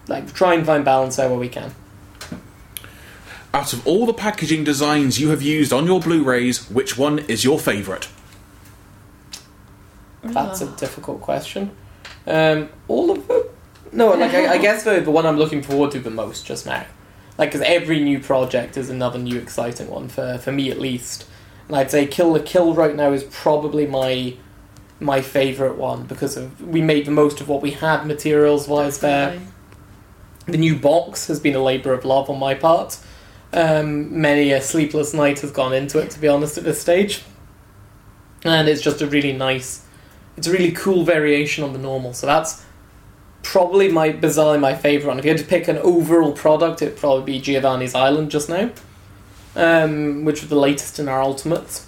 like, 0.08 0.34
try 0.34 0.54
and 0.54 0.66
find 0.66 0.84
balance 0.84 1.16
there 1.16 1.30
where 1.30 1.40
we 1.40 1.50
can. 1.50 1.74
Out 3.54 3.72
of 3.72 3.86
all 3.86 4.06
the 4.06 4.14
packaging 4.14 4.64
designs 4.64 5.20
you 5.20 5.30
have 5.30 5.42
used 5.42 5.72
on 5.72 5.86
your 5.86 6.00
Blu-rays, 6.00 6.70
which 6.72 6.98
one 6.98 7.20
is 7.20 7.44
your 7.44 7.60
favourite? 7.60 8.10
That's 10.24 10.62
a 10.62 10.68
difficult 10.72 11.22
question. 11.22 11.72
Um, 12.26 12.70
all 12.88 13.12
of 13.12 13.28
them? 13.28 13.44
No, 13.92 14.14
like, 14.14 14.34
I, 14.34 14.54
I 14.54 14.58
guess 14.58 14.84
the, 14.84 15.02
the 15.02 15.12
one 15.12 15.26
I'm 15.26 15.38
looking 15.38 15.62
forward 15.62 15.92
to 15.92 16.00
the 16.00 16.10
most 16.10 16.48
just 16.48 16.66
now. 16.66 16.86
Like, 17.38 17.50
because 17.50 17.62
every 17.62 18.04
new 18.04 18.20
project 18.20 18.76
is 18.76 18.90
another 18.90 19.20
new 19.20 19.38
exciting 19.38 19.88
one, 19.88 20.08
for, 20.08 20.40
for 20.40 20.52
me 20.52 20.72
at 20.72 20.80
least. 20.80 21.28
And 21.68 21.76
I'd 21.76 21.92
say 21.92 22.08
Kill 22.08 22.34
la 22.34 22.40
Kill 22.44 22.74
right 22.74 22.96
now 22.96 23.12
is 23.12 23.24
probably 23.26 23.86
my 23.86 24.36
my 25.00 25.22
favourite 25.22 25.76
one 25.76 26.04
because 26.04 26.38
of, 26.38 26.62
we 26.62 26.82
made 26.82 27.06
the 27.06 27.12
most 27.12 27.42
of 27.42 27.50
what 27.50 27.62
we 27.62 27.72
had 27.72 28.06
materials 28.06 28.68
wise 28.68 29.00
there. 29.00 29.40
The 30.46 30.58
new 30.58 30.78
box 30.78 31.28
has 31.28 31.40
been 31.40 31.56
a 31.56 31.62
labour 31.62 31.94
of 31.94 32.06
love 32.06 32.30
on 32.30 32.40
my 32.40 32.54
part. 32.54 33.00
Um, 33.54 34.20
many 34.20 34.52
a 34.52 34.62
sleepless 34.62 35.14
night 35.14 35.42
has 35.42 35.52
gone 35.52 35.74
into 35.74 36.00
it, 36.00 36.10
to 36.12 36.20
be 36.20 36.28
honest, 36.28 36.58
at 36.58 36.64
this 36.64 36.82
stage. 36.82 37.24
And 38.44 38.68
it's 38.68 38.82
just 38.82 39.02
a 39.02 39.08
really 39.08 39.32
nice, 39.32 39.86
it's 40.36 40.48
a 40.48 40.52
really 40.52 40.72
cool 40.72 41.06
variation 41.06 41.64
on 41.64 41.72
the 41.72 41.80
normal. 41.80 42.14
So 42.14 42.26
that's 42.26 42.66
probably 43.44 43.92
my 43.92 44.10
bizarrely 44.10 44.60
my 44.60 44.74
favourite 44.74 45.08
one. 45.08 45.20
If 45.20 45.26
you 45.26 45.32
had 45.32 45.40
to 45.40 45.46
pick 45.46 45.68
an 45.68 45.78
overall 45.78 46.32
product, 46.32 46.82
it'd 46.82 46.98
probably 46.98 47.34
be 47.34 47.42
Giovanni's 47.42 47.94
Island 47.94 48.32
just 48.32 48.50
now, 48.50 48.72
um, 49.56 50.26
which 50.26 50.42
was 50.42 50.50
the 50.50 50.56
latest 50.56 50.98
in 50.98 51.08
our 51.08 51.22
Ultimates. 51.22 51.88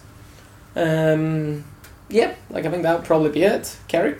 Um, 0.75 1.63
yeah, 2.09 2.35
like 2.49 2.65
I 2.65 2.69
think 2.69 2.83
that 2.83 2.97
would 2.97 3.05
probably 3.05 3.31
be 3.31 3.43
it. 3.43 3.77
Kerry? 3.87 4.17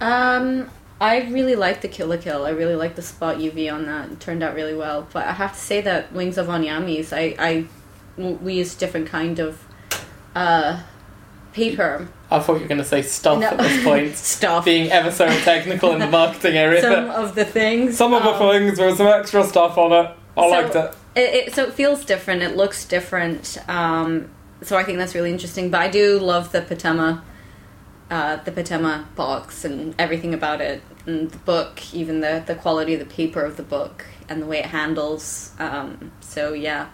Um, 0.00 0.70
I 1.00 1.22
really 1.30 1.56
like 1.56 1.80
the 1.80 1.88
Kill 1.88 2.08
la 2.08 2.16
Kill. 2.16 2.44
I 2.46 2.50
really 2.50 2.76
like 2.76 2.94
the 2.94 3.02
spot 3.02 3.38
UV 3.38 3.72
on 3.72 3.86
that. 3.86 4.10
It 4.12 4.20
turned 4.20 4.42
out 4.42 4.54
really 4.54 4.74
well. 4.74 5.06
But 5.12 5.26
I 5.26 5.32
have 5.32 5.52
to 5.52 5.58
say 5.58 5.80
that 5.82 6.12
Wings 6.12 6.38
of 6.38 6.46
Honneamise, 6.46 7.12
I, 7.12 7.34
I 7.38 7.66
we 8.16 8.54
use 8.54 8.74
different 8.74 9.08
kind 9.08 9.38
of 9.40 9.64
uh, 10.36 10.80
paper 11.52 12.08
I 12.30 12.40
thought 12.40 12.54
you 12.54 12.60
were 12.62 12.68
going 12.68 12.78
to 12.78 12.84
say 12.84 13.02
stuff 13.02 13.38
No. 13.38 13.46
at 13.48 13.58
this 13.58 13.84
point. 13.84 14.16
stuff. 14.16 14.64
Being 14.64 14.90
ever 14.90 15.10
so 15.12 15.26
technical 15.42 15.92
in 15.92 16.00
the 16.00 16.06
marketing 16.08 16.56
area. 16.56 16.80
Some 16.80 17.10
of 17.10 17.34
the 17.36 17.44
things. 17.44 17.96
Some 17.96 18.12
of 18.12 18.22
the 18.24 18.30
um, 18.30 18.38
things, 18.50 18.76
there 18.78 18.86
was 18.88 18.96
some 18.96 19.06
extra 19.06 19.44
stuff 19.44 19.78
on 19.78 19.92
it. 19.92 20.10
I 20.36 20.40
So- 20.40 20.48
liked 20.48 20.74
it. 20.74 20.94
It, 21.16 21.20
it, 21.48 21.54
so 21.54 21.62
it 21.62 21.74
feels 21.74 22.04
different. 22.04 22.42
It 22.42 22.56
looks 22.56 22.84
different. 22.86 23.56
Um, 23.68 24.30
so 24.62 24.76
I 24.76 24.82
think 24.82 24.98
that's 24.98 25.14
really 25.14 25.30
interesting. 25.30 25.70
But 25.70 25.82
I 25.82 25.88
do 25.88 26.18
love 26.18 26.50
the 26.50 26.60
Patema, 26.60 27.22
uh, 28.14 28.36
the 28.44 28.52
Patema 28.52 29.12
box 29.16 29.64
and 29.64 29.92
everything 29.98 30.32
about 30.34 30.60
it, 30.60 30.80
and 31.04 31.30
the 31.32 31.38
book, 31.38 31.72
even 31.92 32.20
the 32.20 32.44
the 32.46 32.54
quality 32.54 32.94
of 32.94 33.00
the 33.00 33.06
paper 33.20 33.42
of 33.44 33.56
the 33.56 33.64
book 33.64 34.06
and 34.28 34.40
the 34.40 34.46
way 34.46 34.58
it 34.58 34.66
handles. 34.66 35.50
Um, 35.58 36.12
so 36.20 36.52
yeah, 36.52 36.86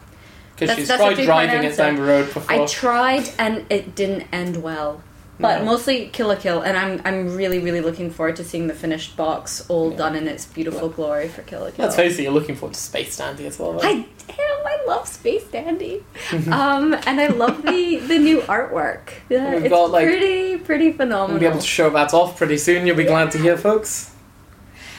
Because 0.57 0.77
she's 0.77 0.89
that's 0.89 1.01
tried 1.03 1.23
driving 1.23 1.63
it 1.65 1.77
down 1.77 1.97
the 1.97 2.03
road 2.03 2.33
before. 2.33 2.51
I 2.51 2.65
tried 2.67 3.29
and 3.39 3.67
it 3.69 3.95
didn't 3.95 4.29
end 4.33 4.63
well. 4.63 5.03
But 5.41 5.61
No. 5.61 5.65
mostly 5.65 6.09
Kill 6.13 6.29
la 6.29 6.35
Kill, 6.37 6.61
and 6.61 6.77
I'm 6.77 7.01
I'm 7.05 7.35
really 7.37 7.59
really 7.61 7.81
looking 7.81 8.11
forward 8.11 8.37
to 8.37 8.45
seeing 8.45 8.67
the 8.67 8.75
finished 8.75 9.17
box 9.17 9.65
all 9.69 9.91
Yeah. 9.91 9.97
done 9.97 10.15
in 10.17 10.29
its 10.29 10.45
beautiful 10.47 10.89
glory 10.89 11.29
for 11.29 11.43
Kill 11.43 11.61
la 11.61 11.71
Kill. 11.71 11.85
Let's 11.85 11.97
face 11.97 12.19
it, 12.19 12.23
you're 12.23 12.33
looking 12.33 12.57
forward 12.57 12.75
to 12.75 12.81
Space 12.81 13.17
Dandy 13.17 13.47
as 13.47 13.59
well. 13.59 13.73
right? 13.75 13.83
I 14.29 14.33
am. 14.33 14.67
I 14.67 14.77
love 14.87 15.09
Space 15.09 15.45
Dandy, 15.45 16.03
um, 16.51 16.95
and 17.07 17.21
I 17.21 17.29
love 17.29 17.63
the 17.63 17.97
the 18.07 18.19
new 18.19 18.41
artwork. 18.43 19.11
Yeah, 19.29 19.55
it's 19.55 19.69
got, 19.69 19.91
like- 19.91 20.07
pretty 20.07 20.57
pretty 20.59 20.89
We'll 20.89 20.97
phenomenal. 20.99 21.41
be 21.41 21.47
able 21.47 21.59
to 21.61 21.67
show 21.67 21.91
that 21.91 22.13
off 22.15 22.37
pretty 22.37 22.59
soon. 22.59 22.87
You'll 22.87 22.97
be 22.97 23.05
glad 23.05 23.31
to 23.33 23.39
hear, 23.39 23.57
folks. 23.57 24.13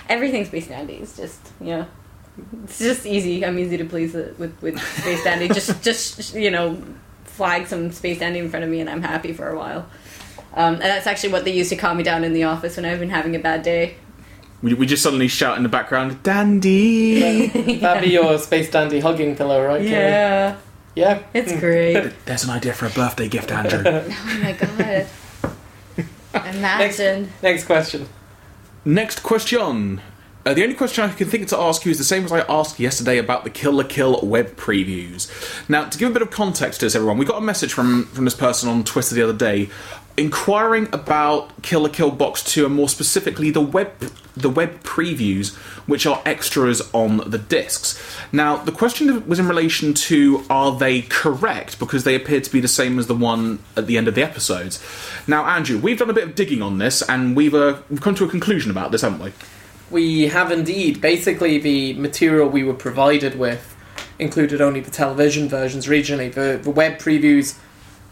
Everything 0.09 0.43
Space 0.45 0.67
Dandy 0.67 0.95
is 0.95 1.15
just 1.15 1.39
yeah, 1.61 1.85
it's 2.63 2.79
just 2.79 3.05
easy. 3.05 3.45
I'm 3.45 3.57
easy 3.59 3.77
to 3.77 3.85
please 3.85 4.13
with 4.13 4.37
with, 4.39 4.61
with 4.61 4.79
Space 4.99 5.23
Dandy. 5.23 5.47
just 5.49 5.81
just 5.89 6.33
you 6.35 6.51
know, 6.51 6.81
flag 7.25 7.67
some 7.67 7.91
Space 7.91 8.19
Dandy 8.19 8.39
in 8.39 8.49
front 8.49 8.63
of 8.65 8.69
me, 8.71 8.79
and 8.81 8.89
I'm 8.89 9.01
happy 9.03 9.31
for 9.33 9.47
a 9.49 9.57
while. 9.57 9.85
Um, 10.53 10.73
and 10.75 10.81
that's 10.83 11.07
actually 11.07 11.31
what 11.33 11.45
they 11.45 11.53
used 11.53 11.69
to 11.69 11.75
calm 11.75 11.97
me 11.97 12.03
down 12.03 12.23
in 12.23 12.33
the 12.33 12.43
office 12.43 12.75
when 12.75 12.85
I've 12.85 12.99
been 12.99 13.09
having 13.09 13.35
a 13.35 13.39
bad 13.39 13.63
day. 13.63 13.95
We, 14.61 14.73
we 14.75 14.85
just 14.85 15.01
suddenly 15.01 15.27
shout 15.27 15.57
in 15.57 15.63
the 15.63 15.69
background, 15.69 16.21
Dandy! 16.23 17.47
That'd 17.79 18.03
be 18.03 18.09
your 18.09 18.37
Space 18.37 18.69
Dandy 18.69 18.99
hugging 18.99 19.35
pillow, 19.35 19.65
right? 19.65 19.81
Kaylee? 19.81 19.89
Yeah, 19.89 20.57
Yeah. 20.95 21.23
it's 21.33 21.57
great. 21.59 22.11
There's 22.25 22.43
an 22.43 22.49
idea 22.51 22.73
for 22.73 22.85
a 22.85 22.89
birthday 22.91 23.27
gift, 23.27 23.51
Andrew. 23.51 23.81
Oh 23.85 24.39
my 24.43 24.51
god. 24.53 25.07
Imagine. 26.55 27.29
Next 27.41 27.65
question. 27.65 28.07
Next 28.85 29.21
question. 29.21 30.01
Uh, 30.43 30.55
the 30.55 30.63
only 30.63 30.73
question 30.73 31.03
I 31.03 31.13
can 31.13 31.27
think 31.27 31.47
to 31.49 31.57
ask 31.57 31.85
you 31.85 31.91
is 31.91 31.99
the 31.99 32.03
same 32.03 32.25
as 32.25 32.31
I 32.31 32.39
asked 32.49 32.79
yesterday 32.79 33.19
about 33.19 33.43
the 33.43 33.51
Kill 33.51 33.73
la 33.73 33.83
Kill 33.83 34.19
web 34.23 34.55
previews. 34.55 35.29
Now, 35.69 35.85
to 35.87 35.97
give 35.97 36.09
a 36.09 36.13
bit 36.13 36.23
of 36.23 36.31
context 36.31 36.79
to 36.79 36.87
this, 36.87 36.95
everyone, 36.95 37.19
we 37.19 37.25
got 37.25 37.37
a 37.37 37.45
message 37.45 37.73
from, 37.73 38.05
from 38.05 38.25
this 38.25 38.33
person 38.33 38.67
on 38.67 38.83
Twitter 38.83 39.13
the 39.13 39.21
other 39.21 39.37
day 39.37 39.69
inquiring 40.17 40.87
about 40.91 41.61
Kill 41.61 41.81
la 41.81 41.89
Kill 41.89 42.09
Box 42.09 42.43
2 42.43 42.65
and 42.65 42.75
more 42.75 42.89
specifically 42.89 43.51
the 43.51 43.61
web 43.61 43.91
the 44.35 44.49
web 44.49 44.81
previews 44.81 45.53
which 45.87 46.05
are 46.05 46.21
extras 46.25 46.81
on 46.93 47.17
the 47.29 47.37
discs. 47.37 48.01
Now, 48.31 48.57
the 48.57 48.71
question 48.71 49.27
was 49.27 49.39
in 49.39 49.47
relation 49.47 49.93
to 49.93 50.43
are 50.49 50.71
they 50.77 51.01
correct 51.03 51.77
because 51.79 52.03
they 52.03 52.15
appear 52.15 52.41
to 52.41 52.51
be 52.51 52.61
the 52.61 52.67
same 52.67 52.97
as 52.97 53.07
the 53.07 53.15
one 53.15 53.59
at 53.75 53.87
the 53.87 53.97
end 53.97 54.07
of 54.07 54.15
the 54.15 54.23
episodes. 54.23 54.81
Now, 55.27 55.45
Andrew, 55.45 55.77
we've 55.77 55.99
done 55.99 56.09
a 56.09 56.13
bit 56.13 56.23
of 56.23 56.35
digging 56.35 56.61
on 56.61 56.77
this 56.77 57.01
and 57.01 57.35
we've, 57.35 57.53
uh, 57.53 57.81
we've 57.89 58.01
come 58.01 58.15
to 58.15 58.23
a 58.23 58.29
conclusion 58.29 58.71
about 58.71 58.91
this, 58.91 59.01
haven't 59.01 59.21
we? 59.21 59.33
We 59.91 60.27
have 60.27 60.51
indeed. 60.51 61.01
Basically, 61.01 61.57
the 61.57 61.93
material 61.93 62.47
we 62.49 62.63
were 62.63 62.73
provided 62.73 63.37
with 63.37 63.75
included 64.17 64.61
only 64.61 64.79
the 64.79 64.91
television 64.91 65.49
versions 65.49 65.87
regionally. 65.87 66.33
The, 66.33 66.59
the 66.61 66.71
web 66.71 66.97
previews, 66.97 67.57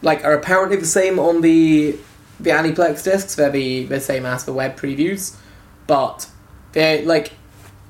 like, 0.02 0.24
are 0.26 0.34
apparently 0.34 0.78
the 0.78 0.86
same 0.86 1.20
on 1.20 1.42
the 1.42 1.98
the 2.39 2.52
Aniplex 2.52 3.04
discs. 3.04 3.36
They're 3.36 3.50
the, 3.50 3.86
the 3.86 4.00
same 4.00 4.26
as 4.26 4.46
the 4.46 4.54
web 4.54 4.78
previews, 4.78 5.36
but 5.88 6.30
they're 6.72 7.04
like 7.04 7.34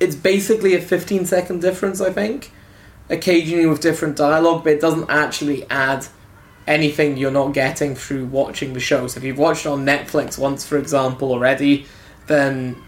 it's 0.00 0.16
basically 0.16 0.74
a 0.74 0.80
15 0.80 1.26
second 1.26 1.60
difference, 1.60 2.00
I 2.00 2.10
think. 2.10 2.50
Occasionally 3.10 3.66
with 3.66 3.80
different 3.80 4.16
dialogue, 4.16 4.64
but 4.64 4.74
it 4.74 4.80
doesn't 4.80 5.10
actually 5.10 5.68
add 5.68 6.06
anything 6.66 7.16
you're 7.16 7.30
not 7.30 7.52
getting 7.52 7.94
through 7.94 8.26
watching 8.26 8.72
the 8.72 8.80
show. 8.80 9.06
So 9.08 9.18
if 9.18 9.24
you've 9.24 9.38
watched 9.38 9.66
on 9.66 9.84
Netflix 9.84 10.38
once, 10.38 10.64
for 10.64 10.78
example, 10.78 11.32
already, 11.32 11.86
then 12.28 12.82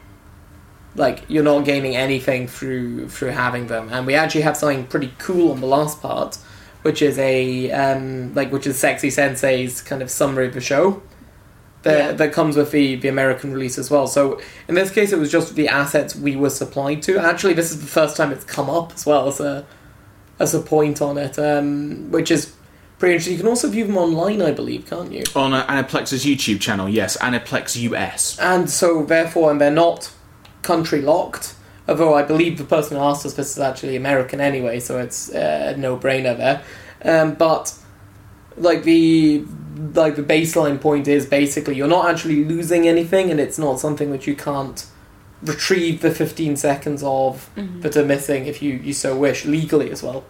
like 0.95 1.25
you're 1.29 1.43
not 1.45 1.65
gaining 1.65 1.97
anything 1.97 2.47
through 2.49 3.09
through 3.09 3.31
having 3.31 3.67
them. 3.69 3.89
And 3.91 4.07
we 4.07 4.15
actually 4.15 4.43
have 4.43 4.57
something 4.57 4.87
pretty 4.87 5.13
cool 5.19 5.53
on 5.53 5.61
the 5.61 5.67
last 5.67 6.01
part, 6.03 6.37
which 6.83 7.01
is 7.03 7.19
a 7.19 7.71
um, 7.73 8.35
like 8.35 8.53
which 8.53 8.67
is 8.67 8.79
Sexy 8.79 9.11
Sensei's 9.11 9.81
kind 9.83 10.03
of 10.03 10.11
summary 10.11 10.47
of 10.49 10.55
the 10.55 10.61
show. 10.61 11.03
That, 11.83 11.99
Yeah. 11.99 12.13
that 12.13 12.33
comes 12.33 12.57
with 12.57 12.71
the, 12.71 12.95
the 12.95 13.09
American 13.09 13.53
release 13.53 13.77
as 13.77 13.91
well. 13.91 14.07
So 14.07 14.41
in 14.69 14.77
this 14.77 14.91
case, 14.93 15.11
it 15.13 15.19
was 15.19 15.33
just 15.33 15.57
the 15.57 15.67
assets 15.67 16.15
we 16.15 16.37
were 16.37 16.51
supplied 16.51 17.03
to. 17.03 17.19
Actually, 17.19 17.55
this 17.55 17.73
is 17.73 17.81
the 17.81 17.89
first 17.89 18.17
time 18.17 18.31
it's 18.31 18.45
come 18.45 18.71
up 18.71 18.93
as 18.95 19.05
well 19.05 19.27
as 19.27 19.41
a 19.41 19.67
as 20.39 20.55
a 20.55 20.61
point 20.61 21.03
on 21.03 21.19
it, 21.19 21.39
um, 21.39 22.11
which 22.13 22.31
is 22.31 22.55
pretty 22.99 23.15
interesting. 23.15 23.33
You 23.35 23.39
can 23.41 23.49
also 23.49 23.69
view 23.69 23.85
them 23.85 23.97
online, 23.97 24.41
I 24.43 24.53
believe, 24.53 24.87
can't 24.87 25.11
you? 25.11 25.25
On 25.35 25.53
uh, 25.53 25.67
Aniplex's 25.67 26.25
YouTube 26.25 26.61
channel, 26.61 26.89
yes, 26.89 27.17
Aniplex 27.17 27.75
US. 27.91 28.39
and 28.39 28.71
so 28.71 29.03
therefore, 29.05 29.51
and 29.51 29.61
they're 29.61 29.71
not 29.71 30.13
country 30.63 31.03
locked. 31.03 31.55
Although 31.89 32.15
I 32.15 32.23
believe 32.23 32.59
the 32.59 32.65
person 32.65 32.97
who 32.97 33.03
asked 33.03 33.27
us 33.27 33.35
this 33.35 33.53
is 33.53 33.59
actually 33.59 33.97
American 33.97 34.41
anyway, 34.41 34.81
so 34.81 34.99
it's 34.99 35.35
uh, 35.35 35.73
a 35.75 35.77
no 35.77 35.97
brainer 35.97 36.37
there. 36.37 36.63
Um, 37.05 37.35
but 37.35 37.75
like 38.57 38.85
the 38.85 39.45
like 39.95 40.17
the 40.17 40.23
baseline 40.23 40.81
point 40.81 41.09
is 41.09 41.27
basically 41.27 41.75
you're 41.75 41.89
not 41.89 42.09
actually 42.09 42.45
losing 42.45 42.87
anything, 42.87 43.31
and 43.31 43.41
it's 43.41 43.59
not 43.59 43.81
something 43.81 44.13
that 44.13 44.27
you 44.27 44.37
can't 44.37 44.87
retrieve 45.43 46.03
the 46.03 46.11
15 46.11 46.57
seconds 46.57 47.03
of 47.03 47.51
that 47.57 47.97
are 47.97 48.05
missing 48.05 48.47
if 48.47 48.63
you, 48.63 48.75
you 48.75 48.93
so 48.93 49.17
wish 49.17 49.45
legally 49.45 49.91
as 49.91 50.03
well. 50.03 50.25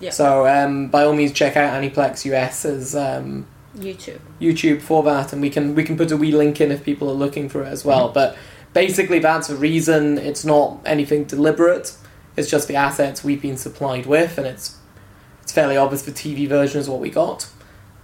Yeah. 0.00 0.10
So 0.10 0.46
um, 0.46 0.88
by 0.88 1.04
all 1.04 1.14
means, 1.14 1.32
check 1.32 1.56
out 1.56 1.80
Aniplex 1.80 2.24
US's 2.24 2.94
um, 2.94 3.46
YouTube. 3.76 4.20
YouTube 4.40 4.82
for 4.82 5.02
that, 5.04 5.32
and 5.32 5.40
we 5.40 5.50
can 5.50 5.74
we 5.74 5.84
can 5.84 5.96
put 5.96 6.10
a 6.10 6.16
wee 6.16 6.32
link 6.32 6.60
in 6.60 6.70
if 6.70 6.84
people 6.84 7.08
are 7.08 7.14
looking 7.14 7.48
for 7.48 7.62
it 7.62 7.68
as 7.68 7.84
well. 7.84 8.10
But 8.10 8.36
basically, 8.76 9.18
that's 9.18 9.48
the 9.48 9.56
reason. 9.56 10.18
It's 10.18 10.44
not 10.44 10.80
anything 10.84 11.24
deliberate. 11.24 11.96
It's 12.36 12.50
just 12.50 12.68
the 12.68 12.76
assets 12.76 13.24
we've 13.24 13.40
been 13.40 13.56
supplied 13.56 14.04
with, 14.04 14.36
and 14.36 14.46
it's 14.46 14.76
it's 15.42 15.50
fairly 15.50 15.78
obvious 15.78 16.02
the 16.02 16.12
TV 16.12 16.46
version 16.46 16.78
is 16.78 16.88
what 16.88 17.00
we 17.00 17.08
got. 17.08 17.48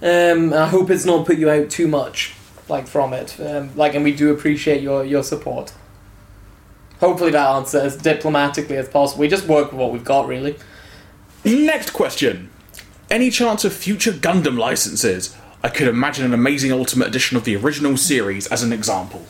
Um, 0.01 0.55
I 0.55 0.67
hope 0.67 0.89
it's 0.89 1.05
not 1.05 1.27
put 1.27 1.37
you 1.37 1.51
out 1.51 1.69
too 1.69 1.89
much, 1.89 2.35
like 2.71 2.87
from 2.87 3.13
it. 3.13 3.39
Um, 3.39 3.77
like, 3.77 3.95
and 3.95 4.03
we 4.03 4.15
do 4.15 4.33
appreciate 4.33 4.81
your 4.81 5.05
your 5.05 5.23
support. 5.23 5.75
Hopefully, 7.01 7.33
that 7.33 7.51
answer 7.51 7.79
as 7.79 7.95
diplomatically 7.95 8.79
as 8.79 8.89
possible. 8.89 9.21
We 9.21 9.29
just 9.29 9.47
work 9.47 9.73
with 9.73 9.79
what 9.79 9.93
we've 9.93 10.05
got, 10.05 10.27
really. 10.27 10.57
Next 11.45 11.91
question. 11.91 12.49
Any 13.11 13.29
chance 13.29 13.67
of 13.67 13.75
future 13.75 14.13
Gundam 14.13 14.57
licenses? 14.57 15.37
I 15.63 15.69
could 15.69 15.87
imagine 15.87 16.25
an 16.25 16.33
amazing 16.33 16.73
Ultimate 16.73 17.09
Edition 17.09 17.37
of 17.37 17.45
the 17.45 17.57
original 17.57 17.99
series 17.99 18.47
as 18.47 18.63
an 18.63 18.73
example. 18.73 19.27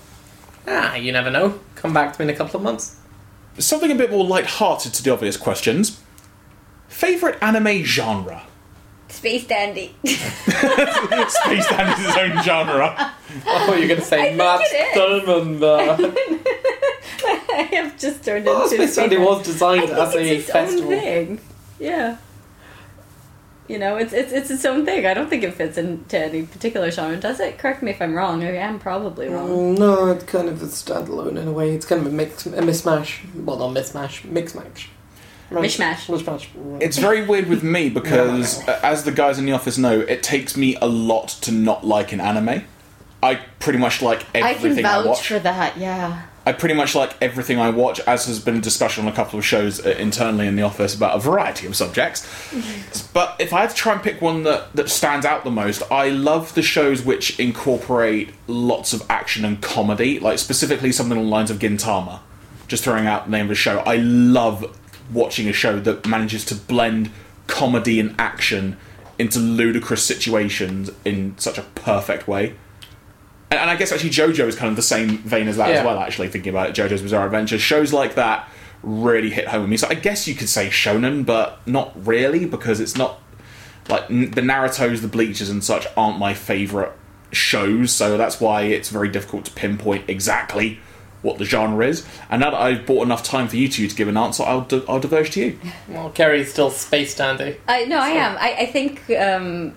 Ah, 0.67 0.95
you 0.95 1.13
never 1.13 1.31
know. 1.31 1.61
Come 1.75 1.93
back 1.93 2.13
to 2.15 2.21
me 2.21 2.29
in 2.29 2.35
a 2.35 2.37
couple 2.39 2.57
of 2.57 2.63
months. 2.63 2.97
Something 3.59 3.91
a 3.91 3.95
bit 3.95 4.11
more 4.11 4.25
light-hearted 4.25 4.95
to 4.95 5.03
the 5.03 5.13
obvious 5.13 5.37
questions. 5.37 6.01
Favourite 6.89 7.37
anime 7.43 7.83
genre? 7.85 8.43
Space 9.09 9.47
Dandy. 9.47 9.95
Space 10.05 10.25
Dandy 11.69 12.03
is 12.03 12.09
its 12.09 12.17
own 12.17 12.43
genre. 12.43 13.13
Oh, 13.47 13.75
you're 13.77 13.89
going 13.89 14.01
to 14.01 14.07
say 14.07 14.33
I 14.33 14.37
Matt 14.37 14.61
think 14.61 14.73
it 14.73 14.97
is. 14.97 15.25
Thurman 15.27 15.61
there. 15.61 15.99
I 17.55 17.63
have 17.75 17.99
just 17.99 18.25
turned 18.25 18.49
Oh, 18.49 18.63
into 18.65 18.77
Space 18.77 18.97
Dandy 18.97 19.19
was 19.19 19.45
designed 19.45 19.91
I 19.91 20.07
as 20.07 20.13
think 20.15 20.29
a 20.31 20.35
it's 20.37 20.49
its 20.49 20.57
own 20.57 20.67
festival. 20.67 20.91
thing. 20.91 21.41
Yeah. 21.79 22.17
You 23.69 23.79
know, 23.79 23.97
it's 23.97 24.13
it's 24.13 24.33
it's 24.33 24.51
its 24.51 24.65
own 24.65 24.85
thing. 24.85 25.07
I 25.07 25.15
don't 25.15 25.31
think 25.31 25.45
it 25.45 25.55
fits 25.55 25.79
into 25.79 26.19
any 26.19 26.43
particular 26.43 26.91
genre, 26.91 27.17
does 27.17 27.41
it? 27.41 27.59
Correct 27.59 27.83
me 27.83 27.93
if 27.93 28.03
I'm 28.03 28.15
wrong. 28.15 28.43
I 28.43 28.57
am 28.57 28.79
probably 28.79 29.29
wrong. 29.29 29.49
Mm, 29.49 29.79
no, 29.79 30.09
it's 30.09 30.25
kind 30.25 30.49
of 30.49 30.61
a 30.63 30.67
standalone 30.67 31.39
in 31.39 31.47
a 31.49 31.53
way. 31.53 31.75
It's 31.75 31.87
kind 31.87 32.01
of 32.01 32.13
a 32.13 32.15
mix, 32.15 32.45
a 32.47 32.51
mismatch. 32.51 33.21
Well, 33.35 33.59
not 33.59 33.71
mismatch, 33.71 34.25
mix 34.25 34.55
match. 34.55 34.89
Mishmash. 35.51 36.07
Mishmash. 36.07 36.83
It's 36.83 36.97
very 36.99 37.27
weird 37.27 37.49
with 37.49 37.63
me 37.63 37.91
because, 37.91 38.67
uh, 38.69 38.81
as 38.83 39.05
the 39.05 39.13
guys 39.13 39.39
in 39.39 39.45
the 39.45 39.53
office 39.53 39.79
know, 39.79 40.01
it 40.01 40.23
takes 40.23 40.57
me 40.57 40.77
a 40.81 40.87
lot 40.87 41.29
to 41.43 41.53
not 41.53 41.87
like 41.87 42.13
an 42.13 42.21
anime. 42.21 42.65
I 43.23 43.37
pretty 43.61 43.79
much 43.79 44.03
like 44.03 44.25
everything 44.35 44.43
I 44.43 44.53
can 44.55 44.57
everything 44.57 44.85
I, 44.85 44.93
vouch 44.95 45.07
watch. 45.07 45.29
for 45.29 45.39
that. 45.39 45.77
Yeah. 45.77 46.23
I 46.45 46.53
pretty 46.53 46.75
much 46.75 46.95
like 46.95 47.15
everything 47.23 47.59
I 47.59 47.71
watch, 47.71 48.01
as 48.01 48.27
has 48.27 48.41
been 48.41 48.57
a 48.57 48.61
discussion 48.61 49.07
on 49.07 49.13
a 49.13 49.15
couple 49.15 49.39
of 49.39 49.45
shows 49.45 49.85
uh, 49.85 49.91
internally 49.91 50.47
in 50.47 50.57
the 50.57 50.63
office 50.63 50.95
about 50.95 51.17
a 51.17 51.21
variety 51.21 51.67
of 51.67 51.77
subjects. 51.77 52.27
but 53.13 53.37
if 53.39 53.53
I 53.53 53.61
had 53.61 53.71
to 53.71 53.77
try 53.77 53.93
and 53.93 54.03
pick 54.03 54.21
one 54.21 54.43
that, 54.43 54.75
that 54.75 54.89
stands 54.89 55.25
out 55.25 55.45
the 55.45 55.51
most, 55.51 55.83
I 55.91 56.09
love 56.09 56.55
the 56.55 56.63
shows 56.63 57.03
which 57.03 57.39
incorporate 57.39 58.31
lots 58.49 58.93
of 58.93 59.05
action 59.09 59.45
and 59.45 59.61
comedy, 59.61 60.19
like 60.19 60.39
specifically 60.39 60.91
something 60.91 61.17
along 61.17 61.27
the 61.27 61.33
lines 61.33 61.51
of 61.51 61.59
Gintama. 61.59 62.21
Just 62.67 62.85
throwing 62.85 63.07
out 63.07 63.27
the 63.27 63.31
name 63.31 63.43
of 63.43 63.49
the 63.51 63.55
show. 63.55 63.79
I 63.81 63.97
love 63.97 64.79
watching 65.13 65.49
a 65.49 65.53
show 65.53 65.79
that 65.81 66.07
manages 66.07 66.45
to 66.47 66.55
blend 66.55 67.11
comedy 67.47 68.01
and 68.01 68.15
action 68.19 68.77
into 69.19 69.39
ludicrous 69.39 70.03
situations 70.03 70.91
in 71.05 71.37
such 71.39 71.59
a 71.59 71.63
perfect 71.63 72.27
way. 72.27 72.55
And, 73.53 73.61
and 73.61 73.71
I 73.71 73.77
guess 73.77 73.93
actually 73.93 74.11
JoJo 74.11 74.47
is 74.47 74.57
kind 74.57 74.71
of 74.71 74.77
the 74.77 74.83
same 74.83 75.19
vein 75.19 75.47
as 75.47 75.59
that 75.59 75.71
as 75.71 75.85
well. 75.85 75.99
Actually, 75.99 76.29
thinking 76.29 76.51
about 76.51 76.71
it, 76.71 76.75
JoJo's 76.75 77.03
Bizarre 77.03 77.27
Adventure 77.27 77.59
shows 77.59 77.93
like 77.93 78.15
that 78.15 78.49
really 78.83 79.31
hit 79.31 79.47
home 79.49 79.61
with 79.63 79.71
me. 79.71 79.77
So 79.77 79.89
I 79.89 79.95
guess 79.95 80.27
you 80.27 80.35
could 80.35 80.49
say 80.49 80.69
shonen, 80.69 81.25
but 81.27 81.61
not 81.67 81.93
really 82.07 82.47
because 82.47 82.81
it's 82.81 82.97
not 82.97 83.21
like 83.89 84.11
n- 84.11 84.31
the 84.31 84.41
Naruto's, 84.41 85.03
the 85.03 85.09
Bleachers, 85.09 85.51
and 85.51 85.63
such 85.63 85.87
aren't 85.97 86.19
my 86.19 86.35
favorite 86.35 86.93
shows. 87.31 87.93
So 87.93 88.17
that's 88.17 88.41
why 88.41 88.63
it's 88.63 88.89
very 88.89 89.09
difficult 89.09 89.45
to 89.47 89.51
pinpoint 89.53 90.09
exactly 90.09 90.81
what 91.23 91.39
the 91.39 91.45
genre 91.45 91.87
is. 91.87 92.05
And 92.31 92.41
now 92.41 92.51
that 92.51 92.61
I've 92.61 92.85
bought 92.87 93.03
enough 93.05 93.23
time 93.23 93.47
for 93.49 93.57
you 93.57 93.69
two 93.69 93.87
to 93.87 93.95
give 93.95 94.09
an 94.09 94.17
answer, 94.17 94.43
I'll 94.45 94.63
di- 94.63 94.83
I'll 94.89 94.99
diverge 94.99 95.31
to 95.33 95.41
you. 95.45 95.59
Well, 95.89 96.11
Kerry's 96.11 96.51
still 96.51 96.71
space 96.71 97.15
dandy. 97.15 97.59
I 97.69 97.85
no, 97.85 97.99
I 97.99 98.09
am. 98.09 98.37
I, 98.39 98.55
I 98.61 98.67
think 98.67 99.09
um, 99.11 99.75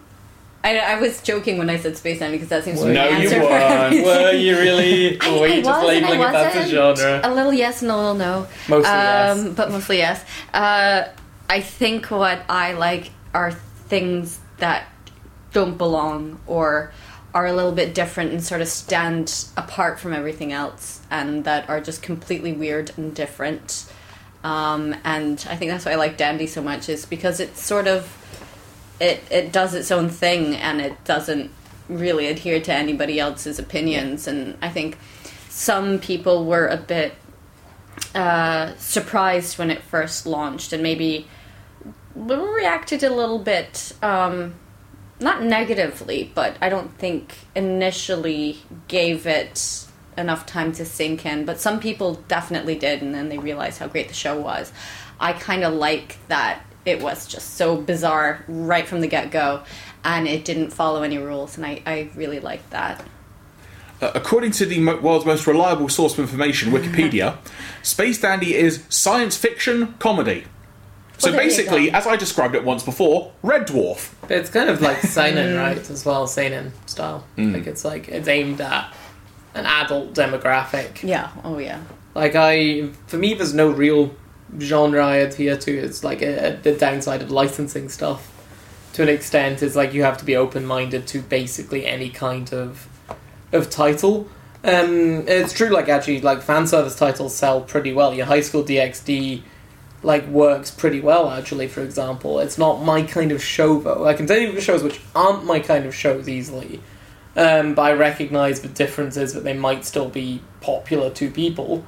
I, 0.66 0.78
I 0.80 1.00
was 1.00 1.22
joking 1.22 1.60
when 1.60 1.70
I 1.70 1.78
said 1.78 1.96
space 1.96 2.18
dandy 2.20 2.38
because 2.38 2.50
that 2.50 2.64
seems 2.64 2.80
to 2.80 2.88
be 2.88 2.94
the 2.94 2.96
No, 2.96 3.08
you 3.08 3.16
answer. 3.16 3.36
for 3.40 3.46
weren't. 3.46 3.64
everything. 3.94 4.06
Were 4.06 4.32
you 4.32 4.56
really? 4.58 5.22
I, 5.22 5.30
or 5.30 5.40
were 5.42 5.48
you 5.48 5.54
I 5.54 5.62
just 5.62 5.70
was 5.70 5.88
labeling 5.88 6.20
it 6.22 6.32
that's 6.32 6.56
a 6.56 6.68
genre? 6.68 7.22
A 7.24 7.32
little 7.34 7.54
yes 7.54 7.82
and 7.84 7.92
a 7.92 7.96
little 7.96 8.16
no. 8.16 8.48
Mostly 8.68 8.90
um, 8.92 9.38
yes. 9.46 9.48
But 9.56 9.72
mostly 9.72 9.98
yes. 9.98 10.26
Uh, 10.54 11.04
I 11.48 11.62
think 11.62 12.10
what 12.10 12.42
I 12.50 12.74
like 12.74 13.12
are 13.34 13.52
things 13.52 14.40
that 14.58 14.88
don't 15.54 15.78
belong 15.78 16.40
or 16.48 16.92
are 17.36 17.46
a 17.46 17.54
little 17.54 17.72
bit 17.74 17.94
different 17.94 18.32
and 18.32 18.44
sort 18.44 18.62
of 18.62 18.68
stand 18.68 19.46
apart 19.58 20.00
from 20.00 20.14
everything 20.14 20.52
else 20.52 21.02
and 21.12 21.44
that 21.44 21.70
are 21.70 21.80
just 21.82 22.02
completely 22.02 22.54
weird 22.54 22.92
and 22.98 23.14
different. 23.14 23.86
Um, 24.44 24.96
and 25.04 25.46
I 25.50 25.56
think 25.56 25.70
that's 25.70 25.86
why 25.86 25.92
I 25.92 25.96
like 25.96 26.18
Dandy 26.18 26.48
so 26.48 26.62
much 26.64 26.88
is 26.90 27.06
because 27.06 27.40
it's 27.40 27.62
sort 27.62 27.88
of 27.88 28.08
it 29.00 29.24
it 29.30 29.52
does 29.52 29.74
its 29.74 29.92
own 29.92 30.10
thing 30.10 30.56
and 30.56 30.82
it 30.82 31.04
doesn't 31.04 31.52
really 31.90 32.28
adhere 32.28 32.60
to 32.60 32.74
anybody 32.74 33.20
else's 33.20 33.60
opinions. 33.60 34.28
And 34.28 34.58
I 34.62 34.70
think 34.70 34.98
some 35.50 36.00
people 36.00 36.46
were 36.46 36.68
a 36.68 36.78
bit 36.78 37.14
uh, 38.14 38.76
surprised 38.78 39.58
when 39.58 39.72
it 39.72 39.82
first 39.84 40.26
launched 40.26 40.74
and 40.74 40.82
maybe 40.82 41.28
reacted 42.16 43.04
a 43.04 43.10
little 43.10 43.40
bit 43.40 43.94
um, 44.02 44.56
not 45.20 45.44
negatively 45.44 46.32
but 46.34 46.58
I 46.62 46.70
don't 46.70 46.98
think 46.98 47.36
initially 47.56 48.60
gave 48.88 49.28
it 49.28 49.86
enough 50.18 50.46
time 50.46 50.72
to 50.74 50.86
sink 50.86 51.26
in. 51.26 51.46
But 51.46 51.60
some 51.60 51.80
people 51.80 52.16
definitely 52.28 52.76
did 52.76 53.02
and 53.02 53.14
then 53.14 53.30
they 53.30 53.38
realized 53.38 53.80
how 53.80 53.88
great 53.88 54.08
the 54.08 54.14
show 54.14 54.40
was. 54.40 54.72
I 55.20 55.34
kind 55.34 55.64
of 55.64 55.74
like 55.74 56.18
that 56.28 56.65
it 56.86 57.02
was 57.02 57.26
just 57.28 57.56
so 57.56 57.76
bizarre 57.78 58.44
right 58.48 58.88
from 58.88 59.02
the 59.02 59.08
get-go 59.08 59.64
and 60.04 60.28
it 60.28 60.46
didn't 60.46 60.72
follow 60.72 61.02
any 61.04 61.18
rules 61.18 61.58
and 61.58 61.66
I, 61.66 61.82
I 61.86 62.10
really 62.16 62.40
liked 62.40 62.70
that 62.72 63.04
Uh, 64.02 64.12
according 64.14 64.52
to 64.52 64.66
the 64.66 64.80
mo- 64.80 65.00
world's 65.00 65.26
most 65.26 65.48
reliable 65.48 65.88
source 65.90 66.14
of 66.14 66.20
information, 66.20 66.72
Wikipedia, 66.72 67.38
Space 67.82 68.20
Dandy 68.20 68.54
is 68.54 68.84
science 68.90 69.38
fiction 69.38 69.96
comedy. 70.00 70.44
So 71.18 71.32
Well, 71.32 71.40
basically, 71.40 71.92
as 71.92 72.06
I 72.06 72.18
described 72.18 72.56
it 72.56 72.64
once 72.66 72.84
before, 72.84 73.32
Red 73.42 73.68
Dwarf. 73.70 74.12
But 74.22 74.32
it's 74.32 74.50
kind 74.50 74.70
of 74.70 74.82
like 74.82 74.98
Mm. 74.98 75.08
seinen, 75.18 75.56
right? 75.56 75.90
As 75.90 76.06
well, 76.06 76.28
seinen 76.28 76.74
style. 76.88 77.24
Like 77.38 77.68
it's 77.68 77.86
like 77.86 78.10
it's 78.10 78.28
aimed 78.28 78.60
at 78.60 78.94
an 79.54 79.66
adult 79.66 80.14
demographic. 80.14 81.02
yeah 81.02 81.30
oh 81.46 81.58
yeah 81.58 81.80
Like 82.16 82.36
I, 82.36 82.90
for 83.08 83.18
me, 83.18 83.34
there's 83.34 83.54
no 83.54 83.70
real 83.70 84.12
genre 84.60 85.06
I 85.06 85.18
adhere 85.18 85.58
to. 85.58 85.78
is 85.78 86.04
like 86.04 86.22
a, 86.22 86.54
a, 86.54 86.58
the 86.58 86.74
downside 86.74 87.22
of 87.22 87.32
licensing 87.32 87.90
stuff. 87.90 88.32
To 88.94 89.04
an 89.04 89.10
extent, 89.10 89.62
is 89.62 89.76
like 89.76 89.94
you 89.94 90.04
have 90.04 90.18
to 90.20 90.26
be 90.26 90.38
open 90.38 90.66
minded 90.66 91.06
to 91.08 91.22
basically 91.22 91.86
any 91.86 92.10
kind 92.10 92.54
of 92.54 92.88
of 93.52 93.70
title. 93.70 94.30
Um, 94.64 95.28
it's 95.28 95.54
true. 95.54 95.70
Like 95.70 95.90
actually, 95.90 96.22
like 96.22 96.42
fan 96.42 96.66
service 96.68 96.96
titles 96.96 97.36
sell 97.36 97.62
pretty 97.62 97.94
well. 97.94 98.14
Your 98.14 98.26
High 98.26 98.42
School 98.42 98.64
DxD 98.64 99.44
like 100.06 100.26
works 100.28 100.72
pretty 100.72 101.02
well. 101.02 101.30
Actually, 101.30 101.68
for 101.68 101.82
example, 101.82 102.40
it's 102.40 102.58
not 102.58 102.84
my 102.84 103.02
kind 103.02 103.32
of 103.32 103.44
show 103.44 103.80
though. 103.80 104.06
I 104.06 104.14
can 104.14 104.28
tell 104.28 104.38
you 104.38 104.60
shows 104.62 104.84
which 104.84 105.02
aren't 105.16 105.46
my 105.46 105.60
kind 105.60 105.86
of 105.86 105.94
shows 105.94 106.30
easily. 106.30 106.80
Um, 107.36 107.74
but 107.76 107.82
I 107.82 107.94
recognise 107.94 108.62
the 108.62 108.70
differences 108.70 109.34
that 109.34 109.44
they 109.44 109.54
might 109.54 109.84
still 109.84 110.08
be 110.08 110.42
popular 110.62 111.10
to 111.12 111.30
people. 111.30 111.84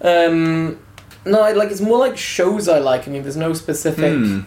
Um, 0.00 0.78
no, 1.26 1.40
I- 1.42 1.52
like 1.52 1.70
it's 1.70 1.80
more 1.80 1.98
like 1.98 2.16
shows 2.16 2.68
I 2.68 2.78
like. 2.78 3.06
I 3.08 3.10
mean, 3.10 3.22
there's 3.22 3.36
no 3.36 3.52
specific 3.54 4.12
Hmm. 4.14 4.40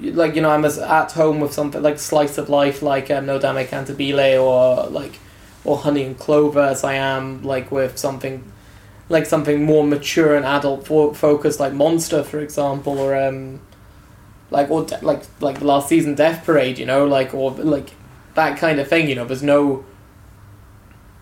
like 0.00 0.34
you 0.34 0.40
know 0.42 0.50
I'm 0.50 0.64
as 0.64 0.78
at 0.78 1.12
home 1.12 1.40
with 1.40 1.52
something 1.52 1.82
like 1.82 1.98
slice 1.98 2.38
of 2.38 2.48
life, 2.48 2.82
like 2.82 3.10
um, 3.10 3.26
Nodame 3.26 3.66
Cantabile 3.66 4.42
or 4.42 4.86
like 4.88 5.18
or 5.64 5.78
Honey 5.78 6.02
and 6.04 6.18
Clover, 6.18 6.60
as 6.60 6.82
I 6.84 6.94
am 6.94 7.42
like 7.42 7.70
with 7.70 7.96
something 7.98 8.42
like 9.08 9.26
something 9.26 9.64
more 9.64 9.84
mature 9.84 10.34
and 10.34 10.44
adult 10.46 10.86
fo- 10.86 11.12
focused, 11.12 11.60
like 11.60 11.72
Monster, 11.72 12.22
for 12.22 12.40
example, 12.40 12.98
or 12.98 13.14
um 13.16 13.60
like 14.50 14.70
or 14.70 14.84
de- 14.84 14.98
like 15.02 15.22
like 15.40 15.58
the 15.60 15.64
last 15.66 15.88
season 15.88 16.14
Death 16.14 16.44
Parade, 16.44 16.78
you 16.78 16.86
know, 16.86 17.04
like 17.06 17.34
or 17.34 17.50
like 17.52 17.90
that 18.34 18.58
kind 18.58 18.80
of 18.80 18.88
thing. 18.88 19.08
You 19.08 19.14
know, 19.14 19.24
there's 19.24 19.42
no 19.42 19.84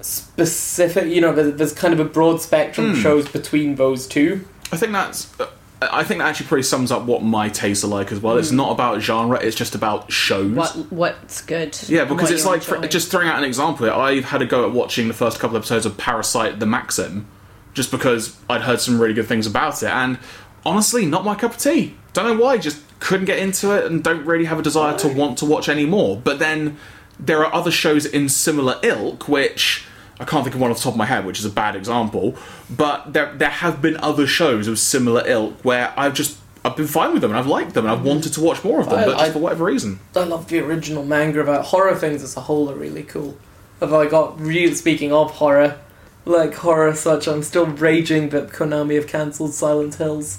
specific. 0.05 1.07
You 1.09 1.21
know, 1.21 1.33
there's, 1.33 1.55
there's 1.55 1.73
kind 1.73 1.93
of 1.95 2.01
a 2.01 2.05
broad 2.05 2.41
spectrum 2.41 2.91
of 2.91 2.97
Hmm. 2.97 3.03
shows 3.03 3.29
between 3.29 3.75
those 3.77 4.07
two. 4.07 4.45
I 4.73 4.77
think 4.77 4.93
that's. 4.93 5.29
Uh, 5.41 5.47
I 5.83 6.05
think 6.05 6.19
that 6.19 6.29
actually 6.29 6.47
pretty 6.49 6.65
sums 6.65 6.93
up 6.93 7.05
what 7.07 7.23
my 7.23 7.49
tastes 7.49 7.83
are 7.85 7.89
like 7.89 8.13
as 8.13 8.21
well. 8.21 8.37
It's 8.37 8.51
not 8.53 8.71
about 8.71 9.01
genre; 9.01 9.39
it's 9.41 9.57
just 9.57 9.75
about 9.75 10.13
shows. 10.13 10.55
what 10.55 10.77
what's 10.93 11.41
good 11.41 11.75
Yeah, 11.89 12.05
because 12.05 12.31
it's 12.31 12.45
like 12.45 12.63
for, 12.63 12.79
just 12.87 13.11
throwing 13.11 13.29
out 13.29 13.39
an 13.39 13.45
example. 13.45 13.87
here, 13.87 13.95
I've 13.95 14.27
had 14.27 14.43
a 14.43 14.47
go 14.47 14.67
at 14.67 14.73
watching 14.73 15.09
the 15.09 15.15
first 15.15 15.39
couple 15.41 15.57
of 15.57 15.63
episodes 15.63 15.87
of 15.87 15.97
Parasyte: 15.97 16.59
The 16.59 16.67
Maxim, 16.67 17.27
just 17.73 17.91
because 17.91 18.37
I'd 18.51 18.61
heard 18.61 18.81
some 18.81 19.01
really 19.01 19.15
good 19.15 19.27
things 19.27 19.47
about 19.47 19.83
it, 19.83 19.89
and 19.89 20.19
honestly, 20.67 21.07
not 21.07 21.25
my 21.25 21.35
cup 21.35 21.53
of 21.53 21.57
tea. 21.59 21.95
Don't 22.13 22.27
know 22.37 22.45
why, 22.45 22.59
just 22.59 22.83
couldn't 22.99 23.25
get 23.25 23.39
into 23.39 23.71
it, 23.75 23.87
and 23.91 24.05
don't 24.05 24.27
really 24.27 24.45
have 24.45 24.59
a 24.59 24.63
desire 24.63 24.99
to 24.99 25.09
want 25.09 25.39
to 25.39 25.47
watch 25.47 25.71
any 25.71 25.87
more. 25.87 26.15
But 26.19 26.39
then 26.41 26.77
there 27.19 27.43
are 27.43 27.55
other 27.55 27.71
shows 27.71 28.05
in 28.05 28.29
similar 28.29 28.79
ilk, 28.83 29.29
which 29.29 29.87
I 30.21 30.25
can't 30.25 30.45
think 30.45 30.55
of 30.55 30.61
one 30.61 30.71
off 30.71 30.77
the 30.77 30.83
top 30.85 30.93
of 30.93 30.99
my 30.99 31.07
head, 31.07 31.25
which 31.25 31.39
is 31.39 31.45
a 31.47 31.51
bad 31.51 31.75
example. 31.75 32.37
But 32.69 33.13
there 33.15 33.33
there 33.35 33.49
have 33.51 33.81
been 33.81 33.97
other 33.97 34.27
shows 34.27 34.69
of 34.69 34.79
similar 34.79 35.23
ilk 35.27 35.55
where 35.65 35.93
I've 35.97 36.15
just 36.15 36.37
I've 36.65 36.77
been 36.77 36.87
fine 36.87 37.13
with 37.15 37.23
them 37.23 37.31
and 37.31 37.39
I've 37.41 37.47
liked 37.47 37.73
them 37.73 37.87
and 37.87 37.93
I've 37.93 38.05
wanted 38.05 38.35
to 38.35 38.41
watch 38.43 38.63
more 38.63 38.81
of 38.81 38.91
them, 38.91 38.99
I- 38.99 39.05
but 39.07 39.13
just 39.13 39.25
I- 39.25 39.31
for 39.33 39.39
whatever 39.39 39.65
reason. 39.65 39.99
I 40.15 40.25
love 40.25 40.49
the 40.49 40.59
original 40.61 41.05
manga 41.05 41.41
about 41.41 41.65
horror 41.67 41.95
things 41.95 42.23
as 42.23 42.37
a 42.37 42.41
whole 42.43 42.71
are 42.71 42.75
really 42.75 43.03
cool. 43.03 43.37
Have 43.81 43.95
I 43.95 44.07
got 44.07 44.39
real 44.39 44.75
speaking 44.75 45.11
of 45.11 45.31
horror, 45.31 45.79
like 46.27 46.53
horror 46.55 46.95
such 46.95 47.27
I'm 47.27 47.43
still 47.43 47.65
raging 47.67 48.29
that 48.29 48.49
Konami 48.51 48.97
have 48.97 49.07
cancelled 49.07 49.55
Silent 49.55 49.95
Hills. 49.95 50.39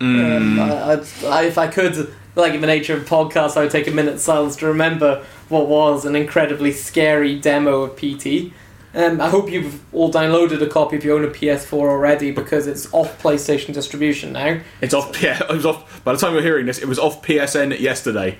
Um, 0.00 0.58
I, 0.58 0.92
I'd, 0.92 1.04
I, 1.26 1.42
if 1.44 1.58
I 1.58 1.68
could, 1.68 2.10
like 2.36 2.54
in 2.54 2.62
the 2.62 2.66
nature 2.66 2.96
of 2.96 3.04
podcasts, 3.04 3.54
I 3.58 3.64
would 3.64 3.70
take 3.70 3.86
a 3.86 3.90
minute's 3.90 4.22
silence 4.22 4.56
to 4.56 4.66
remember 4.66 5.22
what 5.50 5.66
was 5.68 6.06
an 6.06 6.16
incredibly 6.16 6.72
scary 6.72 7.38
demo 7.38 7.82
of 7.82 7.96
PT. 7.98 8.50
Um, 8.92 9.20
I 9.20 9.28
hope 9.28 9.50
you've 9.50 9.80
all 9.94 10.12
downloaded 10.12 10.60
a 10.62 10.66
copy 10.66 10.96
if 10.96 11.04
you 11.04 11.14
own 11.14 11.24
a 11.24 11.28
PS4 11.28 11.72
already 11.74 12.32
because 12.32 12.66
it's 12.66 12.92
off 12.92 13.22
PlayStation 13.22 13.72
distribution 13.72 14.32
now. 14.32 14.60
It's 14.80 14.92
off. 14.94 15.22
Yeah, 15.22 15.40
it 15.42 15.48
was 15.52 15.64
off. 15.66 16.02
By 16.04 16.12
the 16.12 16.18
time 16.18 16.32
you're 16.32 16.42
hearing 16.42 16.66
this, 16.66 16.78
it 16.78 16.88
was 16.88 16.98
off 16.98 17.22
PSN 17.22 17.78
yesterday. 17.78 18.38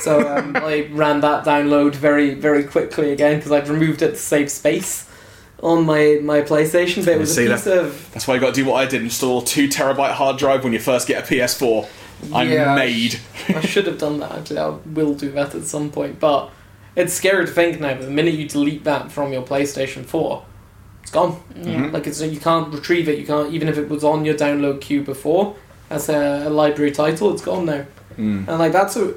So 0.00 0.20
um, 0.36 0.54
I 0.56 0.88
ran 0.92 1.20
that 1.22 1.44
download 1.44 1.94
very, 1.96 2.34
very 2.34 2.62
quickly 2.62 3.12
again 3.12 3.38
because 3.38 3.50
I'd 3.50 3.66
removed 3.68 4.02
it 4.02 4.10
to 4.10 4.16
save 4.16 4.50
space 4.52 5.10
on 5.60 5.84
my, 5.84 6.20
my 6.22 6.42
PlayStation. 6.42 7.04
But 7.04 7.14
it 7.14 7.18
was 7.18 7.36
a 7.36 7.48
that? 7.48 7.56
piece 7.56 7.66
of 7.66 8.10
That's 8.12 8.28
why 8.28 8.34
you 8.34 8.40
got 8.40 8.54
to 8.54 8.62
do 8.62 8.66
what 8.68 8.76
I 8.76 8.86
did: 8.86 9.02
install 9.02 9.42
a 9.42 9.44
two 9.44 9.66
terabyte 9.66 10.12
hard 10.12 10.38
drive 10.38 10.62
when 10.62 10.72
you 10.72 10.78
first 10.78 11.08
get 11.08 11.24
a 11.24 11.34
PS4. 11.34 11.88
I'm 12.32 12.48
Yeah. 12.48 12.74
made. 12.76 13.18
I 13.48 13.60
should 13.62 13.86
have 13.86 13.98
done 13.98 14.20
that. 14.20 14.30
Actually, 14.32 14.58
I 14.60 14.68
will 14.68 15.14
do 15.14 15.30
that 15.32 15.54
at 15.56 15.64
some 15.64 15.90
point. 15.90 16.20
But 16.20 16.50
it's 16.98 17.14
scary 17.14 17.46
to 17.46 17.52
think 17.52 17.80
now. 17.80 17.94
But 17.94 18.02
the 18.02 18.10
minute 18.10 18.34
you 18.34 18.48
delete 18.48 18.84
that 18.84 19.10
from 19.12 19.32
your 19.32 19.42
PlayStation 19.42 20.04
Four, 20.04 20.44
it's 21.02 21.12
gone. 21.12 21.40
Mhm. 21.54 21.92
Like 21.92 22.06
it's 22.06 22.20
you 22.20 22.40
can't 22.40 22.72
retrieve 22.74 23.08
it. 23.08 23.18
You 23.18 23.26
can't 23.26 23.52
even 23.54 23.68
if 23.68 23.78
it 23.78 23.88
was 23.88 24.04
on 24.04 24.24
your 24.24 24.34
download 24.34 24.80
queue 24.80 25.02
before 25.02 25.54
as 25.90 26.08
a, 26.08 26.44
a 26.46 26.50
library 26.50 26.90
title. 26.90 27.32
It's 27.32 27.42
gone 27.42 27.66
now. 27.66 27.84
Mm. 28.18 28.48
And 28.48 28.58
like 28.58 28.72
that's 28.72 28.96
a 28.96 29.14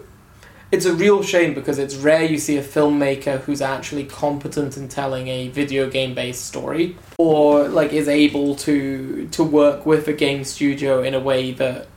it's 0.71 0.85
a 0.85 0.93
real 0.93 1.21
shame 1.21 1.53
because 1.53 1.79
it's 1.79 1.95
rare 1.95 2.23
you 2.23 2.37
see 2.37 2.55
a 2.57 2.63
filmmaker 2.63 3.41
who's 3.41 3.61
actually 3.61 4.05
competent 4.05 4.77
in 4.77 4.87
telling 4.87 5.27
a 5.27 5.49
video 5.49 5.89
game 5.89 6.13
based 6.13 6.45
story 6.45 6.95
or 7.17 7.67
like 7.67 7.91
is 7.91 8.07
able 8.07 8.55
to 8.55 9.27
to 9.31 9.43
work 9.43 9.85
with 9.85 10.07
a 10.07 10.13
game 10.13 10.43
studio 10.43 11.01
in 11.01 11.13
a 11.13 11.19
way 11.19 11.51
that 11.51 11.87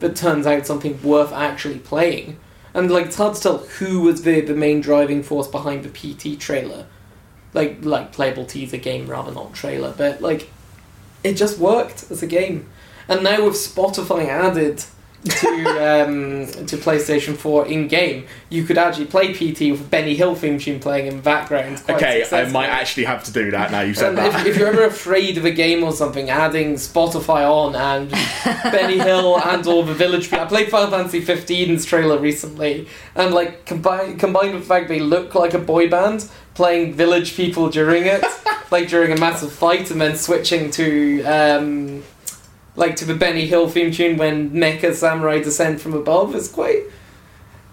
that 0.00 0.16
turns 0.16 0.46
out 0.46 0.66
something 0.66 1.00
worth 1.02 1.32
actually 1.32 1.78
playing. 1.78 2.36
And 2.74 2.90
like 2.90 3.06
it's 3.06 3.16
hard 3.16 3.34
to 3.34 3.40
tell 3.40 3.58
who 3.58 4.02
was 4.02 4.22
the 4.22 4.40
the 4.40 4.54
main 4.54 4.80
driving 4.80 5.22
force 5.22 5.48
behind 5.48 5.84
the 5.84 5.88
PT 5.88 6.38
trailer. 6.38 6.86
Like 7.52 7.78
like 7.82 8.12
playable 8.12 8.46
teaser 8.46 8.76
game 8.76 9.08
rather 9.08 9.32
not 9.32 9.54
trailer, 9.54 9.94
but 9.96 10.20
like 10.20 10.50
it 11.24 11.34
just 11.34 11.58
worked 11.58 12.10
as 12.10 12.22
a 12.22 12.26
game. 12.26 12.68
And 13.08 13.24
now 13.24 13.44
with 13.44 13.54
Spotify 13.54 14.26
added 14.26 14.84
to 15.24 16.04
um, 16.04 16.46
to 16.66 16.76
PlayStation 16.76 17.36
4 17.36 17.66
in 17.66 17.88
game, 17.88 18.26
you 18.48 18.64
could 18.64 18.78
actually 18.78 19.06
play 19.06 19.34
PT 19.34 19.70
with 19.70 19.90
Benny 19.90 20.14
Hill 20.14 20.34
theme 20.34 20.58
tune 20.58 20.80
playing 20.80 21.06
in 21.06 21.16
the 21.16 21.22
background. 21.22 21.82
Okay, 21.88 22.24
I 22.32 22.48
might 22.48 22.68
actually 22.68 23.04
have 23.04 23.24
to 23.24 23.32
do 23.32 23.50
that 23.50 23.70
now 23.70 23.82
you've 23.82 23.98
said 23.98 24.16
that. 24.16 24.40
if, 24.40 24.46
if 24.46 24.56
you're 24.56 24.68
ever 24.68 24.84
afraid 24.84 25.36
of 25.36 25.44
a 25.44 25.50
game 25.50 25.84
or 25.84 25.92
something, 25.92 26.30
adding 26.30 26.74
Spotify 26.74 27.48
on 27.50 27.76
and 27.76 28.10
Benny 28.72 28.98
Hill 28.98 29.38
and 29.40 29.66
all 29.66 29.82
the 29.82 29.94
Village 29.94 30.30
People. 30.30 30.40
I 30.40 30.48
played 30.48 30.70
Final 30.70 30.90
Fantasy 30.90 31.20
15's 31.20 31.84
trailer 31.84 32.18
recently, 32.18 32.88
and 33.14 33.34
like 33.34 33.66
combined 33.66 34.18
combined 34.18 34.54
with 34.54 34.62
the 34.62 34.68
fact 34.68 34.88
they 34.88 35.00
look 35.00 35.34
like 35.34 35.54
a 35.54 35.58
boy 35.58 35.88
band 35.88 36.28
playing 36.54 36.94
Village 36.94 37.36
People 37.36 37.68
during 37.68 38.06
it, 38.06 38.24
like 38.70 38.88
during 38.88 39.12
a 39.12 39.16
massive 39.16 39.52
fight, 39.52 39.90
and 39.90 40.00
then 40.00 40.16
switching 40.16 40.70
to 40.70 41.22
um, 41.24 42.02
like 42.76 42.96
to 42.96 43.04
the 43.04 43.14
Benny 43.14 43.46
Hill 43.46 43.68
theme 43.68 43.90
tune 43.92 44.16
when 44.16 44.50
Mecha 44.50 44.94
Samurai 44.94 45.40
descend 45.40 45.80
from 45.80 45.94
above 45.94 46.34
is 46.34 46.48
quite 46.48 46.84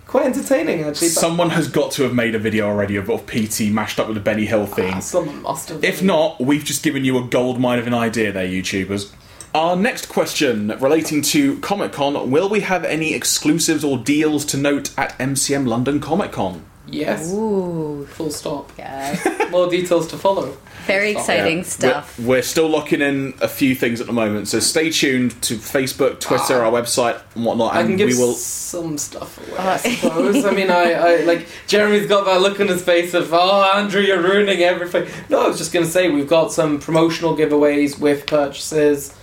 quite 0.06 0.26
entertaining 0.26 0.84
actually. 0.84 1.10
Someone 1.10 1.50
has 1.52 1.68
got 1.68 1.92
to 1.94 2.04
have 2.04 2.14
made 2.14 2.34
a 2.36 2.40
video 2.40 2.68
already 2.68 2.96
of, 2.96 3.10
of 3.10 3.26
PT 3.28 3.70
mashed 3.72 4.00
up 4.00 4.08
with 4.08 4.16
the 4.16 4.22
Benny 4.22 4.46
Hill 4.46 4.66
theme. 4.66 4.94
Ah, 4.96 5.00
someone 5.00 5.42
must 5.42 5.70
have. 5.70 5.84
If 5.84 6.02
not, 6.02 6.40
we've 6.40 6.64
just 6.64 6.84
given 6.84 7.04
you 7.06 7.18
a 7.18 7.24
gold 7.28 7.60
mine 7.60 7.80
of 7.80 7.88
an 7.88 7.94
idea 7.94 8.32
there, 8.32 8.48
YouTubers. 8.48 9.12
Our 9.56 9.76
next 9.76 10.08
question 10.08 10.70
relating 10.80 11.22
to 11.24 11.58
Comic 11.60 11.92
Con 11.94 12.30
Will 12.30 12.48
we 12.50 12.60
have 12.60 12.84
any 12.84 13.14
exclusives 13.14 13.84
or 13.84 13.98
deals 13.98 14.46
to 14.46 14.58
note 14.58 14.92
at 14.98 15.18
MCM 15.18 15.68
London 15.68 16.00
Comic 16.00 16.32
Con? 16.32 16.64
yes. 16.90 17.34
Ooh, 17.34 18.06
Full 18.12 18.30
stop. 18.32 18.72
yeah. 18.78 19.48
More 19.52 19.70
details 19.70 20.08
to 20.08 20.18
follow. 20.18 20.56
Very 20.88 21.12
exciting 21.12 21.58
Yeah. 21.58 21.64
stuff. 21.64 22.20
We're, 22.20 22.28
we're 22.28 22.42
still 22.42 22.70
locking 22.70 23.02
in 23.02 23.34
a 23.42 23.48
few 23.48 23.76
things 23.76 24.02
at 24.02 24.08
the 24.08 24.14
moment, 24.14 24.48
so 24.48 24.60
stay 24.60 24.90
tuned 24.90 25.40
to 25.44 25.56
Facebook, 25.58 26.20
Twitter, 26.20 26.64
our 26.64 26.72
website, 26.72 27.22
and 27.36 27.46
whatnot, 27.46 27.76
I 27.76 27.82
and 27.82 27.90
can 27.90 27.98
give 27.98 28.08
we 28.10 28.16
will. 28.18 28.34
some 28.34 28.98
stuff 28.98 29.38
away, 29.48 29.58
Uh, 29.58 29.70
I 29.72 29.78
suppose. 29.78 30.46
I 30.46 30.52
mean, 30.52 30.70
I, 30.72 30.94
I 30.94 31.16
like 31.24 31.48
Jeremy's 31.68 32.08
got 32.08 32.26
that 32.26 32.42
look 32.42 32.60
on 32.60 32.68
his 32.68 32.84
face 32.84 33.14
of, 33.14 33.34
oh, 33.34 33.72
Andrew, 33.76 34.02
you're 34.02 34.22
ruining 34.22 34.62
everything. 34.62 35.08
No, 35.30 35.44
I 35.46 35.48
was 35.48 35.58
just 35.58 35.74
going 35.74 35.86
to 35.86 35.92
say 35.92 36.10
we've 36.10 36.28
got 36.28 36.52
some 36.52 36.80
promotional 36.80 37.36
giveaways 37.36 38.00
with 38.00 38.26
purchases. 38.26 39.14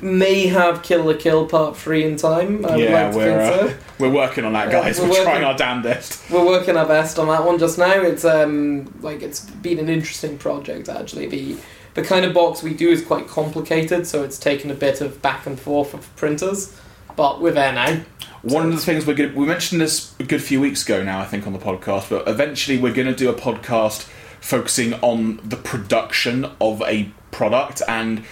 May 0.00 0.48
have 0.48 0.82
Kill 0.82 1.04
la 1.04 1.14
Kill 1.16 1.46
Part 1.46 1.76
Three 1.76 2.04
in 2.04 2.16
time. 2.16 2.64
I 2.66 2.72
would 2.76 2.80
Yeah, 2.80 3.06
like 3.06 3.14
we're 3.14 3.48
think 3.68 3.70
uh, 3.72 3.82
we're 3.98 4.10
working 4.10 4.44
on 4.44 4.52
that, 4.54 4.66
Yeah, 4.66 4.82
guys. 4.82 5.00
we're 5.00 5.08
we're, 5.08 5.14
trying 5.22 5.26
working- 5.26 5.44
our 5.44 5.56
damnedest. 5.56 6.30
We're 6.30 6.44
working 6.44 6.76
our 6.76 6.86
best 6.86 7.18
on 7.18 7.28
that 7.28 7.44
one 7.44 7.58
just 7.58 7.78
now. 7.78 8.00
It's 8.02 8.24
um 8.24 8.92
like 9.02 9.22
it's 9.22 9.40
been 9.40 9.78
an 9.78 9.88
interesting 9.88 10.36
project 10.38 10.88
actually. 10.88 11.26
The 11.26 11.56
the 11.94 12.02
kind 12.02 12.24
of 12.24 12.34
box 12.34 12.62
we 12.62 12.74
do 12.74 12.88
is 12.90 13.02
quite 13.04 13.28
complicated, 13.28 14.06
so 14.06 14.24
it's 14.24 14.38
taken 14.38 14.70
a 14.70 14.74
bit 14.74 15.00
of 15.00 15.22
back 15.22 15.46
and 15.46 15.58
forth 15.58 15.94
of 15.94 16.14
printers. 16.16 16.76
But 17.16 17.40
we're 17.40 17.52
there 17.52 17.72
now. 17.72 18.00
One 18.42 18.66
of 18.66 18.72
the 18.72 18.78
things 18.78 19.06
we're 19.06 19.32
we 19.32 19.46
mentioned 19.46 19.80
this 19.80 20.12
a 20.18 20.24
good 20.24 20.42
few 20.42 20.60
weeks 20.60 20.82
ago 20.84 21.02
now, 21.04 21.20
I 21.20 21.24
think, 21.24 21.46
on 21.46 21.52
the 21.52 21.58
podcast, 21.60 22.10
but 22.10 22.28
eventually 22.28 22.76
we're 22.78 22.92
going 22.92 23.06
to 23.06 23.14
do 23.14 23.30
a 23.30 23.34
podcast 23.34 24.08
focusing 24.40 24.92
on 24.94 25.38
the 25.44 25.56
production 25.56 26.44
of 26.60 26.82
a 26.82 27.10
product 27.30 27.80
and 27.88 28.24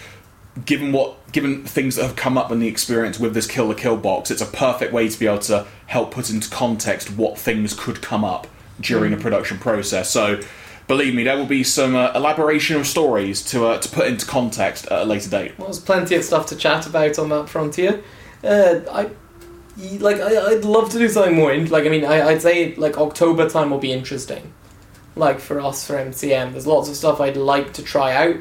given 0.67 0.93
what 0.93 1.17
given 1.33 1.65
things 1.65 1.97
that 1.97 2.03
have 2.03 2.17
come 2.17 2.37
up 2.39 2.53
in 2.53 2.61
the 2.61 2.69
experience 2.69 3.19
with 3.19 3.35
this 3.35 3.47
Kill 3.47 3.67
la 3.67 3.75
Kill 3.75 3.97
box 3.97 4.31
it's 4.31 4.43
a 4.43 4.47
perfect 4.47 4.93
way 4.93 5.09
to 5.09 5.19
be 5.19 5.27
able 5.27 5.39
to 5.41 5.67
help 5.87 6.11
put 6.11 6.31
into 6.31 6.49
context 6.51 7.11
what 7.11 7.39
things 7.39 7.75
could 7.75 8.03
come 8.03 8.25
up 8.25 8.47
during 8.81 9.13
a 9.13 9.17
production 9.17 9.59
process 9.59 10.11
so 10.11 10.41
believe 10.89 11.15
me 11.15 11.25
there 11.25 11.37
will 11.37 11.47
be 11.47 11.65
some 11.65 11.95
uh, 11.95 12.13
elaboration 12.15 12.77
of 12.77 12.87
stories 12.87 13.43
to 13.43 13.67
uh, 13.67 13.79
to 13.79 13.89
put 13.89 14.07
into 14.07 14.27
context 14.27 14.87
at 14.87 15.03
a 15.03 15.05
later 15.05 15.31
date 15.31 15.59
Well, 15.59 15.69
there's 15.69 15.81
plenty 15.81 16.15
of 16.17 16.25
stuff 16.25 16.47
to 16.47 16.57
chat 16.57 16.87
about 16.87 17.19
on 17.19 17.29
that 17.31 17.49
frontier. 17.49 18.03
Uh, 18.45 18.81
I 18.91 19.11
like. 19.77 20.19
I, 20.19 20.51
I'd 20.51 20.65
love 20.65 20.91
to 20.91 20.99
do 20.99 21.09
something 21.09 21.35
more. 21.35 21.53
In, 21.53 21.69
like, 21.71 21.85
I 21.85 21.89
mean, 21.89 22.05
I, 22.05 22.29
I'd 22.29 22.43
say 22.43 22.75
like 22.75 22.99
October 22.99 23.49
time 23.49 23.71
will 23.71 23.79
be 23.79 23.93
interesting. 23.93 24.53
Like 25.15 25.41
for 25.41 25.61
us 25.61 25.87
for 25.87 25.95
MCM, 25.95 26.53
there's 26.53 26.67
lots 26.67 26.89
of 26.89 26.97
stuff 26.97 27.21
I'd 27.21 27.37
like 27.37 27.73
to 27.75 27.83
try 27.83 28.15
out, 28.15 28.37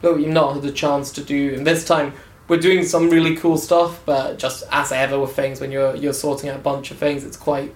but 0.00 0.16
we've 0.16 0.28
not 0.28 0.54
had 0.54 0.62
the 0.62 0.72
chance 0.72 1.12
to 1.12 1.22
do. 1.22 1.54
And 1.54 1.66
this 1.66 1.84
time, 1.84 2.12
we're 2.48 2.60
doing 2.60 2.84
some 2.84 3.10
really 3.10 3.36
cool 3.36 3.58
stuff. 3.58 4.02
But 4.04 4.38
just 4.38 4.64
as 4.70 4.92
ever 4.92 5.18
with 5.18 5.34
things, 5.34 5.60
when 5.60 5.70
you're 5.72 5.96
you're 5.96 6.12
sorting 6.12 6.50
out 6.50 6.56
a 6.56 6.62
bunch 6.62 6.90
of 6.90 6.98
things, 6.98 7.24
it's 7.24 7.36
quite 7.36 7.74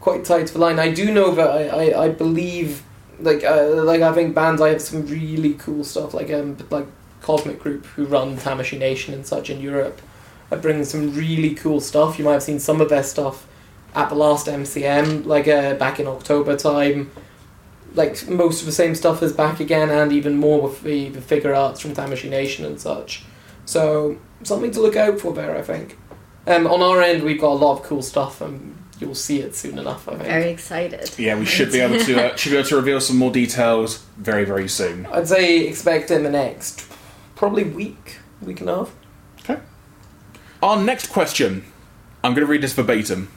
quite 0.00 0.24
tight 0.24 0.48
to 0.48 0.52
the 0.54 0.58
line. 0.58 0.78
I 0.78 0.90
do 0.90 1.12
know 1.12 1.34
that 1.34 1.48
I, 1.48 1.68
I, 1.68 2.04
I 2.04 2.08
believe 2.08 2.82
like 3.20 3.44
uh, 3.44 3.82
like 3.84 4.02
I 4.02 4.12
think 4.12 4.34
bands 4.34 4.60
I 4.60 4.70
have 4.70 4.82
some 4.82 5.06
really 5.06 5.54
cool 5.54 5.84
stuff 5.84 6.12
like 6.14 6.30
um 6.32 6.56
like 6.70 6.86
Cosmic 7.22 7.60
Group 7.60 7.86
who 7.86 8.04
run 8.04 8.36
Tamashii 8.36 8.78
Nation 8.78 9.14
and 9.14 9.26
such 9.26 9.48
in 9.48 9.60
Europe 9.60 10.02
are 10.50 10.58
bringing 10.58 10.84
some 10.84 11.14
really 11.14 11.54
cool 11.54 11.80
stuff. 11.80 12.18
You 12.18 12.24
might 12.24 12.34
have 12.34 12.42
seen 12.42 12.58
some 12.58 12.80
of 12.80 12.88
their 12.88 13.02
stuff 13.02 13.46
at 13.94 14.08
the 14.08 14.14
last 14.14 14.46
MCM 14.46 15.24
like 15.24 15.48
uh, 15.48 15.74
back 15.74 16.00
in 16.00 16.06
October 16.06 16.56
time. 16.56 17.10
Like 17.94 18.26
most 18.28 18.60
of 18.60 18.66
the 18.66 18.72
same 18.72 18.94
stuff 18.94 19.22
is 19.22 19.32
back 19.32 19.60
again 19.60 19.90
and 19.90 20.12
even 20.12 20.36
more 20.36 20.62
with 20.62 20.82
the, 20.82 21.10
the 21.10 21.20
Figuarts 21.20 21.80
from 21.80 21.94
Tamashii 21.94 22.30
Nation 22.30 22.64
and 22.64 22.80
such. 22.80 23.24
So 23.64 24.18
something 24.42 24.70
to 24.72 24.80
look 24.80 24.96
out 24.96 25.20
for 25.20 25.32
there 25.32 25.56
I 25.56 25.62
think. 25.62 25.98
Um, 26.46 26.66
on 26.66 26.82
our 26.82 27.00
end 27.00 27.22
we've 27.22 27.40
got 27.40 27.52
a 27.52 27.60
lot 27.64 27.78
of 27.78 27.84
cool 27.84 28.02
stuff 28.02 28.40
and 28.40 28.76
you'll 28.98 29.14
see 29.14 29.40
it 29.40 29.54
soon 29.54 29.78
enough 29.78 30.08
I 30.08 30.12
think. 30.12 30.24
Very 30.24 30.50
excited. 30.50 31.10
yeah 31.18 31.38
we 31.38 31.44
should 31.44 31.70
be 31.72 31.80
able 31.80 31.98
to 32.04 32.32
uh, 32.32 32.36
should 32.36 32.50
be 32.50 32.56
able 32.56 32.68
to 32.68 32.76
reveal 32.76 33.00
some 33.00 33.16
more 33.18 33.30
details 33.32 33.98
very 34.16 34.44
very 34.44 34.68
soon 34.68 35.06
I'd 35.06 35.28
say 35.28 35.66
expect 35.66 36.10
in 36.10 36.22
the 36.24 36.30
next 36.30 36.88
probably 37.34 37.64
week, 37.64 38.18
week 38.40 38.60
and 38.60 38.70
a 38.70 38.74
half. 38.76 38.94
Okay. 39.40 39.60
Our 40.62 40.80
next 40.80 41.08
question. 41.08 41.64
I'm 42.22 42.34
going 42.34 42.46
to 42.46 42.50
read 42.50 42.62
this 42.62 42.72
verbatim. 42.72 43.28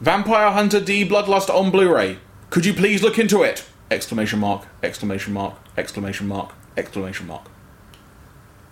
Vampire 0.00 0.50
Hunter 0.52 0.78
D 0.78 1.08
Bloodlust 1.08 1.48
on 1.48 1.70
Blu-ray. 1.70 2.18
Could 2.50 2.66
you 2.66 2.74
please 2.74 3.02
look 3.02 3.18
into 3.18 3.42
it? 3.42 3.64
Exclamation 3.90 4.38
mark, 4.38 4.66
exclamation 4.82 5.32
mark, 5.32 5.54
exclamation 5.78 6.28
mark, 6.28 6.52
exclamation 6.76 7.26
mark. 7.26 7.46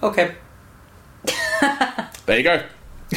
Okay. 0.03 0.35
There 2.27 2.39
you 2.39 2.43
go. 2.43 2.63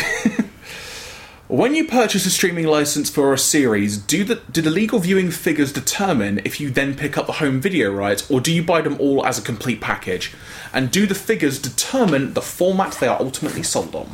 when 1.47 1.73
you 1.73 1.87
purchase 1.87 2.27
a 2.27 2.29
streaming 2.29 2.67
license 2.67 3.09
for 3.09 3.33
a 3.33 3.39
series, 3.39 3.97
do 3.97 4.23
the 4.23 4.35
do 4.51 4.61
the 4.61 4.69
legal 4.69 4.99
viewing 4.99 5.31
figures 5.31 5.73
determine 5.73 6.41
if 6.45 6.59
you 6.59 6.69
then 6.69 6.95
pick 6.95 7.17
up 7.17 7.25
the 7.25 7.33
home 7.33 7.59
video 7.59 7.91
rights, 7.91 8.29
or 8.29 8.39
do 8.39 8.53
you 8.53 8.61
buy 8.61 8.81
them 8.81 8.97
all 8.99 9.25
as 9.25 9.39
a 9.39 9.41
complete 9.41 9.81
package? 9.81 10.33
And 10.71 10.91
do 10.91 11.07
the 11.07 11.15
figures 11.15 11.59
determine 11.59 12.35
the 12.35 12.41
format 12.41 12.93
they 12.93 13.07
are 13.07 13.19
ultimately 13.19 13.63
sold 13.63 13.95
on? 13.95 14.11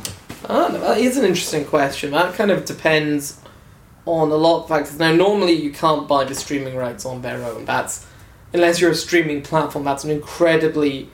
Ah, 0.48 0.68
that 0.68 0.98
is 0.98 1.18
an 1.18 1.26
interesting 1.26 1.66
question. 1.66 2.12
That 2.12 2.34
kind 2.34 2.50
of 2.50 2.64
depends 2.64 3.38
on 4.06 4.30
a 4.30 4.36
lot 4.36 4.62
of 4.62 4.68
factors. 4.68 4.98
Now, 4.98 5.12
normally 5.12 5.52
you 5.52 5.72
can't 5.72 6.08
buy 6.08 6.24
the 6.24 6.34
streaming 6.34 6.74
rights 6.74 7.04
on 7.04 7.20
their 7.20 7.44
own. 7.44 7.66
That's 7.66 8.06
unless 8.54 8.80
you're 8.80 8.92
a 8.92 8.94
streaming 8.94 9.42
platform. 9.42 9.84
That's 9.84 10.04
an 10.04 10.10
incredibly 10.10 11.10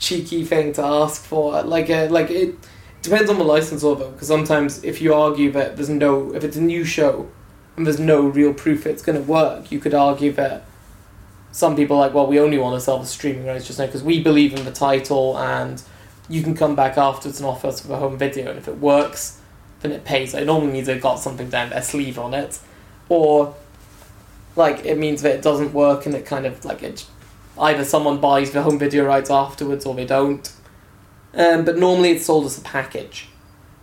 cheeky 0.00 0.44
thing 0.44 0.72
to 0.72 0.82
ask 0.82 1.22
for. 1.22 1.62
Like, 1.62 1.88
uh, 1.88 2.08
like 2.10 2.30
it 2.30 2.56
depends 3.02 3.30
on 3.30 3.38
the 3.38 3.44
license 3.44 3.82
though, 3.82 3.94
because 3.94 4.26
sometimes 4.26 4.82
if 4.82 5.00
you 5.00 5.14
argue 5.14 5.52
that 5.52 5.76
there's 5.76 5.88
no, 5.88 6.34
if 6.34 6.42
it's 6.42 6.56
a 6.56 6.60
new 6.60 6.84
show 6.84 7.30
and 7.76 7.86
there's 7.86 8.00
no 8.00 8.22
real 8.22 8.52
proof 8.52 8.86
it's 8.86 9.02
going 9.02 9.16
to 9.16 9.24
work, 9.24 9.70
you 9.70 9.78
could 9.78 9.94
argue 9.94 10.32
that 10.32 10.64
some 11.52 11.76
people 11.76 11.96
are 11.96 12.00
like, 12.00 12.14
well, 12.14 12.26
we 12.26 12.40
only 12.40 12.58
want 12.58 12.74
to 12.74 12.80
sell 12.80 12.98
the 12.98 13.06
streaming 13.06 13.46
rights 13.46 13.66
just 13.66 13.78
now 13.78 13.86
because 13.86 14.02
we 14.02 14.22
believe 14.22 14.52
in 14.52 14.64
the 14.64 14.72
title 14.72 15.38
and 15.38 15.82
you 16.28 16.42
can 16.42 16.54
come 16.54 16.74
back 16.76 16.96
afterwards 16.96 17.40
and 17.40 17.46
offer 17.46 17.68
us 17.68 17.88
a 17.88 17.96
home 17.96 18.16
video, 18.16 18.50
and 18.50 18.58
if 18.58 18.68
it 18.68 18.78
works, 18.78 19.40
then 19.80 19.90
it 19.90 20.04
pays. 20.04 20.32
It 20.32 20.46
normally 20.46 20.72
means 20.72 20.86
they've 20.86 21.02
got 21.02 21.16
something 21.16 21.50
down 21.50 21.70
their 21.70 21.82
sleeve 21.82 22.18
on 22.18 22.34
it, 22.34 22.60
or 23.08 23.54
like 24.54 24.84
it 24.84 24.96
means 24.96 25.22
that 25.22 25.34
it 25.34 25.42
doesn't 25.42 25.72
work 25.72 26.06
and 26.06 26.14
it 26.14 26.24
kind 26.24 26.46
of 26.46 26.64
like 26.64 26.82
it 26.82 27.04
either 27.60 27.84
someone 27.84 28.20
buys 28.20 28.50
the 28.50 28.62
home 28.62 28.78
video 28.78 29.04
rights 29.04 29.30
afterwards 29.30 29.86
or 29.86 29.94
they 29.94 30.06
don't. 30.06 30.52
Um, 31.34 31.64
but 31.64 31.78
normally 31.78 32.10
it's 32.10 32.26
sold 32.26 32.46
as 32.46 32.58
a 32.58 32.62
package, 32.62 33.28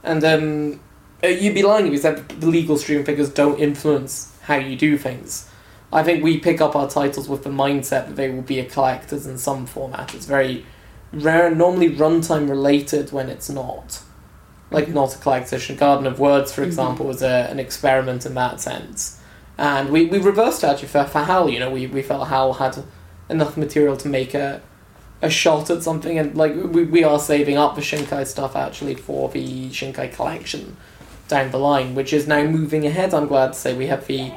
and 0.03 0.21
um, 0.25 0.79
uh, 1.23 1.27
you'd 1.27 1.55
be 1.55 1.63
lying 1.63 1.87
if 1.87 1.93
you 1.93 1.97
said 1.97 2.27
the 2.27 2.47
legal 2.47 2.77
stream 2.77 3.05
figures 3.05 3.29
don't 3.29 3.57
influence 3.57 4.35
how 4.43 4.55
you 4.55 4.75
do 4.75 4.97
things. 4.97 5.49
I 5.93 6.03
think 6.03 6.21
we 6.21 6.39
pick 6.39 6.59
up 6.59 6.75
our 6.75 6.89
titles 6.89 7.29
with 7.29 7.43
the 7.43 7.49
mindset 7.49 8.07
that 8.07 8.17
they 8.17 8.29
will 8.29 8.41
be 8.41 8.59
a 8.59 8.65
collector's 8.65 9.25
in 9.25 9.37
some 9.37 9.65
format. 9.65 10.13
It's 10.13 10.25
very 10.25 10.65
rare, 11.13 11.47
and 11.47 11.57
normally 11.57 11.95
runtime 11.95 12.49
related 12.49 13.13
when 13.13 13.29
it's 13.29 13.49
not. 13.49 14.01
Like 14.69 14.89
not 14.89 15.15
a 15.15 15.17
collector's 15.17 15.53
edition. 15.53 15.77
Garden 15.77 16.05
of 16.05 16.19
Words, 16.19 16.51
for 16.51 16.63
example, 16.63 17.05
was 17.05 17.21
a, 17.21 17.47
an 17.49 17.59
experiment 17.59 18.25
in 18.25 18.33
that 18.33 18.59
sense. 18.59 19.21
And 19.57 19.89
we, 19.89 20.07
we 20.07 20.19
reversed 20.19 20.63
it 20.63 20.67
actually 20.67 20.89
for, 20.89 21.05
for 21.05 21.21
Hal, 21.21 21.49
you 21.49 21.59
know, 21.59 21.71
we, 21.71 21.87
we 21.87 22.01
felt 22.01 22.27
Hal 22.27 22.53
had 22.53 22.83
enough 23.29 23.57
material 23.57 23.97
to 23.97 24.07
make 24.07 24.33
a 24.33 24.61
a 25.19 25.29
shot 25.31 25.71
at 25.71 25.81
something 25.81 26.19
and 26.19 26.35
like 26.35 26.53
we, 26.53 26.83
we 26.83 27.03
are 27.03 27.19
saving 27.19 27.57
up 27.57 27.73
the 27.73 27.81
Shinkai 27.81 28.25
stuff 28.27 28.55
actually 28.55 28.93
for 28.93 29.29
the 29.29 29.67
Shinkai 29.69 30.13
collection 30.13 30.77
down 31.27 31.51
the 31.51 31.59
line, 31.59 31.95
which 31.95 32.13
is 32.13 32.27
now 32.27 32.43
moving 32.43 32.85
ahead, 32.85 33.13
I'm 33.13 33.27
glad 33.27 33.53
to 33.53 33.59
say. 33.59 33.73
We 33.75 33.87
have 33.87 34.07
the 34.07 34.31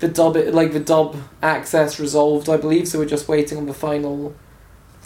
the 0.00 0.08
dub 0.08 0.36
like 0.36 0.72
the 0.72 0.80
dub 0.80 1.16
access 1.42 2.00
resolved, 2.00 2.48
I 2.48 2.56
believe, 2.56 2.88
so 2.88 2.98
we're 2.98 3.06
just 3.06 3.28
waiting 3.28 3.58
on 3.58 3.66
the 3.66 3.74
final 3.74 4.34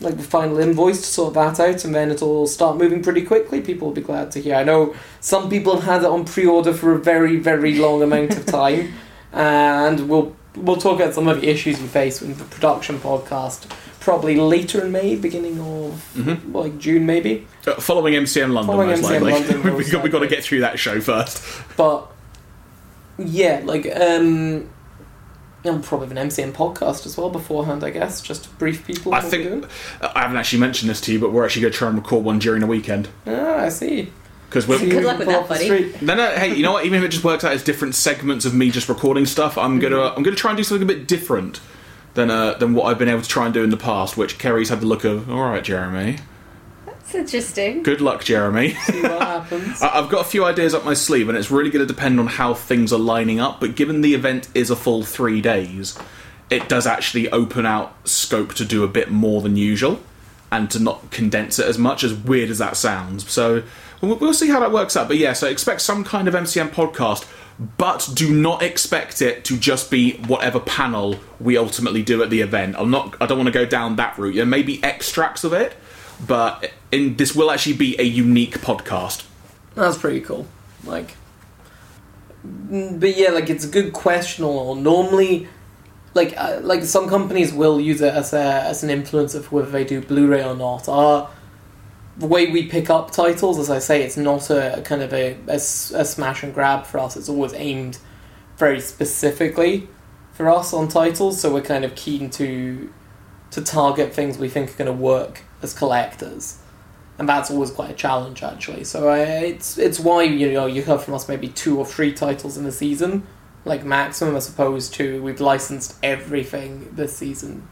like 0.01 0.17
the 0.17 0.23
final 0.23 0.59
invoice 0.59 1.01
to 1.01 1.07
sort 1.07 1.35
that 1.35 1.59
out, 1.59 1.85
and 1.85 1.95
then 1.95 2.11
it'll 2.11 2.47
start 2.47 2.77
moving 2.77 3.03
pretty 3.03 3.23
quickly. 3.23 3.61
People 3.61 3.89
will 3.89 3.95
be 3.95 4.03
glad 4.03 4.31
to 4.33 4.41
hear. 4.41 4.55
I 4.55 4.65
know 4.65 4.95
some 5.21 5.49
people 5.49 5.77
have 5.77 5.85
had 5.85 6.03
it 6.03 6.11
on 6.11 6.25
pre-order 6.25 6.73
for 6.75 6.93
a 6.93 6.99
very, 6.99 7.37
very 7.37 7.77
long 7.77 8.03
amount 8.03 8.37
of 8.37 8.47
time, 8.47 8.93
and 9.33 10.09
we'll 10.09 10.36
we'll 10.57 10.77
talk 10.77 11.01
about 11.01 11.15
some 11.15 11.29
of 11.29 11.41
the 11.41 11.49
issues 11.49 11.81
we 11.81 11.87
face 11.87 12.21
with 12.21 12.39
the 12.39 12.45
production 12.45 12.99
podcast. 12.99 13.71
Probably 14.01 14.37
later 14.37 14.85
in 14.85 14.93
May, 14.93 15.17
beginning 15.17 15.59
of 15.61 16.13
Mhm. 16.17 16.55
like 16.55 16.79
June, 16.79 17.07
maybe. 17.07 17.47
Uh, 17.67 17.75
following 17.75 18.15
MCM 18.15 18.53
London, 18.53 18.73
Following 18.73 18.89
most 18.91 19.01
MCM 19.05 19.23
likely. 19.23 19.33
London, 19.33 19.63
we 19.65 19.71
most 19.79 19.91
got, 19.93 20.03
we 20.05 20.11
got 20.11 20.19
to 20.21 20.29
get 20.29 20.45
through 20.45 20.61
that 20.61 20.79
show 20.79 21.01
first. 21.01 21.43
But 21.77 22.07
yeah, 23.19 23.63
like 23.65 23.87
um, 23.99 24.69
and 25.65 25.83
probably 25.83 26.09
an 26.17 26.29
MCM 26.29 26.53
podcast 26.53 27.05
as 27.07 27.17
well 27.17 27.31
beforehand, 27.31 27.83
I 27.83 27.91
guess, 27.91 28.21
just 28.21 28.45
to 28.45 28.51
brief 28.51 28.87
people. 28.87 29.13
I 29.13 29.21
think. 29.21 29.65
I 30.01 30.21
haven't 30.21 30.37
actually 30.37 30.61
mentioned 30.61 30.89
this 30.89 31.01
to 31.03 31.13
you, 31.13 31.19
but 31.19 31.33
we're 31.33 31.45
actually 31.45 31.63
going 31.63 31.73
to 31.73 31.79
try 31.79 31.89
and 31.89 31.97
record 31.99 32.25
one 32.25 32.39
during 32.39 32.61
the 32.61 32.67
weekend 32.69 33.09
Ah, 33.27 33.57
I 33.63 33.69
see. 33.71 34.13
Because 34.49 34.67
we're. 34.69 34.79
See 34.79 34.89
Good 34.91 35.05
luck 35.05 35.19
with 35.19 35.29
pull 35.29 35.35
that, 35.41 35.43
the 35.49 35.55
buddy. 35.55 35.65
street. 35.65 36.03
No, 36.03 36.15
no. 36.15 36.31
Hey, 36.31 36.55
you 36.55 36.63
know 36.63 36.73
what? 36.73 36.85
Even 36.87 36.99
if 36.99 37.05
it 37.05 37.09
just 37.13 37.25
works 37.25 37.45
out 37.45 37.53
as 37.53 37.63
different 37.63 37.95
segments 37.95 38.45
of 38.45 38.55
me 38.55 38.71
just 38.71 38.89
recording 38.89 39.27
stuff, 39.27 39.57
I'm 39.59 39.79
gonna 39.79 40.01
I'm 40.15 40.23
gonna 40.23 40.37
try 40.37 40.51
and 40.51 40.57
do 40.59 40.65
something 40.65 40.83
a 40.83 40.87
bit 40.93 41.07
different 41.09 41.61
than 42.15 42.31
uh, 42.31 42.55
than 42.55 42.75
what 42.75 42.85
I've 42.87 42.99
been 42.99 43.09
able 43.09 43.23
to 43.23 43.29
try 43.29 43.45
and 43.45 43.53
do 43.55 43.63
in 43.63 43.71
the 43.71 43.77
past. 43.77 44.17
Which 44.17 44.39
Kerry's 44.39 44.69
had 44.69 44.81
the 44.81 44.87
look 44.87 45.05
of. 45.05 45.31
All 45.31 45.43
right, 45.43 45.63
Jeremy. 45.63 46.19
That's 46.87 47.15
interesting. 47.15 47.83
Good 47.85 48.01
luck, 48.01 48.25
Jeremy. 48.25 48.71
See 48.75 49.01
what 49.03 49.21
happens. 49.23 49.81
I- 49.83 49.99
I've 50.01 50.09
got 50.09 50.23
a 50.27 50.29
few 50.29 50.45
ideas 50.45 50.75
up 50.75 50.85
my 50.85 50.95
sleeve, 50.95 51.29
and 51.29 51.39
it's 51.39 51.51
really 51.53 51.71
going 51.71 51.87
to 51.87 51.93
depend 51.93 52.19
on 52.19 52.27
how 52.27 52.53
things 52.55 52.93
are 52.93 52.99
lining 52.99 53.39
up. 53.39 53.61
But 53.61 53.77
given 53.77 54.01
the 54.01 54.15
event 54.15 54.49
is 54.55 54.71
a 54.71 54.77
full 54.77 55.05
three 55.05 55.41
days, 55.41 55.97
it 56.51 56.69
does 56.69 56.85
actually 56.85 57.31
open 57.31 57.65
out 57.65 57.95
scope 58.09 58.55
to 58.55 58.65
do 58.65 58.83
a 58.83 58.89
bit 58.89 59.09
more 59.11 59.41
than 59.41 59.57
usual, 59.57 60.01
and 60.51 60.69
to 60.73 60.81
not 60.81 61.13
condense 61.13 61.61
it 61.61 61.67
as 61.67 61.79
much. 61.79 62.03
As 62.03 62.13
weird 62.13 62.51
as 62.51 62.59
that 62.59 62.77
sounds, 62.77 63.31
so 63.31 63.63
we'll, 64.01 64.35
see 64.35 64.49
how 64.49 64.61
that 64.61 64.73
works 64.73 64.97
out. 64.97 65.09
But 65.09 65.17
yeah, 65.19 65.33
so 65.33 65.47
expect 65.47 65.81
some 65.81 66.05
kind 66.05 66.29
of 66.29 66.35
MCM 66.35 66.71
podcast. 66.71 67.27
But 67.79 68.11
do 68.13 68.35
not 68.35 68.63
expect 68.63 69.23
it 69.23 69.45
to 69.47 69.57
just 69.57 69.91
be 69.91 70.19
whatever 70.27 70.61
panel 70.61 71.17
we 71.41 71.57
ultimately 71.57 72.03
do 72.03 72.23
at 72.23 72.29
the 72.29 72.43
event. 72.43 72.77
I'm 72.79 72.91
not. 72.91 73.17
I 73.21 73.25
don't 73.25 73.39
want 73.39 73.47
to 73.47 73.53
go 73.53 73.65
down 73.65 73.97
that 73.97 74.19
route. 74.19 74.35
There 74.35 74.45
may 74.45 74.63
be 74.63 74.83
extracts 74.85 75.43
of 75.43 75.55
it, 75.55 75.75
but 76.27 76.71
in 76.93 77.17
this 77.17 77.35
will 77.35 77.51
actually 77.51 77.77
be 77.77 77.99
a 77.99 78.03
unique 78.03 78.59
podcast. 78.59 79.25
That's 79.75 79.97
pretty 79.97 80.21
cool. 80.21 80.47
Like, 80.85 81.17
mm, 82.47 83.01
but 83.01 83.17
yeah, 83.17 83.31
like 83.31 83.49
it's 83.49 83.65
a 83.65 83.69
good 83.69 83.95
question. 83.95 84.45
Or 84.45 84.77
normally, 84.77 85.49
like 86.13 86.35
uh, 86.37 86.61
like 86.63 86.85
some 86.85 87.09
companies 87.09 87.55
will 87.55 87.81
use 87.81 88.03
it 88.03 88.13
as 88.13 88.35
a 88.35 88.43
as 88.43 88.83
an 88.83 88.91
influence 88.91 89.35
of 89.35 89.51
whether 89.51 89.71
they 89.71 89.85
do 89.85 90.03
Blu-ray 90.03 90.45
or 90.45 90.55
not. 90.55 90.91
Our 90.91 91.31
the 92.19 92.27
way 92.27 92.51
we 92.51 92.67
pick 92.67 92.89
up 92.91 93.11
titles, 93.11 93.59
as 93.59 93.71
I 93.71 93.79
say, 93.79 94.03
it's 94.03 94.17
not 94.17 94.51
a, 94.51 94.79
a 94.79 94.83
kind 94.83 95.03
of 95.03 95.13
a 95.13 95.37
a 95.49 95.59
smash 95.59 96.43
and 96.43 96.55
grab 96.55 96.87
for 96.87 96.99
us. 96.99 97.17
It's 97.17 97.29
always 97.29 97.53
aimed 97.55 97.99
very 98.57 98.81
specifically 98.81 99.89
for 100.33 100.49
us 100.49 100.73
on 100.73 100.89
titles. 100.89 101.41
So 101.41 101.53
we're 101.53 101.63
kind 101.63 101.85
of 101.85 101.95
keen 101.95 102.31
to 102.31 102.93
to 103.51 103.63
target 103.63 104.13
things 104.15 104.39
we 104.39 104.49
think 104.49 104.71
are 104.71 104.85
going 104.85 104.87
to 104.87 105.03
work 105.03 105.43
as 105.63 105.73
collectors 105.73 106.59
and 107.19 107.29
that's 107.29 107.51
always 107.51 107.71
quite 107.71 107.91
a 107.91 107.95
challenge 107.95 108.43
actually. 108.43 108.85
So 108.85 109.11
uh, 109.11 109.15
it's 109.15 109.79
it's 109.79 109.99
why 109.99 110.25
you 110.25 110.53
know 110.53 110.67
you 110.67 110.83
heard 110.83 111.01
from 111.01 111.15
us 111.15 111.29
maybe 111.29 111.49
two 111.49 111.79
or 111.79 111.87
three 111.87 112.13
titles 112.13 112.57
in 112.57 112.65
the 112.65 112.73
season, 112.73 113.27
like 113.65 113.85
maximum, 113.85 114.37
as 114.37 114.49
opposed 114.49 114.95
to 114.95 115.23
we've 115.23 115.41
licensed 115.41 115.97
everything 116.03 116.91
this 116.95 117.17
season. 117.17 117.67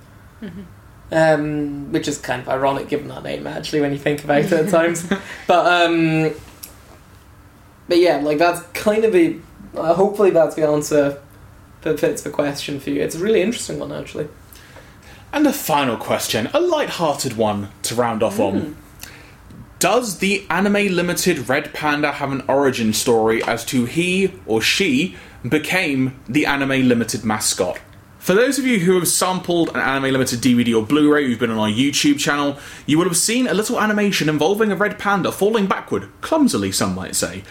Um, 1.13 1.93
which 1.93 2.09
is 2.09 2.19
kind 2.19 2.41
of 2.41 2.49
ironic 2.49 2.89
given 2.89 3.09
that 3.09 3.23
name 3.23 3.47
actually 3.47 3.83
when 3.83 3.93
you 3.93 3.99
think 3.99 4.25
about 4.25 4.39
it 4.39 4.53
at 4.53 4.69
times, 4.71 5.07
but 5.47 5.67
um, 5.67 6.33
but 7.89 7.99
yeah, 7.99 8.17
like 8.17 8.39
that's 8.39 8.63
kind 8.73 9.05
of 9.05 9.13
the 9.13 9.39
uh, 9.77 9.95
hopefully 9.95 10.31
that's 10.31 10.55
the 10.55 10.67
answer 10.67 11.21
that 11.83 12.01
fits 12.01 12.23
the 12.23 12.31
question 12.31 12.81
for 12.81 12.91
you. 12.91 13.03
It's 13.03 13.15
a 13.15 13.19
really 13.19 13.43
interesting 13.43 13.79
one 13.79 13.93
actually. 13.93 14.29
And 15.33 15.47
a 15.47 15.53
final 15.53 15.97
question, 15.97 16.49
a 16.55 16.61
light-hearted 16.61 17.37
one 17.37 17.71
to 17.83 17.95
round 17.97 18.23
off 18.23 18.39
on. 18.39 18.77
Does 19.81 20.19
the 20.19 20.47
Anime 20.49 20.95
Limited 20.95 21.49
Red 21.49 21.75
Panda 21.75 22.13
have 22.13 22.31
an 22.31 22.43
origin 22.49 22.93
story 22.93 23.43
as 23.43 23.65
to 23.67 23.85
he 23.85 24.33
or 24.47 24.63
she 24.63 25.17
became 25.47 26.19
the 26.29 26.47
Anime 26.47 26.89
Limited 26.89 27.25
mascot? 27.25 27.81
For 28.25 28.33
those 28.33 28.59
of 28.59 28.67
you 28.67 28.79
who 28.79 28.95
have 28.95 29.07
sampled 29.07 29.69
an 29.75 29.81
Anime 29.81 30.13
Limited 30.13 30.41
DVD 30.41 30.75
or 30.75 30.83
Blu-ray, 30.83 31.27
who've 31.27 31.39
been 31.39 31.51
on 31.51 31.59
our 31.59 31.69
YouTube 31.69 32.19
channel, 32.19 32.57
you 32.87 32.97
will 32.97 33.05
have 33.05 33.19
seen 33.19 33.47
a 33.47 33.53
little 33.53 33.79
animation 33.79 34.31
involving 34.31 34.73
a 34.73 34.77
red 34.77 34.99
panda 34.99 35.31
falling 35.31 35.67
backward, 35.67 36.09
clumsily 36.23 36.73
some 36.73 36.95
might 36.95 37.15
say, 37.17 37.43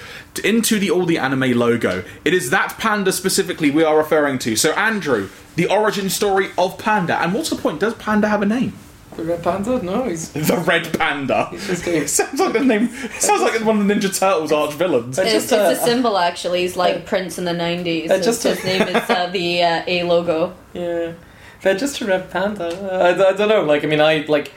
into 0.44 0.80
the 0.80 0.90
all 0.90 1.06
the 1.06 1.20
anime 1.20 1.56
logo. 1.56 2.04
It 2.26 2.34
is 2.34 2.50
that 2.50 2.80
panda 2.80 3.12
specifically 3.12 3.70
we 3.70 3.84
are 3.84 3.96
referring 3.96 4.40
to. 4.40 4.56
So 4.56 4.72
Andrew, 4.72 5.30
the 5.56 5.68
origin 5.68 6.10
story 6.10 6.50
of 6.58 6.80
Panda, 6.80 7.22
and 7.22 7.36
what's 7.36 7.52
the 7.52 7.56
point? 7.56 7.80
Does 7.80 7.94
Panda 7.94 8.28
have 8.28 8.42
a 8.42 8.48
name? 8.48 8.74
The 9.16 9.24
Red 9.24 9.44
Panda? 9.44 9.82
No, 9.84 10.04
he's 10.04 10.32
The 10.34 10.58
Red 10.58 10.98
Panda. 10.98 11.48
he's 11.52 11.68
just 11.68 11.88
It 11.88 12.04
a 12.04 12.08
sounds 12.20 12.40
like 12.40 12.54
the 12.54 12.60
name. 12.62 12.90
It 12.92 13.12
sounds 13.22 13.42
like 13.42 13.64
one 13.64 13.80
of 13.82 13.88
the 13.88 13.94
Ninja 13.94 14.18
Turtles 14.18 14.52
arch 14.52 14.74
villains. 14.74 15.18
It's 15.20 15.26
It's, 15.34 15.50
just 15.50 15.54
it's 15.54 15.80
a- 15.80 15.84
a 15.84 15.86
symbol 15.86 16.18
actually. 16.18 16.62
He's 16.62 16.76
like 16.76 17.06
Prince 17.06 17.38
in 17.38 17.46
the 17.46 17.54
nineties. 17.54 18.10
Uh, 18.12 18.20
just 18.22 18.44
his 18.44 18.62
a- 18.64 18.66
name 18.66 18.82
is 18.84 19.10
uh, 19.10 19.28
the 19.28 19.64
uh, 19.64 19.84
A 19.88 20.04
logo. 20.04 20.54
Yeah, 20.74 21.14
they're 21.62 21.76
just 21.78 22.02
a 22.02 22.06
red 22.06 22.30
panda. 22.32 22.66
Uh, 22.68 22.98
I, 23.24 23.30
I 23.30 23.34
don't 23.34 23.48
know. 23.48 23.64
Like, 23.64 23.84
I 23.84 23.88
mean, 23.88 24.02
I 24.02 24.26
like, 24.28 24.52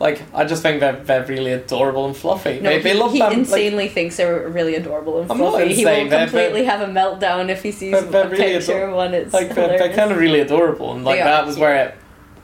like, 0.00 0.22
I 0.32 0.44
just 0.44 0.62
think 0.62 0.78
they're 0.80 0.96
they're 1.02 1.24
really 1.26 1.52
adorable 1.52 2.06
and 2.06 2.16
fluffy. 2.16 2.60
No, 2.60 2.70
they, 2.70 2.76
he, 2.78 2.82
they 2.84 2.94
look 2.94 3.10
he 3.12 3.18
bam- 3.18 3.30
like, 3.30 3.38
insanely 3.38 3.88
thinks 3.88 4.16
they're 4.16 4.48
really 4.48 4.76
adorable 4.76 5.20
and 5.20 5.30
I'm 5.30 5.38
not 5.38 5.50
fluffy. 5.50 5.74
He 5.74 5.82
insane, 5.82 6.04
will 6.04 6.10
they're- 6.10 6.20
completely 6.26 6.64
have 6.64 6.80
a 6.80 6.86
meltdown 6.92 7.48
if 7.50 7.62
he 7.62 7.72
sees 7.72 7.92
They're- 7.92 8.02
they're 8.02 8.26
a 8.26 8.28
really 8.30 8.44
picture 8.54 8.84
ador- 8.84 8.94
one. 8.94 9.14
It's 9.14 9.34
like 9.34 9.54
they're, 9.54 9.76
they're 9.78 9.92
kind 9.94 10.10
of 10.12 10.18
really 10.18 10.40
adorable, 10.40 10.92
and 10.94 11.04
like 11.04 11.20
are, 11.20 11.24
that 11.24 11.44
was 11.46 11.58
where 11.58 11.74
it 11.86 11.94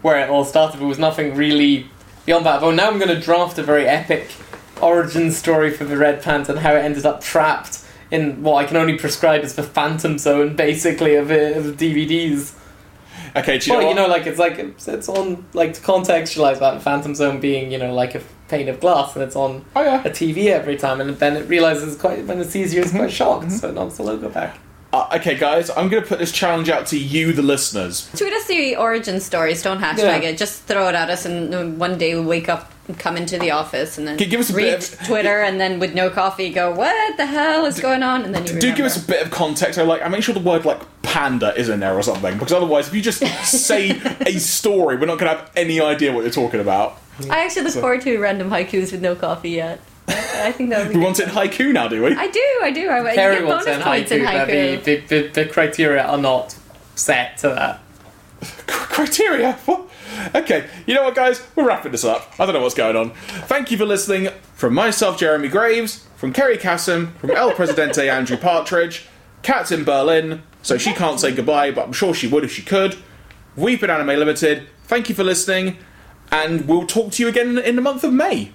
where 0.03 0.19
it 0.25 0.31
all 0.31 0.45
started. 0.45 0.81
There 0.81 0.87
was 0.87 0.99
nothing 0.99 1.35
really 1.35 1.89
beyond 2.27 2.47
that. 2.47 2.61
But 2.61 2.75
now 2.75 2.89
I'm 2.89 2.99
going 2.99 3.15
to 3.15 3.21
draft 3.21 3.59
a 3.59 3.63
very 3.63 3.87
epic 3.87 4.31
origin 4.81 5.31
story 5.33 5.71
for 5.71 5.85
the 5.85 5.97
red 5.97 6.23
panda 6.23 6.53
and 6.53 6.61
how 6.61 6.75
it 6.75 6.81
ended 6.81 7.05
up 7.05 7.21
trapped 7.21 7.85
in 8.11 8.43
what 8.43 8.65
I 8.65 8.67
can 8.67 8.77
only 8.77 8.97
prescribe 8.97 9.43
as 9.43 9.55
the 9.55 9.63
phantom 9.63 10.19
zone, 10.19 10.57
basically 10.57 11.15
of, 11.17 11.31
it, 11.31 11.57
of 11.57 11.77
DVDs. 11.77 12.55
Okay, 13.37 13.59
do 13.59 13.71
you 13.71 13.77
well, 13.77 13.83
know 13.83 13.89
you 13.91 13.95
know, 13.95 14.07
like 14.07 14.27
it's 14.27 14.39
like 14.39 14.59
it's, 14.59 14.89
it's 14.89 15.09
on 15.09 15.45
like 15.53 15.75
to 15.75 15.81
contextualize 15.83 16.61
that 16.61 16.81
Phantom 16.81 17.15
Zone 17.15 17.41
being 17.41 17.71
you 17.71 17.77
know 17.79 17.93
like 17.93 18.15
a 18.15 18.23
pane 18.49 18.69
of 18.71 18.81
glass, 18.81 19.15
and 19.15 19.23
it's 19.23 19.37
on 19.37 19.67
Oh 19.77 19.83
yeah. 19.83 20.01
a 20.03 20.09
TV 20.11 20.47
every 20.47 20.77
time, 20.79 21.01
and 21.03 21.15
then 21.19 21.37
it 21.37 21.47
realizes 21.47 21.95
quite 21.97 22.25
when 22.25 22.39
it 22.41 22.47
sees 22.47 22.73
you, 22.73 22.81
it's 22.81 22.89
Mm-hmm. 22.89 22.99
quite 23.01 23.13
shocked, 23.13 23.53
so 23.53 23.69
it 23.69 23.75
knocks 23.75 23.99
the 23.99 24.03
logo 24.03 24.31
back. 24.31 24.59
Uh, 24.91 25.07
okay, 25.17 25.37
guys, 25.37 25.69
I'm 25.69 25.89
going 25.91 26.03
to 26.03 26.09
put 26.09 26.19
this 26.19 26.33
challenge 26.33 26.71
out 26.71 26.87
to 26.89 26.99
you, 26.99 27.35
the 27.35 27.43
listeners. 27.43 28.09
Tweet 28.17 28.33
us 28.33 28.47
the 28.47 28.77
origin 28.77 29.21
stories. 29.21 29.63
Don't 29.63 29.81
hashtag 29.81 30.23
Yeah. 30.23 30.31
it. 30.31 30.39
Just 30.39 30.63
throw 30.63 30.89
it 30.89 30.95
at 30.95 31.11
us, 31.11 31.27
and 31.27 31.79
one 31.79 31.99
day 31.99 32.15
we'll 32.15 32.25
wake 32.25 32.49
up, 32.49 32.73
come 32.99 33.19
into 33.19 33.39
the 33.39 33.51
office, 33.51 33.99
and 33.99 34.09
then 34.09 34.17
Gi- 34.17 34.25
give 34.25 34.41
us 34.41 34.49
a 34.49 34.55
read 34.55 34.81
bit 34.81 34.93
of- 34.95 35.07
Twitter, 35.07 35.43
and 35.43 35.61
then 35.61 35.79
with 35.79 35.93
no 35.95 36.09
coffee, 36.09 36.49
go, 36.49 36.71
"What 36.71 37.19
the 37.19 37.27
hell 37.27 37.67
is 37.67 37.79
going 37.81 38.03
on?" 38.03 38.25
And 38.25 38.35
then 38.35 38.47
you 38.47 38.59
Do 38.59 38.75
give 38.75 38.87
us 38.87 38.97
a 38.97 39.07
bit 39.07 39.21
of 39.21 39.31
context. 39.31 39.79
I 39.79 39.83
like. 39.83 40.03
I 40.03 40.09
make 40.09 40.23
sure 40.23 40.33
the 40.35 40.41
word 40.41 40.65
like 40.65 40.81
panda 41.03 41.55
is 41.55 41.69
in 41.69 41.81
there 41.81 41.95
or 41.95 42.03
something, 42.03 42.39
because 42.39 42.55
otherwise, 42.55 42.89
if 42.89 42.95
you 42.95 43.03
just 43.03 43.19
say 43.45 43.91
a 44.25 44.33
story, 44.41 44.97
we're 44.97 45.05
not 45.05 45.19
going 45.19 45.31
to 45.31 45.37
have 45.39 45.51
any 45.55 45.83
idea 45.83 46.13
what 46.15 46.23
you're 46.23 46.31
talking 46.31 46.61
about. 46.61 46.97
I 47.29 47.45
actually 47.45 47.65
look 47.65 47.75
So- 47.75 47.83
forward 47.83 48.01
to 48.03 48.17
random 48.19 48.49
haikus 48.49 48.93
with 48.93 49.03
no 49.03 49.15
coffee 49.15 49.51
yet. 49.51 49.81
I 50.09 50.49
I 50.49 50.53
think 50.53 50.71
that 50.71 50.85
would 50.85 50.93
be. 50.93 50.99
We 50.99 51.05
want 51.05 51.21
it 51.21 51.29
in 51.29 51.35
haiku 51.35 51.73
now, 51.73 51.89
do 51.89 52.03
we? 52.03 52.15
I 52.15 52.29
do, 52.29 52.61
I 52.63 52.71
do. 52.71 52.89
I, 52.89 53.11
you 53.11 53.15
Kerry 53.15 53.37
get 53.37 53.47
wants 53.47 53.65
bonus 53.67 53.79
in 53.79 53.85
points 53.85 54.11
in 54.11 54.21
haiku, 54.21 54.25
but 54.25 54.47
the, 54.47 54.53
haiku. 54.53 54.85
the, 54.85 54.97
the, 54.97 55.29
the 55.29 55.45
criteria 55.47 56.03
are 56.03 56.19
not 56.19 56.57
set 56.95 57.39
to 57.39 57.49
that. 57.49 57.81
criteria. 58.67 59.55
What? 59.65 59.89
Okay, 60.35 60.69
you 60.87 60.95
know 60.95 61.05
what, 61.05 61.15
guys? 61.15 61.47
We're 61.55 61.67
wrapping 61.67 61.93
this 61.93 62.05
up. 62.05 62.33
I 62.39 62.47
don't 62.47 62.55
know 62.55 62.63
what's 62.63 62.75
going 62.75 62.97
on. 62.97 63.11
Thank 63.47 63.71
you 63.71 63.79
for 63.79 63.85
listening. 63.85 64.31
From 64.55 64.75
myself, 64.75 65.19
Jeremy 65.19 65.49
Graves, 65.49 66.07
from 66.17 66.33
Kerry 66.33 66.59
Cassim, 66.59 67.13
from 67.15 67.31
El 67.31 67.53
Presidente 67.53 67.99
Andrew 68.09 68.37
Partridge, 68.37 69.07
Cat's 69.43 69.71
in 69.71 69.85
Berlin, 69.85 70.43
so 70.63 70.79
she 70.79 70.93
can't 70.93 71.21
say 71.21 71.33
goodbye, 71.33 71.71
but 71.71 71.87
I'm 71.87 71.93
sure 71.93 72.15
she 72.15 72.27
would 72.27 72.43
if 72.43 72.53
she 72.53 72.63
could. 72.63 72.97
We've 73.57 73.81
been 73.81 73.91
Anime 73.91 74.19
Limited. 74.19 74.67
Thank 74.85 75.09
you 75.09 75.15
for 75.15 75.25
listening, 75.25 75.79
and 76.33 76.67
we'll 76.67 76.87
talk 76.87 77.13
to 77.13 77.23
you 77.23 77.29
again 77.29 77.59
in 77.59 77.77
the 77.77 77.83
month 77.83 78.03
of 78.03 78.13
May. 78.13 78.53